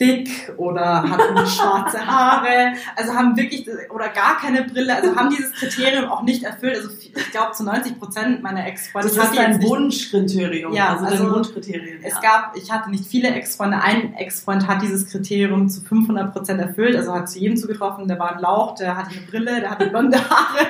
dick 0.00 0.52
oder 0.56 1.02
hatten 1.02 1.46
schwarze 1.46 2.04
Haare, 2.06 2.72
also 2.96 3.14
haben 3.14 3.36
wirklich 3.36 3.66
oder 3.90 4.08
gar 4.08 4.38
keine 4.38 4.64
Brille, 4.64 4.94
also 4.96 5.14
haben 5.14 5.30
dieses 5.30 5.52
Kriterium 5.52 6.10
auch 6.10 6.22
nicht 6.22 6.42
erfüllt. 6.42 6.76
Also 6.76 6.90
ich 7.00 7.12
glaube 7.30 7.52
zu 7.52 7.64
90 7.64 7.98
Prozent 7.98 8.42
meiner 8.42 8.66
Ex-Freunde. 8.66 9.08
Das 9.14 9.24
ist 9.24 9.36
dein 9.36 9.62
Wunschkriterium. 9.62 10.72
Ja, 10.72 10.94
also, 10.94 11.04
also 11.06 11.24
dein 11.24 11.34
Wunschkriterium. 11.34 11.98
Es 12.02 12.14
ja. 12.14 12.20
gab, 12.20 12.56
ich 12.56 12.70
hatte 12.70 12.90
nicht 12.90 13.06
viele 13.06 13.28
Ex-Freunde. 13.28 13.80
Ein 13.82 14.14
Ex-Freund 14.14 14.66
hat 14.66 14.82
dieses 14.82 15.06
Kriterium 15.10 15.68
zu 15.68 15.82
500 15.82 16.32
Prozent 16.32 16.60
erfüllt, 16.60 16.96
also 16.96 17.12
hat 17.12 17.28
zu 17.28 17.38
jedem 17.38 17.56
zugetroffen. 17.56 18.08
Der 18.08 18.18
war 18.18 18.34
ein 18.34 18.40
Lauch, 18.40 18.74
der 18.74 18.96
hatte 18.96 19.10
eine 19.10 19.20
Brille, 19.20 19.60
der 19.60 19.70
hatte 19.70 19.86
blonde 19.88 20.18
Haare 20.30 20.66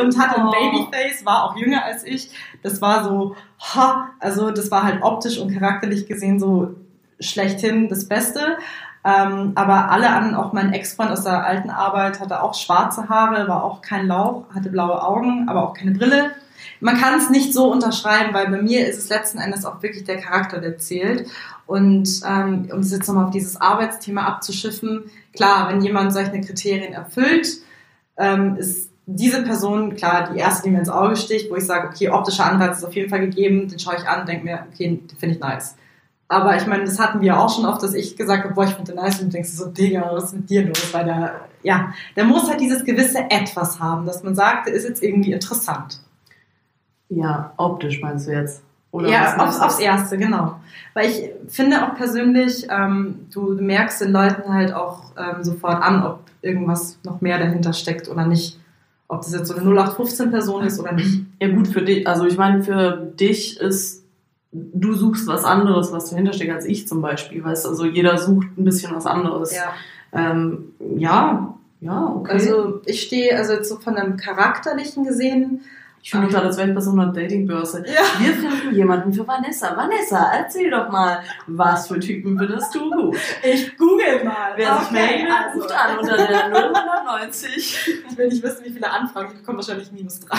und 0.00 0.18
hatte 0.18 0.40
ein 0.40 0.42
Oh. 0.42 0.50
Babyface, 0.50 1.24
war 1.24 1.44
auch 1.44 1.56
jünger 1.56 1.84
als 1.84 2.04
ich. 2.04 2.30
Das 2.62 2.82
war 2.82 3.04
so, 3.04 3.36
ha, 3.60 4.10
also 4.18 4.50
das 4.50 4.70
war 4.70 4.82
halt 4.82 5.02
optisch 5.02 5.38
und 5.38 5.52
charakterlich 5.52 6.06
gesehen 6.06 6.40
so 6.40 6.74
schlechthin 7.22 7.88
das 7.88 8.06
Beste. 8.06 8.58
Ähm, 9.04 9.52
aber 9.56 9.90
alle 9.90 10.10
anderen, 10.10 10.36
auch 10.36 10.52
mein 10.52 10.72
Ex-Freund 10.72 11.10
aus 11.10 11.24
der 11.24 11.44
alten 11.44 11.70
Arbeit, 11.70 12.20
hatte 12.20 12.42
auch 12.42 12.54
schwarze 12.54 13.08
Haare, 13.08 13.48
war 13.48 13.64
auch 13.64 13.80
kein 13.80 14.06
Lauch, 14.06 14.44
hatte 14.54 14.70
blaue 14.70 15.02
Augen, 15.02 15.48
aber 15.48 15.64
auch 15.64 15.74
keine 15.74 15.92
Brille. 15.92 16.30
Man 16.78 16.96
kann 16.96 17.18
es 17.18 17.28
nicht 17.30 17.52
so 17.52 17.70
unterschreiben, 17.70 18.32
weil 18.32 18.48
bei 18.48 18.62
mir 18.62 18.86
ist 18.86 18.98
es 18.98 19.08
letzten 19.08 19.38
Endes 19.38 19.64
auch 19.64 19.82
wirklich 19.82 20.04
der 20.04 20.20
Charakter, 20.20 20.60
der 20.60 20.78
zählt. 20.78 21.28
Und 21.66 22.08
ähm, 22.28 22.68
um 22.72 22.80
es 22.80 22.92
jetzt 22.92 23.08
nochmal 23.08 23.26
auf 23.26 23.30
dieses 23.30 23.60
Arbeitsthema 23.60 24.24
abzuschiffen, 24.24 25.10
klar, 25.32 25.68
wenn 25.68 25.80
jemand 25.80 26.12
solche 26.12 26.40
Kriterien 26.40 26.92
erfüllt, 26.92 27.48
ähm, 28.16 28.56
ist 28.56 28.90
diese 29.06 29.42
Person, 29.42 29.96
klar, 29.96 30.30
die 30.32 30.38
erste, 30.38 30.64
die 30.64 30.70
mir 30.70 30.78
ins 30.78 30.88
Auge 30.88 31.16
sticht, 31.16 31.50
wo 31.50 31.56
ich 31.56 31.66
sage, 31.66 31.88
okay, 31.88 32.08
optischer 32.08 32.46
Anreiz 32.46 32.78
ist 32.78 32.84
auf 32.84 32.94
jeden 32.94 33.10
Fall 33.10 33.20
gegeben, 33.20 33.68
den 33.68 33.78
schaue 33.78 33.96
ich 33.96 34.06
an 34.06 34.26
denke 34.26 34.44
mir, 34.44 34.66
okay, 34.72 35.00
den 35.08 35.18
finde 35.18 35.34
ich 35.34 35.40
nice. 35.40 35.76
Aber 36.32 36.56
ich 36.56 36.66
meine, 36.66 36.84
das 36.84 36.98
hatten 36.98 37.20
wir 37.20 37.38
auch 37.38 37.54
schon 37.54 37.66
oft, 37.66 37.82
dass 37.82 37.92
ich 37.92 38.16
gesagt 38.16 38.44
habe, 38.44 38.54
boah, 38.54 38.64
ich 38.64 38.70
finde 38.70 38.92
den 38.92 39.02
nice 39.02 39.20
und 39.20 39.26
du 39.26 39.32
denkst 39.32 39.50
so, 39.50 39.66
Digga, 39.66 40.08
was 40.12 40.24
ist 40.24 40.32
mit 40.32 40.48
dir 40.48 40.66
los? 40.66 40.88
Weil 40.92 41.04
der, 41.04 41.40
ja, 41.62 41.92
der 42.16 42.24
muss 42.24 42.48
halt 42.48 42.58
dieses 42.58 42.86
gewisse 42.86 43.18
Etwas 43.30 43.78
haben, 43.78 44.06
dass 44.06 44.22
man 44.22 44.34
sagt, 44.34 44.66
der 44.66 44.72
ist 44.72 44.88
jetzt 44.88 45.02
irgendwie 45.02 45.32
interessant. 45.32 46.00
ja, 47.10 47.52
optisch 47.58 48.00
meinst 48.00 48.28
du 48.28 48.32
jetzt? 48.32 48.62
Oder 48.92 49.10
ja, 49.10 49.36
aufs, 49.36 49.60
aufs 49.60 49.78
Erste, 49.78 50.16
genau. 50.16 50.58
Weil 50.94 51.10
ich 51.10 51.30
finde 51.48 51.86
auch 51.86 51.96
persönlich, 51.96 52.66
ähm, 52.70 53.26
du 53.30 53.52
merkst 53.52 54.00
den 54.00 54.12
Leuten 54.12 54.50
halt 54.50 54.72
auch 54.72 55.12
ähm, 55.18 55.44
sofort 55.44 55.82
an, 55.82 56.02
ob 56.02 56.20
irgendwas 56.40 56.98
noch 57.04 57.20
mehr 57.20 57.38
dahinter 57.38 57.74
steckt 57.74 58.08
oder 58.08 58.24
nicht. 58.24 58.58
Ob 59.06 59.20
das 59.20 59.34
jetzt 59.34 59.48
so 59.48 59.54
eine 59.54 59.68
0815-Person 59.68 60.64
ist 60.64 60.80
oder 60.80 60.92
nicht. 60.92 61.26
Ja 61.40 61.48
gut, 61.48 61.68
für 61.68 61.82
dich, 61.82 62.08
also 62.08 62.24
ich 62.24 62.38
meine, 62.38 62.62
für 62.62 63.12
dich 63.18 63.60
ist, 63.60 64.01
du 64.52 64.92
suchst 64.94 65.26
was 65.26 65.44
anderes, 65.44 65.92
was 65.92 66.10
dahinter 66.10 66.32
steckt, 66.32 66.52
als 66.52 66.66
ich 66.66 66.86
zum 66.86 67.00
Beispiel. 67.00 67.42
Weißt 67.42 67.64
du, 67.64 67.70
also 67.70 67.84
jeder 67.86 68.18
sucht 68.18 68.48
ein 68.58 68.64
bisschen 68.64 68.94
was 68.94 69.06
anderes. 69.06 69.54
Ja. 69.54 69.72
Ähm, 70.12 70.74
ja, 70.96 71.54
ja, 71.80 72.06
okay. 72.14 72.32
Also 72.32 72.82
ich 72.84 73.02
stehe, 73.02 73.36
also 73.36 73.54
jetzt 73.54 73.68
so 73.68 73.76
von 73.76 73.96
einem 73.96 74.16
charakterlichen 74.16 75.04
gesehen, 75.04 75.62
ich 76.02 76.10
fühle 76.10 76.24
mich 76.24 76.32
gerade, 76.32 76.48
als 76.48 76.56
wäre 76.56 76.68
ich 76.68 76.74
bei 76.74 76.80
so 76.80 76.90
einer 76.90 77.12
Datingbörse. 77.12 77.84
Ja. 77.86 78.02
Wir 78.18 78.34
finden 78.34 78.74
jemanden 78.74 79.12
für 79.12 79.26
Vanessa. 79.26 79.76
Vanessa, 79.76 80.32
erzähl 80.32 80.68
doch 80.68 80.90
mal, 80.90 81.22
was 81.46 81.86
für 81.86 82.00
Typen 82.00 82.36
findest 82.36 82.74
du 82.74 82.90
gut? 82.90 83.16
ich 83.44 83.76
google 83.78 84.24
mal. 84.24 84.52
Wer 84.56 84.80
sich 84.80 84.90
meldet, 84.90 85.28
also. 85.30 85.60
ruft 85.60 85.72
an 85.72 85.98
unter 85.98 86.16
der 86.16 86.48
090. 87.22 88.02
Ich 88.10 88.18
will 88.18 88.28
nicht 88.28 88.42
wissen, 88.42 88.64
wie 88.64 88.70
viele 88.70 88.90
Anfragen. 88.90 89.28
Ich 89.32 89.38
bekomme 89.38 89.58
wahrscheinlich 89.58 89.92
minus 89.92 90.18
drei. 90.18 90.38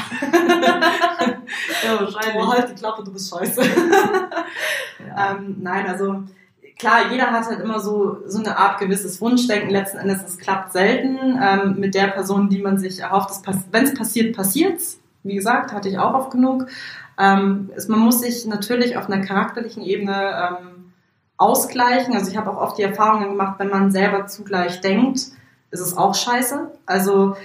Ja, 1.84 2.02
wahrscheinlich. 2.02 2.46
halt 2.46 2.70
die 2.70 2.76
Klappe, 2.76 3.04
du 3.06 3.14
bist 3.14 3.30
scheiße. 3.30 3.62
Ja. 5.08 5.32
Ähm, 5.32 5.58
nein, 5.62 5.88
also 5.88 6.24
klar, 6.78 7.10
jeder 7.10 7.32
hat 7.32 7.46
halt 7.46 7.62
immer 7.62 7.80
so, 7.80 8.18
so 8.26 8.40
eine 8.40 8.58
Art 8.58 8.80
gewisses 8.80 9.22
Wunschdenken. 9.22 9.70
Letzten 9.70 10.00
Endes, 10.00 10.24
es 10.24 10.38
klappt 10.38 10.74
selten 10.74 11.40
ähm, 11.42 11.80
mit 11.80 11.96
der 11.96 12.08
Person, 12.08 12.50
die 12.50 12.62
man 12.62 12.78
sich 12.78 13.00
erhofft. 13.00 13.32
Wenn 13.72 13.86
es 13.86 13.94
passiert, 13.94 14.36
passiert's. 14.36 15.00
Wie 15.24 15.36
gesagt, 15.36 15.72
hatte 15.72 15.90
ich 15.90 15.98
auch 15.98 16.14
oft 16.14 16.32
genug. 16.32 16.68
Ähm, 17.18 17.70
es, 17.76 17.88
man 17.88 18.00
muss 18.00 18.22
sich 18.22 18.46
natürlich 18.46 18.98
auf 18.98 19.10
einer 19.10 19.24
charakterlichen 19.24 19.84
Ebene 19.84 20.58
ähm, 20.60 20.94
ausgleichen. 21.38 22.14
Also 22.16 22.32
ich 22.32 22.38
habe 22.38 22.52
auch 22.52 22.62
oft 22.62 22.78
die 22.78 22.84
Erfahrungen 22.84 23.30
gemacht, 23.30 23.56
wenn 23.60 23.70
man 23.70 23.92
selber 23.92 24.28
zugleich 24.28 24.82
denkt, 24.82 25.20
ist 25.72 25.80
es 25.80 25.98
auch 25.98 26.16
scheiße. 26.16 26.72
Also 26.86 27.36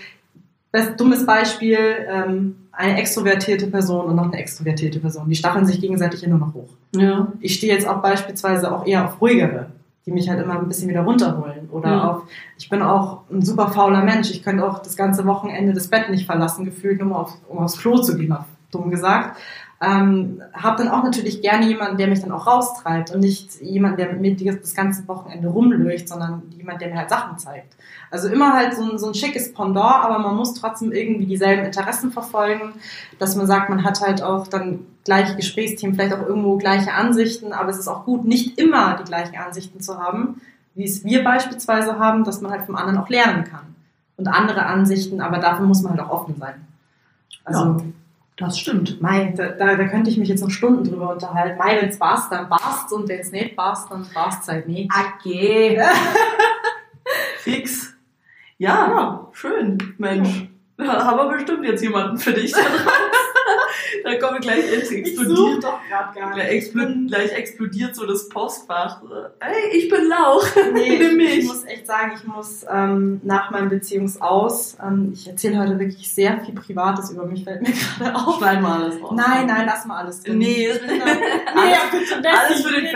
best, 0.72 0.98
dummes 0.98 1.26
Beispiel, 1.26 1.78
ähm, 2.08 2.68
eine 2.72 2.98
extrovertierte 2.98 3.66
Person 3.66 4.06
und 4.06 4.16
noch 4.16 4.26
eine 4.26 4.38
extrovertierte 4.38 5.00
Person. 5.00 5.28
Die 5.28 5.36
stacheln 5.36 5.66
sich 5.66 5.80
gegenseitig 5.80 6.22
ja 6.22 6.28
nur 6.28 6.38
noch 6.38 6.54
hoch 6.54 6.68
ja. 6.94 7.32
ich 7.40 7.54
stehe 7.54 7.72
jetzt 7.72 7.86
auch 7.86 8.00
beispielsweise 8.00 8.72
auch 8.72 8.86
eher 8.86 9.04
auf 9.04 9.20
ruhigere, 9.20 9.66
die 10.06 10.12
mich 10.12 10.28
halt 10.28 10.40
immer 10.40 10.58
ein 10.58 10.68
bisschen 10.68 10.88
wieder 10.88 11.02
runterholen. 11.02 11.47
Oder 11.70 11.96
Mhm. 11.96 12.00
auf, 12.00 12.22
ich 12.56 12.68
bin 12.68 12.82
auch 12.82 13.22
ein 13.30 13.42
super 13.42 13.68
fauler 13.68 14.02
Mensch. 14.02 14.30
Ich 14.30 14.42
könnte 14.42 14.66
auch 14.66 14.78
das 14.80 14.96
ganze 14.96 15.26
Wochenende 15.26 15.72
das 15.72 15.88
Bett 15.88 16.10
nicht 16.10 16.26
verlassen, 16.26 16.64
gefühlt 16.64 17.00
nur 17.00 17.18
auf, 17.18 17.34
um 17.48 17.58
aufs 17.58 17.78
Klo 17.78 17.98
zu 17.98 18.16
gehen, 18.16 18.34
dumm 18.70 18.90
gesagt. 18.90 19.36
Ähm, 19.80 20.42
habe 20.54 20.82
dann 20.82 20.92
auch 20.92 21.04
natürlich 21.04 21.40
gerne 21.40 21.66
jemanden, 21.66 21.98
der 21.98 22.08
mich 22.08 22.20
dann 22.20 22.32
auch 22.32 22.48
raustreibt 22.48 23.14
und 23.14 23.20
nicht 23.20 23.60
jemanden, 23.60 23.98
der 23.98 24.12
mit 24.12 24.40
mir 24.40 24.56
das 24.58 24.74
ganze 24.74 25.06
Wochenende 25.06 25.46
rumlöcht, 25.46 26.08
sondern 26.08 26.42
jemand, 26.56 26.80
der 26.80 26.88
mir 26.88 26.98
halt 26.98 27.10
Sachen 27.10 27.38
zeigt. 27.38 27.76
Also 28.10 28.26
immer 28.26 28.54
halt 28.54 28.74
so 28.74 28.82
ein, 28.90 28.98
so 28.98 29.06
ein 29.06 29.14
schickes 29.14 29.52
Pendant, 29.52 30.04
aber 30.04 30.18
man 30.18 30.34
muss 30.34 30.54
trotzdem 30.54 30.90
irgendwie 30.90 31.26
dieselben 31.26 31.64
Interessen 31.64 32.10
verfolgen, 32.10 32.72
dass 33.20 33.36
man 33.36 33.46
sagt, 33.46 33.70
man 33.70 33.84
hat 33.84 34.00
halt 34.00 34.20
auch 34.20 34.48
dann 34.48 34.80
gleiche 35.04 35.36
Gesprächsthemen, 35.36 35.94
vielleicht 35.94 36.14
auch 36.14 36.26
irgendwo 36.26 36.56
gleiche 36.56 36.92
Ansichten, 36.94 37.52
aber 37.52 37.70
es 37.70 37.78
ist 37.78 37.88
auch 37.88 38.04
gut, 38.04 38.24
nicht 38.24 38.58
immer 38.58 38.96
die 38.96 39.04
gleichen 39.04 39.36
Ansichten 39.36 39.80
zu 39.80 39.98
haben, 39.98 40.40
wie 40.78 40.84
es 40.84 41.04
wir 41.04 41.24
beispielsweise 41.24 41.98
haben, 41.98 42.24
dass 42.24 42.40
man 42.40 42.52
halt 42.52 42.64
vom 42.66 42.76
anderen 42.76 42.98
auch 42.98 43.08
lernen 43.08 43.44
kann. 43.44 43.74
Und 44.16 44.28
andere 44.28 44.64
Ansichten, 44.66 45.20
aber 45.20 45.38
dafür 45.38 45.66
muss 45.66 45.82
man 45.82 45.92
halt 45.92 46.02
auch 46.02 46.10
offen 46.22 46.36
sein. 46.38 46.66
Also, 47.44 47.64
Ja. 47.64 47.76
Das 48.40 48.56
stimmt. 48.56 49.00
Mei, 49.02 49.34
da, 49.36 49.48
da, 49.48 49.74
da 49.74 49.84
könnte 49.88 50.10
ich 50.10 50.16
mich 50.16 50.28
jetzt 50.28 50.42
noch 50.42 50.50
Stunden 50.50 50.84
drüber 50.84 51.10
unterhalten. 51.12 51.58
Mei, 51.58 51.76
wenn's 51.82 51.98
passt, 51.98 52.30
dann 52.30 52.48
passt 52.48 52.92
und 52.92 53.08
wenn's 53.08 53.32
nicht 53.32 53.56
passt, 53.56 53.90
dann 53.90 54.06
passt's 54.14 54.46
halt 54.46 54.68
nicht. 54.68 54.88
Okay. 55.16 55.82
Fix. 57.38 57.94
Ja, 58.58 58.88
Ja. 58.88 59.26
schön, 59.32 59.78
Mensch. 59.98 60.48
Da 60.76 61.04
haben 61.04 61.16
wir 61.18 61.36
bestimmt 61.36 61.64
jetzt 61.64 61.82
jemanden 61.82 62.16
für 62.16 62.32
dich. 62.32 62.54
da 64.04 64.14
kommen 64.18 64.34
wir 64.34 64.40
gleich 64.40 64.72
explodiert. 64.72 65.64
doch 65.64 65.78
gerade 65.88 66.18
gar 66.18 66.32
Gleich, 66.34 66.52
nicht. 66.52 66.62
expl 66.64 67.06
gleich 67.06 67.32
explodiert 67.32 67.94
so 67.96 68.06
das 68.06 68.28
Postfach. 68.28 69.00
Ey, 69.40 69.76
ich 69.78 69.88
bin 69.88 70.08
Lauch. 70.08 70.44
Nee, 70.72 70.98
Nimm 70.98 71.18
ich, 71.20 71.28
ich 71.30 71.36
mich. 71.38 71.46
muss 71.46 71.64
echt 71.64 71.86
sagen, 71.86 72.12
ich 72.16 72.24
muss 72.24 72.64
ähm, 72.70 73.20
nach 73.24 73.50
meinem 73.50 73.68
Beziehungsaus, 73.68 74.76
ähm, 74.84 75.10
ich 75.12 75.26
erzähle 75.28 75.58
heute 75.58 75.78
wirklich 75.78 76.10
sehr 76.10 76.40
viel 76.44 76.54
Privates 76.54 77.10
über 77.10 77.24
mich, 77.26 77.44
fällt 77.44 77.62
mir 77.62 77.72
gerade 77.98 78.14
auf. 78.16 78.36
Schneid 78.38 78.60
mal 78.60 78.82
alles 78.82 79.02
raus. 79.02 79.12
Nein, 79.14 79.46
nein, 79.46 79.64
lass 79.66 79.84
mal 79.86 79.98
alles 80.04 80.20
drin. 80.22 80.38
Nee. 80.38 80.68
Nee, 80.68 80.72
bitte, 80.72 82.20
Nessie, 82.20 82.26
alles 82.26 82.62
für 82.66 82.72
den 82.72 82.84
nee, 82.84 82.90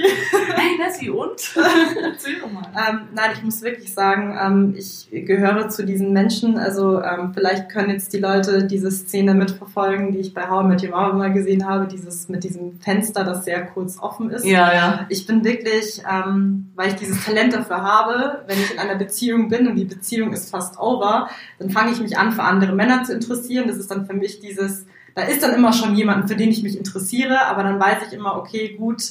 Fame. 0.30 0.78
das 0.78 1.00
Nessie, 1.00 1.10
und? 1.10 1.30
Erzähl 2.02 2.40
doch 2.40 2.50
mal. 2.50 2.66
Ähm, 2.76 3.08
nein, 3.14 3.30
ich 3.34 3.42
muss 3.42 3.62
wirklich 3.62 3.92
sagen, 3.92 4.36
ähm, 4.40 4.74
ich 4.76 5.08
gehöre 5.10 5.68
zu 5.68 5.84
diesen 5.84 6.12
Menschen. 6.12 6.58
Also 6.58 7.02
ähm, 7.02 7.32
vielleicht 7.34 7.68
können 7.68 7.90
jetzt 7.90 8.12
die 8.12 8.18
Leute 8.18 8.64
diese 8.64 8.90
Szene 8.90 9.34
mitverfolgen, 9.34 10.12
die 10.12 10.18
ich 10.18 10.34
bei 10.34 10.48
How 10.48 10.64
I 10.64 10.68
Met 10.68 10.82
Your 10.82 10.90
Mother 10.90 11.14
mal 11.14 11.32
gesehen 11.32 11.66
habe, 11.66 11.86
dieses 11.86 12.28
mit 12.28 12.44
diesem 12.44 12.80
Fenster, 12.80 13.24
das 13.24 13.44
sehr 13.44 13.66
kurz 13.66 13.98
offen 13.98 14.30
ist. 14.30 14.44
Ja, 14.44 14.72
ja. 14.72 15.06
Ich 15.08 15.26
bin 15.26 15.44
wirklich, 15.44 16.02
ähm, 16.10 16.70
weil 16.74 16.88
ich 16.88 16.96
dieses 16.96 17.24
Talent 17.24 17.52
dafür 17.52 17.82
habe, 17.82 18.44
wenn 18.46 18.58
ich 18.58 18.72
in 18.72 18.78
einer 18.78 18.96
Beziehung 18.96 19.48
bin 19.48 19.68
und 19.68 19.76
die 19.76 19.84
Beziehung 19.84 20.32
ist 20.32 20.50
fast 20.50 20.78
over, 20.78 21.28
dann 21.58 21.70
fange 21.70 21.92
ich 21.92 22.00
mich 22.00 22.18
an, 22.18 22.32
für 22.32 22.42
andere 22.42 22.74
Männer 22.74 23.04
zu 23.04 23.12
interessieren. 23.12 23.68
Das 23.68 23.76
ist 23.76 23.90
dann 23.90 24.06
für 24.06 24.14
mich 24.14 24.40
dieses, 24.40 24.86
da 25.14 25.22
ist 25.22 25.42
dann 25.42 25.54
immer 25.54 25.72
schon 25.72 25.94
jemand, 25.94 26.28
für 26.28 26.36
den 26.36 26.50
ich 26.50 26.62
mich 26.62 26.76
interessiere, 26.76 27.46
aber 27.46 27.62
dann 27.62 27.78
weiß 27.78 27.98
ich 28.06 28.12
immer, 28.12 28.36
okay, 28.36 28.76
gut, 28.78 29.02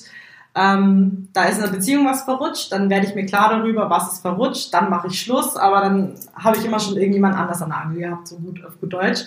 ähm, 0.56 1.28
da 1.34 1.46
ist 1.46 1.58
in 1.58 1.64
der 1.64 1.72
Beziehung 1.72 2.06
was 2.06 2.24
verrutscht, 2.24 2.72
dann 2.72 2.90
werde 2.90 3.08
ich 3.08 3.16
mir 3.16 3.26
klar 3.26 3.50
darüber, 3.50 3.90
was 3.90 4.14
ist 4.14 4.22
verrutscht, 4.22 4.74
dann 4.74 4.90
mache 4.90 5.08
ich 5.08 5.22
Schluss, 5.22 5.56
aber 5.56 5.82
dann 5.82 6.16
habe 6.36 6.58
ich 6.58 6.66
immer 6.66 6.80
schon 6.80 6.98
irgendjemand 6.98 7.36
anders 7.36 7.62
an 7.62 7.70
der 7.70 7.82
Angel 7.82 8.00
gehabt, 8.02 8.28
so 8.28 8.38
gut 8.38 8.66
auf 8.66 8.80
gut 8.80 8.94
Deutsch 8.94 9.26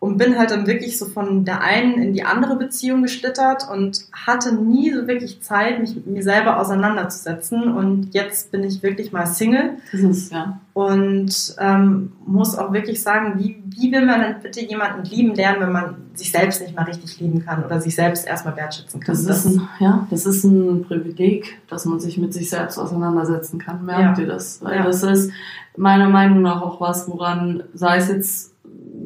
und 0.00 0.16
bin 0.16 0.38
halt 0.38 0.52
dann 0.52 0.66
wirklich 0.66 0.96
so 0.96 1.06
von 1.06 1.44
der 1.44 1.60
einen 1.60 2.00
in 2.00 2.12
die 2.12 2.22
andere 2.22 2.56
Beziehung 2.56 3.02
geschlittert 3.02 3.66
und 3.70 4.04
hatte 4.12 4.54
nie 4.54 4.92
so 4.92 5.08
wirklich 5.08 5.40
Zeit, 5.40 5.80
mich 5.80 5.94
mit 5.96 6.06
mir 6.06 6.22
selber 6.22 6.60
auseinanderzusetzen. 6.60 7.72
Und 7.74 8.14
jetzt 8.14 8.52
bin 8.52 8.62
ich 8.62 8.82
wirklich 8.82 9.10
mal 9.10 9.26
Single. 9.26 9.78
Das 9.90 10.00
ist, 10.00 10.32
ja. 10.32 10.60
Und 10.72 11.56
ähm, 11.58 12.12
muss 12.24 12.56
auch 12.56 12.72
wirklich 12.72 13.02
sagen, 13.02 13.40
wie, 13.40 13.60
wie 13.66 13.90
will 13.90 14.06
man 14.06 14.20
denn 14.20 14.36
bitte 14.40 14.64
jemanden 14.64 15.04
lieben 15.04 15.34
lernen, 15.34 15.60
wenn 15.62 15.72
man 15.72 15.96
sich 16.18 16.30
selbst 16.32 16.60
nicht 16.60 16.74
mal 16.76 16.82
richtig 16.84 17.20
lieben 17.20 17.44
kann 17.44 17.64
oder 17.64 17.80
sich 17.80 17.94
selbst 17.94 18.26
erstmal 18.26 18.56
wertschätzen 18.56 19.00
kann? 19.00 19.14
Das 19.14 19.44
ist 19.44 19.46
ein, 19.46 19.68
ja, 19.80 20.06
das 20.10 20.26
ist 20.26 20.44
ein 20.44 20.84
Privileg, 20.84 21.58
dass 21.68 21.84
man 21.84 22.00
sich 22.00 22.18
mit 22.18 22.34
sich 22.34 22.50
selbst 22.50 22.78
auseinandersetzen 22.78 23.58
kann. 23.58 23.84
Merkt 23.84 24.18
Ja. 24.18 24.24
ihr 24.24 24.28
das? 24.30 24.62
Weil 24.62 24.76
Ja. 24.76 24.84
das 24.84 25.02
ist 25.02 25.30
meiner 25.76 26.08
Meinung 26.08 26.42
nach 26.42 26.60
auch 26.62 26.80
was, 26.80 27.08
woran, 27.08 27.62
sei 27.74 27.96
es 27.98 28.08
jetzt 28.08 28.52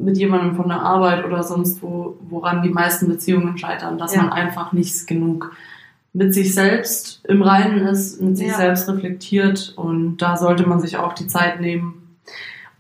mit 0.03 0.17
jemandem 0.17 0.57
von 0.57 0.69
der 0.69 0.81
Arbeit 0.81 1.25
oder 1.25 1.43
sonst 1.43 1.83
wo, 1.83 2.17
woran 2.29 2.63
die 2.63 2.71
meisten 2.71 3.09
Beziehungen 3.09 3.57
scheitern, 3.59 3.99
dass 3.99 4.15
Ja. 4.15 4.23
man 4.23 4.33
einfach 4.33 4.73
nicht 4.73 5.07
genug 5.07 5.53
mit 6.15 6.35
sich 6.35 6.55
selbst 6.55 7.21
im 7.29 7.41
Reinen 7.43 7.87
ist, 7.87 8.21
mit 8.21 8.37
sich 8.37 8.53
selbst 8.55 8.89
reflektiert 8.89 9.73
und 9.77 10.19
da 10.19 10.37
sollte 10.37 10.67
man 10.69 10.81
sich 10.81 10.97
auch 10.99 11.13
die 11.15 11.27
Zeit 11.27 11.61
nehmen. 11.61 12.19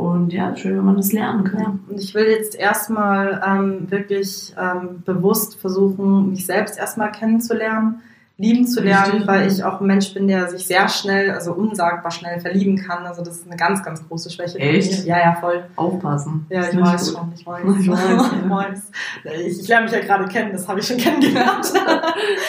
Und 0.02 0.32
ja, 0.32 0.56
schön, 0.56 0.76
wenn 0.76 0.84
man 0.84 0.96
das 0.96 1.12
lernen 1.12 1.44
kann. 1.44 1.60
Ja, 1.60 1.78
und 1.88 2.00
ich 2.00 2.12
will 2.12 2.26
jetzt 2.26 2.56
erstmal 2.56 3.40
ähm, 3.46 3.88
wirklich 3.88 4.52
ähm, 4.60 5.00
bewusst 5.04 5.60
versuchen, 5.60 6.30
mich 6.30 6.44
selbst 6.44 6.76
erstmal 6.76 7.12
kennenzulernen, 7.12 8.02
lieben 8.36 8.66
zu 8.66 8.82
lernen, 8.82 9.12
Richtig. 9.12 9.28
weil 9.28 9.46
ich 9.46 9.62
auch 9.62 9.80
ein 9.80 9.86
Mensch 9.86 10.12
bin, 10.12 10.26
der 10.26 10.48
sich 10.48 10.66
sehr 10.66 10.88
schnell, 10.88 11.30
also 11.30 11.52
unsagbar 11.52 12.10
schnell 12.10 12.40
verlieben 12.40 12.78
kann. 12.78 13.06
Also 13.06 13.22
das 13.22 13.36
ist 13.36 13.46
eine 13.46 13.54
ganz, 13.54 13.84
ganz 13.84 14.04
große 14.08 14.28
Schwäche. 14.30 14.58
Echt? 14.58 15.04
Ja, 15.04 15.18
ja, 15.20 15.36
voll. 15.40 15.66
Aufpassen. 15.76 16.46
Ja, 16.50 16.62
ich 16.68 16.80
weiß 16.80 17.12
schon, 17.12 17.32
ich 17.36 17.46
weiß. 17.46 17.62
Ich 17.78 17.88
weiß, 17.88 18.30
ich 18.42 18.50
weiß. 18.50 18.90
Ich, 19.46 19.60
ich 19.60 19.68
lerne 19.68 19.84
mich 19.84 19.92
ja 19.92 20.00
gerade 20.00 20.26
kennen, 20.26 20.50
das 20.50 20.66
habe 20.66 20.80
ich 20.80 20.86
schon 20.88 20.96
kennengelernt. 20.98 21.72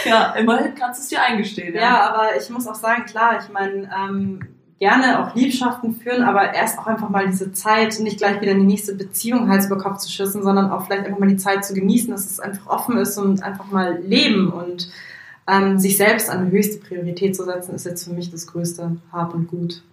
Ja, 0.05 0.33
immerhin 0.39 0.73
kannst 0.73 1.01
du 1.01 1.03
es 1.03 1.09
dir 1.09 1.21
eingestehen. 1.21 1.75
Ja, 1.75 2.09
aber 2.09 2.35
ich 2.35 2.49
muss 2.49 2.67
auch 2.67 2.73
sagen, 2.73 3.05
klar, 3.05 3.37
ich 3.39 3.53
meine, 3.53 3.87
ähm, 3.95 4.39
gerne 4.83 5.21
auch 5.21 5.33
Liebschaften 5.33 5.95
führen, 5.95 6.23
aber 6.23 6.53
erst 6.53 6.77
auch 6.77 6.87
einfach 6.87 7.07
mal 7.07 7.25
diese 7.25 7.53
Zeit, 7.53 8.01
nicht 8.01 8.17
gleich 8.17 8.41
wieder 8.41 8.51
in 8.51 8.59
die 8.59 8.65
nächste 8.65 8.93
Beziehung 8.93 9.47
Hals 9.47 9.67
über 9.67 9.77
Kopf 9.77 9.99
zu 9.99 10.11
schüssen, 10.11 10.43
sondern 10.43 10.71
auch 10.71 10.85
vielleicht 10.85 11.05
einfach 11.05 11.19
mal 11.19 11.29
die 11.29 11.37
Zeit 11.37 11.63
zu 11.63 11.73
genießen, 11.73 12.11
dass 12.11 12.29
es 12.29 12.41
einfach 12.41 12.67
offen 12.67 12.97
ist 12.97 13.17
und 13.17 13.43
einfach 13.43 13.71
mal 13.71 13.97
leben 14.05 14.49
und 14.49 14.89
ähm, 15.47 15.79
sich 15.79 15.95
selbst 15.95 16.29
an 16.29 16.51
höchste 16.51 16.79
Priorität 16.85 17.33
zu 17.33 17.45
setzen, 17.45 17.73
ist 17.75 17.85
jetzt 17.85 18.03
für 18.03 18.11
mich 18.11 18.29
das 18.29 18.45
größte 18.45 18.97
Hab 19.13 19.33
und 19.33 19.47
Gut. 19.47 19.83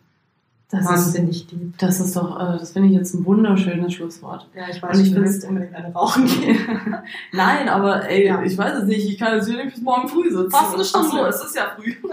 Das 0.72 0.82
ist, 0.82 0.88
Wahnsinnig 0.88 1.50
lieb. 1.50 1.74
das 1.78 1.98
ist 1.98 2.14
doch, 2.14 2.38
äh, 2.38 2.56
das 2.58 2.70
finde 2.72 2.90
ich 2.90 2.94
jetzt 2.94 3.12
ein 3.14 3.24
wunderschönes 3.24 3.92
Schlusswort. 3.92 4.46
Ja, 4.54 4.62
ich 4.70 4.80
Und 4.80 4.88
weiß, 4.88 4.98
ich 5.00 5.08
ich 5.08 5.14
will 5.16 5.24
jetzt 5.24 5.44
unbedingt 5.44 5.74
eine 5.74 5.92
rauchen 5.92 6.26
gehen. 6.26 6.58
Nein, 7.32 7.68
aber 7.68 8.08
ey, 8.08 8.26
Ja. 8.26 8.40
ich 8.44 8.56
weiß 8.56 8.82
es 8.82 8.84
nicht, 8.84 9.08
ich 9.08 9.18
kann 9.18 9.34
jetzt 9.34 9.48
hier 9.48 9.56
nicht 9.64 9.74
bis 9.74 9.82
morgen 9.82 10.08
früh 10.08 10.30
sitzen. 10.30 10.50
Fast 10.52 10.74
eine 10.74 10.84
Stunde. 10.84 11.08
So, 11.10 11.26
es 11.26 11.42
ist 11.44 11.56
ja 11.56 11.72
früh. 11.76 11.92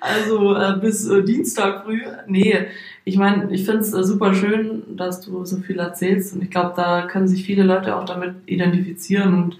also 0.00 0.56
äh, 0.56 0.76
bis 0.80 1.06
äh, 1.08 1.22
Dienstag 1.24 1.84
früh. 1.84 2.00
Nee, 2.26 2.66
ich 3.04 3.16
meine, 3.16 3.50
ich 3.52 3.64
finde 3.64 3.80
es 3.80 3.92
äh, 3.92 4.04
super 4.04 4.34
schön, 4.34 4.82
dass 4.96 5.20
du 5.20 5.44
so 5.44 5.58
viel 5.58 5.78
erzählst 5.78 6.34
und 6.34 6.42
ich 6.42 6.50
glaube, 6.50 6.72
da 6.76 7.02
können 7.06 7.28
sich 7.28 7.44
viele 7.44 7.62
Leute 7.64 7.96
auch 7.96 8.04
damit 8.04 8.34
identifizieren 8.46 9.34
und 9.34 9.56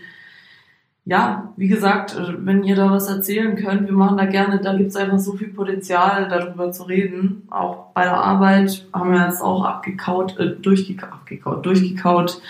ja, 1.04 1.52
wie 1.56 1.68
gesagt, 1.68 2.16
äh, 2.16 2.34
wenn 2.38 2.62
ihr 2.62 2.76
da 2.76 2.90
was 2.90 3.08
erzählen 3.08 3.56
könnt, 3.56 3.86
wir 3.86 3.94
machen 3.94 4.16
da 4.16 4.26
gerne, 4.26 4.60
da 4.60 4.76
gibt 4.76 4.90
es 4.90 4.96
einfach 4.96 5.18
so 5.18 5.32
viel 5.32 5.48
Potenzial, 5.48 6.28
darüber 6.28 6.70
zu 6.70 6.84
reden. 6.84 7.46
Auch 7.50 7.86
bei 7.92 8.04
der 8.04 8.18
Arbeit 8.18 8.86
haben 8.92 9.12
wir 9.12 9.24
jetzt 9.26 9.42
auch 9.42 9.64
abgekaut, 9.64 10.38
äh, 10.38 10.50
durchgekaut, 10.50 11.12
abgekaut, 11.12 11.66
durchgekaut, 11.66 12.40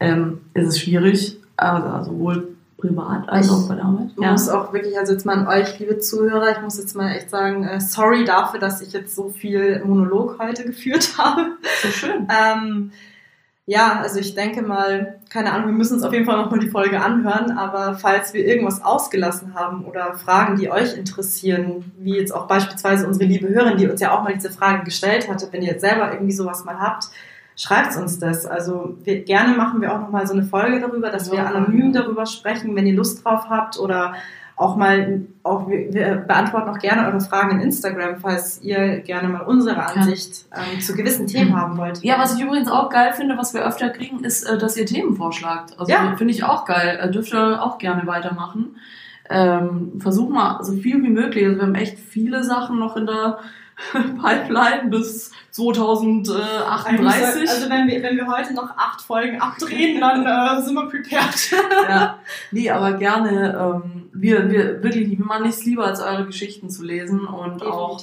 ähm, 0.00 0.40
ist 0.52 0.68
es 0.68 0.80
schwierig, 0.80 1.38
also, 1.56 1.88
also 1.88 2.10
sowohl 2.12 2.48
privat 2.76 3.26
als 3.30 3.50
auch 3.50 3.66
bei 3.68 3.76
der 3.76 3.84
Arbeit. 3.84 4.08
Ich 4.10 4.16
muss 4.18 4.48
auch 4.50 4.72
wirklich, 4.74 4.98
also 4.98 5.14
jetzt 5.14 5.24
mal 5.24 5.38
an 5.38 5.48
euch, 5.48 5.78
liebe 5.78 5.98
Zuhörer, 5.98 6.50
ich 6.50 6.60
muss 6.60 6.76
jetzt 6.76 6.94
mal 6.94 7.12
echt 7.12 7.30
sagen, 7.30 7.64
äh, 7.64 7.80
sorry 7.80 8.26
dafür, 8.26 8.60
dass 8.60 8.82
ich 8.82 8.92
jetzt 8.92 9.16
so 9.16 9.30
viel 9.30 9.82
Monolog 9.82 10.38
heute 10.38 10.64
geführt 10.64 11.14
habe. 11.18 11.52
so 11.82 11.88
schön. 11.88 12.28
Ähm, 12.28 12.90
ja, 13.66 14.00
also 14.00 14.20
ich 14.20 14.34
denke 14.34 14.60
mal, 14.62 15.20
keine 15.30 15.52
Ahnung, 15.52 15.68
wir 15.68 15.72
müssen 15.74 15.94
uns 15.94 16.02
auf 16.02 16.12
jeden 16.12 16.26
Fall 16.26 16.36
nochmal 16.36 16.60
die 16.60 16.68
Folge 16.68 17.00
anhören, 17.00 17.50
aber 17.56 17.94
falls 17.94 18.34
wir 18.34 18.44
irgendwas 18.44 18.84
ausgelassen 18.84 19.54
haben 19.54 19.86
oder 19.86 20.14
Fragen, 20.14 20.56
die 20.56 20.70
euch 20.70 20.94
interessieren, 20.96 21.92
wie 21.98 22.16
jetzt 22.16 22.34
auch 22.34 22.46
beispielsweise 22.46 23.06
unsere 23.06 23.24
liebe 23.24 23.48
Hörerin, 23.48 23.78
die 23.78 23.88
uns 23.88 24.00
ja 24.00 24.12
auch 24.12 24.22
mal 24.22 24.34
diese 24.34 24.50
Frage 24.50 24.84
gestellt 24.84 25.30
hatte, 25.30 25.48
wenn 25.50 25.62
ihr 25.62 25.72
jetzt 25.72 25.80
selber 25.80 26.12
irgendwie 26.12 26.32
sowas 26.32 26.64
mal 26.66 26.78
habt, 26.78 27.06
schreibt 27.56 27.96
uns 27.96 28.18
das. 28.18 28.44
Also 28.44 28.96
wir, 29.04 29.22
gerne 29.24 29.56
machen 29.56 29.80
wir 29.80 29.94
auch 29.94 30.00
nochmal 30.00 30.26
so 30.26 30.34
eine 30.34 30.42
Folge 30.42 30.80
darüber, 30.80 31.10
dass 31.10 31.30
wir 31.30 31.38
Ja. 31.38 31.46
anonym 31.46 31.92
darüber 31.92 32.26
sprechen, 32.26 32.76
wenn 32.76 32.86
ihr 32.86 32.94
Lust 32.94 33.24
drauf 33.24 33.48
habt 33.48 33.78
oder 33.78 34.14
auch 34.56 34.76
mal, 34.76 35.22
auch 35.42 35.68
wir, 35.68 36.14
beantworten 36.16 36.68
auch 36.68 36.78
gerne 36.78 37.08
eure 37.08 37.20
Fragen 37.20 37.56
in 37.58 37.60
Instagram, 37.60 38.16
falls 38.20 38.62
ihr 38.62 39.00
gerne 39.00 39.28
mal 39.28 39.40
unsere 39.40 39.84
Ansicht 39.84 40.46
ähm, 40.54 40.80
zu 40.80 40.94
gewissen 40.94 41.26
Themen 41.26 41.56
haben 41.60 41.76
wollt. 41.76 42.02
Ja, 42.04 42.18
was 42.18 42.36
ich 42.36 42.42
übrigens 42.42 42.70
auch 42.70 42.88
geil 42.88 43.12
finde, 43.14 43.36
was 43.36 43.52
wir 43.52 43.66
öfter 43.66 43.90
kriegen, 43.90 44.22
ist, 44.24 44.44
äh, 44.44 44.56
dass 44.56 44.76
ihr 44.76 44.86
Themen 44.86 45.16
vorschlagt. 45.16 45.78
Also 45.78 45.90
Ja. 45.90 46.14
finde 46.16 46.32
ich 46.32 46.44
auch 46.44 46.64
geil. 46.66 46.98
Äh, 47.02 47.10
Dürft 47.10 47.32
ihr 47.34 47.62
auch 47.62 47.78
gerne 47.78 48.06
weitermachen. 48.06 48.76
Ähm, 49.28 49.92
versuch 50.00 50.28
mal 50.28 50.62
so 50.62 50.74
viel 50.74 51.02
wie 51.02 51.08
möglich. 51.10 51.44
Also 51.46 51.56
wir 51.56 51.62
haben 51.66 51.74
echt 51.74 51.98
viele 51.98 52.44
Sachen 52.44 52.78
noch 52.78 52.96
in 52.96 53.06
der 53.06 53.38
Pipeline 53.92 54.90
bis 54.90 55.32
2038. 55.50 57.48
Also 57.48 57.70
wenn 57.70 57.86
wir, 57.88 58.02
wenn 58.02 58.16
wir 58.16 58.26
heute 58.26 58.54
noch 58.54 58.70
acht 58.76 59.00
Folgen 59.02 59.40
abdrehen, 59.40 60.00
dann 60.00 60.24
äh, 60.26 60.62
sind 60.62 60.74
wir 60.74 60.86
prepared. 60.88 61.52
ja, 61.88 62.18
nee, 62.50 62.70
aber 62.70 62.94
gerne. 62.94 63.82
Ähm, 63.84 64.10
wir, 64.12 64.50
wir 64.50 64.82
wirklich, 64.82 65.10
wir 65.18 65.24
machen 65.24 65.44
nichts 65.44 65.64
lieber, 65.64 65.86
als 65.86 66.00
eure 66.00 66.26
Geschichten 66.26 66.70
zu 66.70 66.84
lesen 66.84 67.26
und 67.26 67.62
auch 67.64 68.00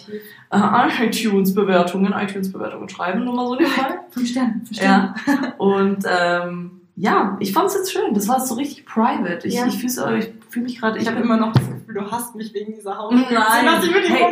äh, 0.51 1.05
iTunes-Bewertungen, 1.05 2.13
iTunes-Bewertungen 2.13 2.89
schreiben, 2.89 3.23
nur 3.23 3.33
mal 3.33 3.47
so 3.47 3.55
nebenbei. 3.55 3.99
Fünf 4.11 4.29
Sterne, 4.29 4.61
fünf 4.65 4.81
Ja. 4.81 5.15
Und 5.57 6.05
ähm, 6.07 6.81
ja, 6.95 7.37
ich 7.39 7.53
fand's 7.53 7.73
jetzt 7.73 7.91
schön. 7.91 8.13
Das 8.13 8.27
war 8.27 8.39
so 8.39 8.55
richtig 8.55 8.85
private. 8.85 9.47
Ich, 9.47 9.55
Ja. 9.55 9.65
ich 9.65 9.77
fühle 9.79 10.19
ich 10.19 10.29
fühl 10.51 10.63
mich 10.63 10.79
gerade. 10.79 10.99
Ich 10.99 11.05
habe 11.07 11.17
bin- 11.17 11.25
immer 11.25 11.37
noch 11.37 11.53
das 11.53 11.63
Gefühl, 11.67 11.93
du 11.95 12.11
hasst 12.11 12.35
mich 12.35 12.53
wegen 12.53 12.73
dieser 12.73 12.97
Haut. 12.97 13.13
Nein. 13.13 13.65
Dass 13.65 13.83
ich 13.85 13.91
Hey. 13.93 14.25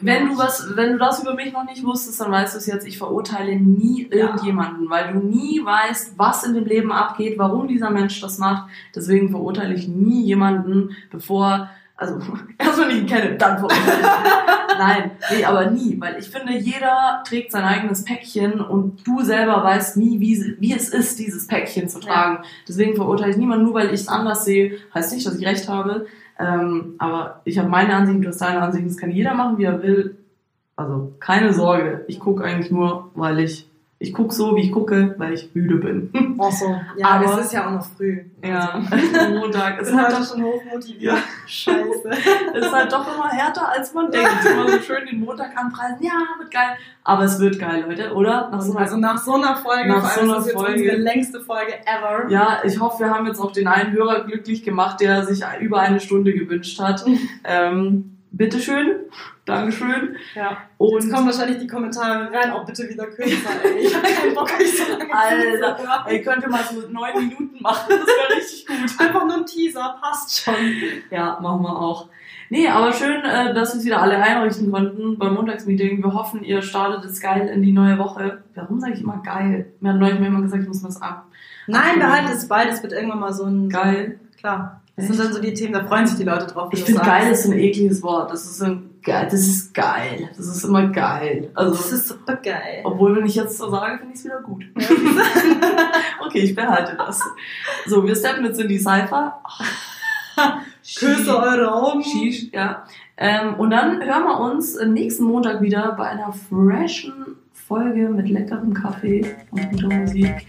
Wenn 0.00 0.28
du 0.28 0.38
was, 0.38 0.66
wenn 0.76 0.92
du 0.92 0.98
das 0.98 1.22
über 1.22 1.34
mich 1.34 1.52
noch 1.52 1.64
nicht 1.64 1.84
wusstest, 1.84 2.20
dann 2.20 2.30
weißt 2.32 2.54
du 2.54 2.58
es 2.58 2.66
jetzt. 2.66 2.86
Ich 2.86 2.98
verurteile 2.98 3.56
nie 3.56 4.08
Ja. 4.10 4.16
irgendjemanden, 4.26 4.88
weil 4.88 5.12
du 5.12 5.18
nie 5.20 5.60
weißt, 5.64 6.14
was 6.18 6.44
in 6.44 6.54
dem 6.54 6.64
Leben 6.64 6.90
abgeht, 6.92 7.38
warum 7.38 7.68
dieser 7.68 7.90
Mensch 7.90 8.20
das 8.20 8.38
macht. 8.38 8.68
Deswegen 8.94 9.30
verurteile 9.30 9.74
ich 9.74 9.88
nie 9.88 10.22
jemanden, 10.24 10.96
bevor, 11.10 11.68
also 12.00 12.18
erst 12.56 12.80
wenn 12.80 12.90
ich 12.90 13.02
ihn 13.02 13.06
kenne, 13.06 13.36
dann 13.36 13.58
verurteile 13.58 13.92
ich 13.92 13.98
ihn. 13.98 14.78
Nein, 14.78 15.10
nee, 15.30 15.44
aber 15.44 15.70
nie, 15.70 16.00
weil 16.00 16.18
ich 16.18 16.30
finde, 16.30 16.54
jeder 16.54 17.22
trägt 17.26 17.52
sein 17.52 17.64
eigenes 17.64 18.04
Päckchen 18.04 18.62
und 18.62 19.06
du 19.06 19.20
selber 19.20 19.62
weißt 19.62 19.98
nie, 19.98 20.18
wie, 20.18 20.56
wie 20.58 20.72
es 20.72 20.88
ist, 20.88 21.18
dieses 21.18 21.46
Päckchen 21.46 21.90
zu 21.90 22.00
tragen. 22.00 22.42
Deswegen 22.66 22.96
verurteile 22.96 23.32
ich 23.32 23.36
niemanden, 23.36 23.66
nur 23.66 23.74
weil 23.74 23.88
ich 23.88 24.00
es 24.00 24.08
anders 24.08 24.46
sehe, 24.46 24.78
heißt 24.94 25.12
nicht, 25.12 25.26
dass 25.26 25.36
ich 25.36 25.46
recht 25.46 25.68
habe. 25.68 26.06
Ähm, 26.38 26.94
aber 26.96 27.42
ich 27.44 27.58
habe 27.58 27.68
meine 27.68 27.94
Ansicht, 27.94 28.24
du 28.24 28.28
hast 28.28 28.40
deine 28.40 28.62
Ansicht, 28.62 28.86
das 28.86 28.96
kann 28.96 29.10
jeder 29.10 29.34
machen, 29.34 29.58
wie 29.58 29.64
er 29.64 29.82
will. 29.82 30.16
Also 30.76 31.12
keine 31.20 31.52
Sorge, 31.52 32.06
ich 32.08 32.18
gucke 32.18 32.42
eigentlich 32.42 32.70
nur, 32.70 33.10
weil 33.14 33.40
ich, 33.40 33.68
ich 34.02 34.14
gucke 34.14 34.32
so, 34.34 34.56
wie 34.56 34.62
ich 34.62 34.72
gucke, 34.72 35.14
weil 35.18 35.34
ich 35.34 35.54
müde 35.54 35.76
bin. 35.76 36.10
Ach 36.40 36.50
so. 36.50 36.74
Ja, 36.96 37.06
Aber- 37.08 37.38
es 37.38 37.44
ist 37.46 37.52
ja 37.52 37.66
auch 37.66 37.72
noch 37.72 37.84
früh. 37.84 38.22
Ja, 38.42 38.80
Also, 38.90 39.34
Montag 39.38 39.78
ist 39.82 39.94
halt, 39.94 40.12
doch, 40.12 40.24
schon 40.26 40.42
hochmotiviert. 40.42 41.18
Scheiße. 41.46 42.08
ist 42.54 42.72
halt 42.72 42.90
doch 42.90 43.14
immer 43.14 43.28
härter, 43.28 43.70
als 43.70 43.92
man 43.92 44.10
denkt. 44.10 44.30
Immer 44.50 44.68
so 44.70 44.78
schön 44.80 45.04
den 45.06 45.20
Montag 45.20 45.50
anpreisen, 45.54 45.98
ja, 46.00 46.12
wird 46.38 46.50
geil. 46.50 46.76
Aber 47.04 47.24
es 47.24 47.38
wird 47.38 47.58
geil, 47.58 47.84
Leute, 47.86 48.14
oder? 48.14 48.48
Nach 48.50 48.62
so 48.62 48.72
einer 48.72 48.80
Also 48.80 48.96
nach 48.96 49.18
so 49.18 49.34
einer 49.34 49.56
Folge, 49.56 49.90
Nach 49.90 50.00
vor 50.00 50.10
allem 50.18 50.28
so 50.28 50.34
einer 50.34 50.46
ist 50.46 50.52
Folge. 50.52 50.72
unsere 50.80 50.96
längste 50.96 51.40
Folge 51.40 51.72
ever. 51.84 52.30
Ja, 52.30 52.58
ich 52.64 52.80
hoffe, 52.80 53.04
wir 53.04 53.10
haben 53.10 53.26
jetzt 53.26 53.38
auch 53.38 53.52
den 53.52 53.68
einen 53.68 53.92
Hörer 53.92 54.24
glücklich 54.24 54.62
gemacht, 54.62 55.00
der 55.02 55.24
sich 55.26 55.42
über 55.60 55.80
eine 55.80 56.00
Stunde 56.00 56.32
gewünscht 56.32 56.80
hat. 56.80 57.04
ähm, 57.44 58.16
bitteschön, 58.32 58.96
Dankeschön. 59.44 60.16
Ja. 60.34 60.58
Und 60.78 61.02
Jetzt 61.02 61.12
kommen 61.12 61.26
wahrscheinlich 61.26 61.58
die 61.58 61.66
Kommentare 61.66 62.30
rein, 62.32 62.50
auch 62.50 62.64
bitte 62.64 62.88
wieder 62.88 63.06
kürzer. 63.06 63.50
Ey. 63.64 63.86
Ich 63.86 63.94
habe 63.94 64.06
keinen 64.06 64.34
Bock, 64.34 64.50
euch 64.58 64.76
so 64.76 64.90
lange 64.92 65.14
Alter, 65.14 65.76
zuzuhören. 65.76 66.06
ey, 66.06 66.22
könnt 66.22 66.42
ihr 66.42 66.48
mal 66.48 66.64
so 66.64 66.88
neun 66.88 67.28
Minuten 67.28 67.62
machen, 67.62 67.86
das 67.88 68.06
wäre 68.06 68.36
richtig 68.36 68.66
gut. 68.66 69.00
Einfach 69.00 69.26
nur 69.26 69.36
ein 69.36 69.46
Teaser, 69.46 69.98
passt 70.00 70.42
schon. 70.42 70.54
Ja, 71.10 71.38
machen 71.40 71.62
wir 71.62 71.76
auch. 71.76 72.08
Nee, 72.52 72.66
aber 72.66 72.92
schön, 72.92 73.24
äh, 73.24 73.54
dass 73.54 73.74
wir 73.74 73.78
es 73.78 73.84
wieder 73.84 74.02
alle 74.02 74.16
einrichten 74.16 74.72
konnten 74.72 75.18
beim 75.18 75.34
Montagsmeeting. 75.34 76.02
Wir 76.02 76.12
hoffen, 76.12 76.42
ihr 76.42 76.62
startet 76.62 77.04
es 77.04 77.20
geil 77.20 77.48
in 77.48 77.62
die 77.62 77.72
neue 77.72 77.96
Woche. 77.98 78.42
Warum 78.56 78.80
sage 78.80 78.94
ich 78.94 79.02
immer 79.02 79.22
geil? 79.24 79.72
Mir 79.78 79.92
hat 79.92 80.00
neulich 80.00 80.18
mal 80.18 80.24
jemand 80.24 80.44
gesagt, 80.44 80.62
ich 80.62 80.68
muss 80.68 80.82
was 80.82 81.00
ab 81.00 81.26
Nein, 81.70 81.98
behalte 82.00 82.32
es 82.32 82.48
bei, 82.48 82.64
das 82.64 82.82
wird 82.82 82.92
irgendwann 82.92 83.20
mal 83.20 83.32
so 83.32 83.44
ein... 83.44 83.68
Geil. 83.68 84.18
Klar. 84.38 84.79
Das 84.96 85.06
sind 85.06 85.18
dann 85.18 85.32
so 85.32 85.40
die 85.40 85.54
Themen, 85.54 85.72
da 85.72 85.84
freuen 85.84 86.06
sich 86.06 86.18
die 86.18 86.24
Leute 86.24 86.46
drauf. 86.46 86.70
Ich 86.72 86.84
finde 86.84 87.00
geil 87.00 87.32
ist 87.32 87.46
ein 87.46 87.52
ekliges 87.58 88.02
Wort. 88.02 88.30
Das 88.30 88.44
ist 88.44 88.62
ein 88.62 88.90
geil. 89.02 89.28
Das 89.30 89.40
ist 89.40 89.72
geil. 89.72 90.28
Das 90.36 90.46
ist 90.46 90.64
immer 90.64 90.88
geil. 90.88 91.50
Das 91.54 91.64
Also, 91.66 91.94
ist 91.96 92.08
super 92.08 92.36
geil. 92.36 92.80
obwohl, 92.84 93.16
wenn 93.16 93.24
ich 93.26 93.34
jetzt 93.34 93.56
so 93.56 93.70
sage, 93.70 93.98
finde 93.98 94.12
ich 94.12 94.18
es 94.20 94.24
wieder 94.26 94.40
gut. 94.42 94.64
okay, 96.26 96.40
ich 96.40 96.54
behalte 96.54 96.96
das. 96.96 97.20
So, 97.86 98.04
wir 98.04 98.14
steppen 98.14 98.44
jetzt 98.44 98.60
in 98.60 98.68
die 98.68 98.78
Cypher. 98.78 99.40
Küsse 100.98 101.36
eure 101.38 101.72
Augen. 101.72 102.02
Sheesh, 102.02 102.48
ja. 102.52 102.84
Ähm, 103.16 103.54
und 103.54 103.70
dann 103.70 104.02
hören 104.02 104.24
wir 104.24 104.40
uns 104.40 104.78
nächsten 104.84 105.24
Montag 105.24 105.60
wieder 105.62 105.92
bei 105.92 106.08
einer 106.08 106.32
freshen 106.32 107.36
Folge 107.52 108.08
mit 108.08 108.28
leckerem 108.28 108.74
Kaffee 108.74 109.36
und 109.50 109.70
guter 109.70 109.94
Musik 109.94 110.46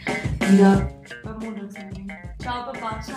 wieder 0.49 0.89
beim 1.23 1.39
Montagsmeeting. 1.39 2.11
Ciao, 2.39 2.65
Baba. 2.65 2.99
Ciao. 3.01 3.15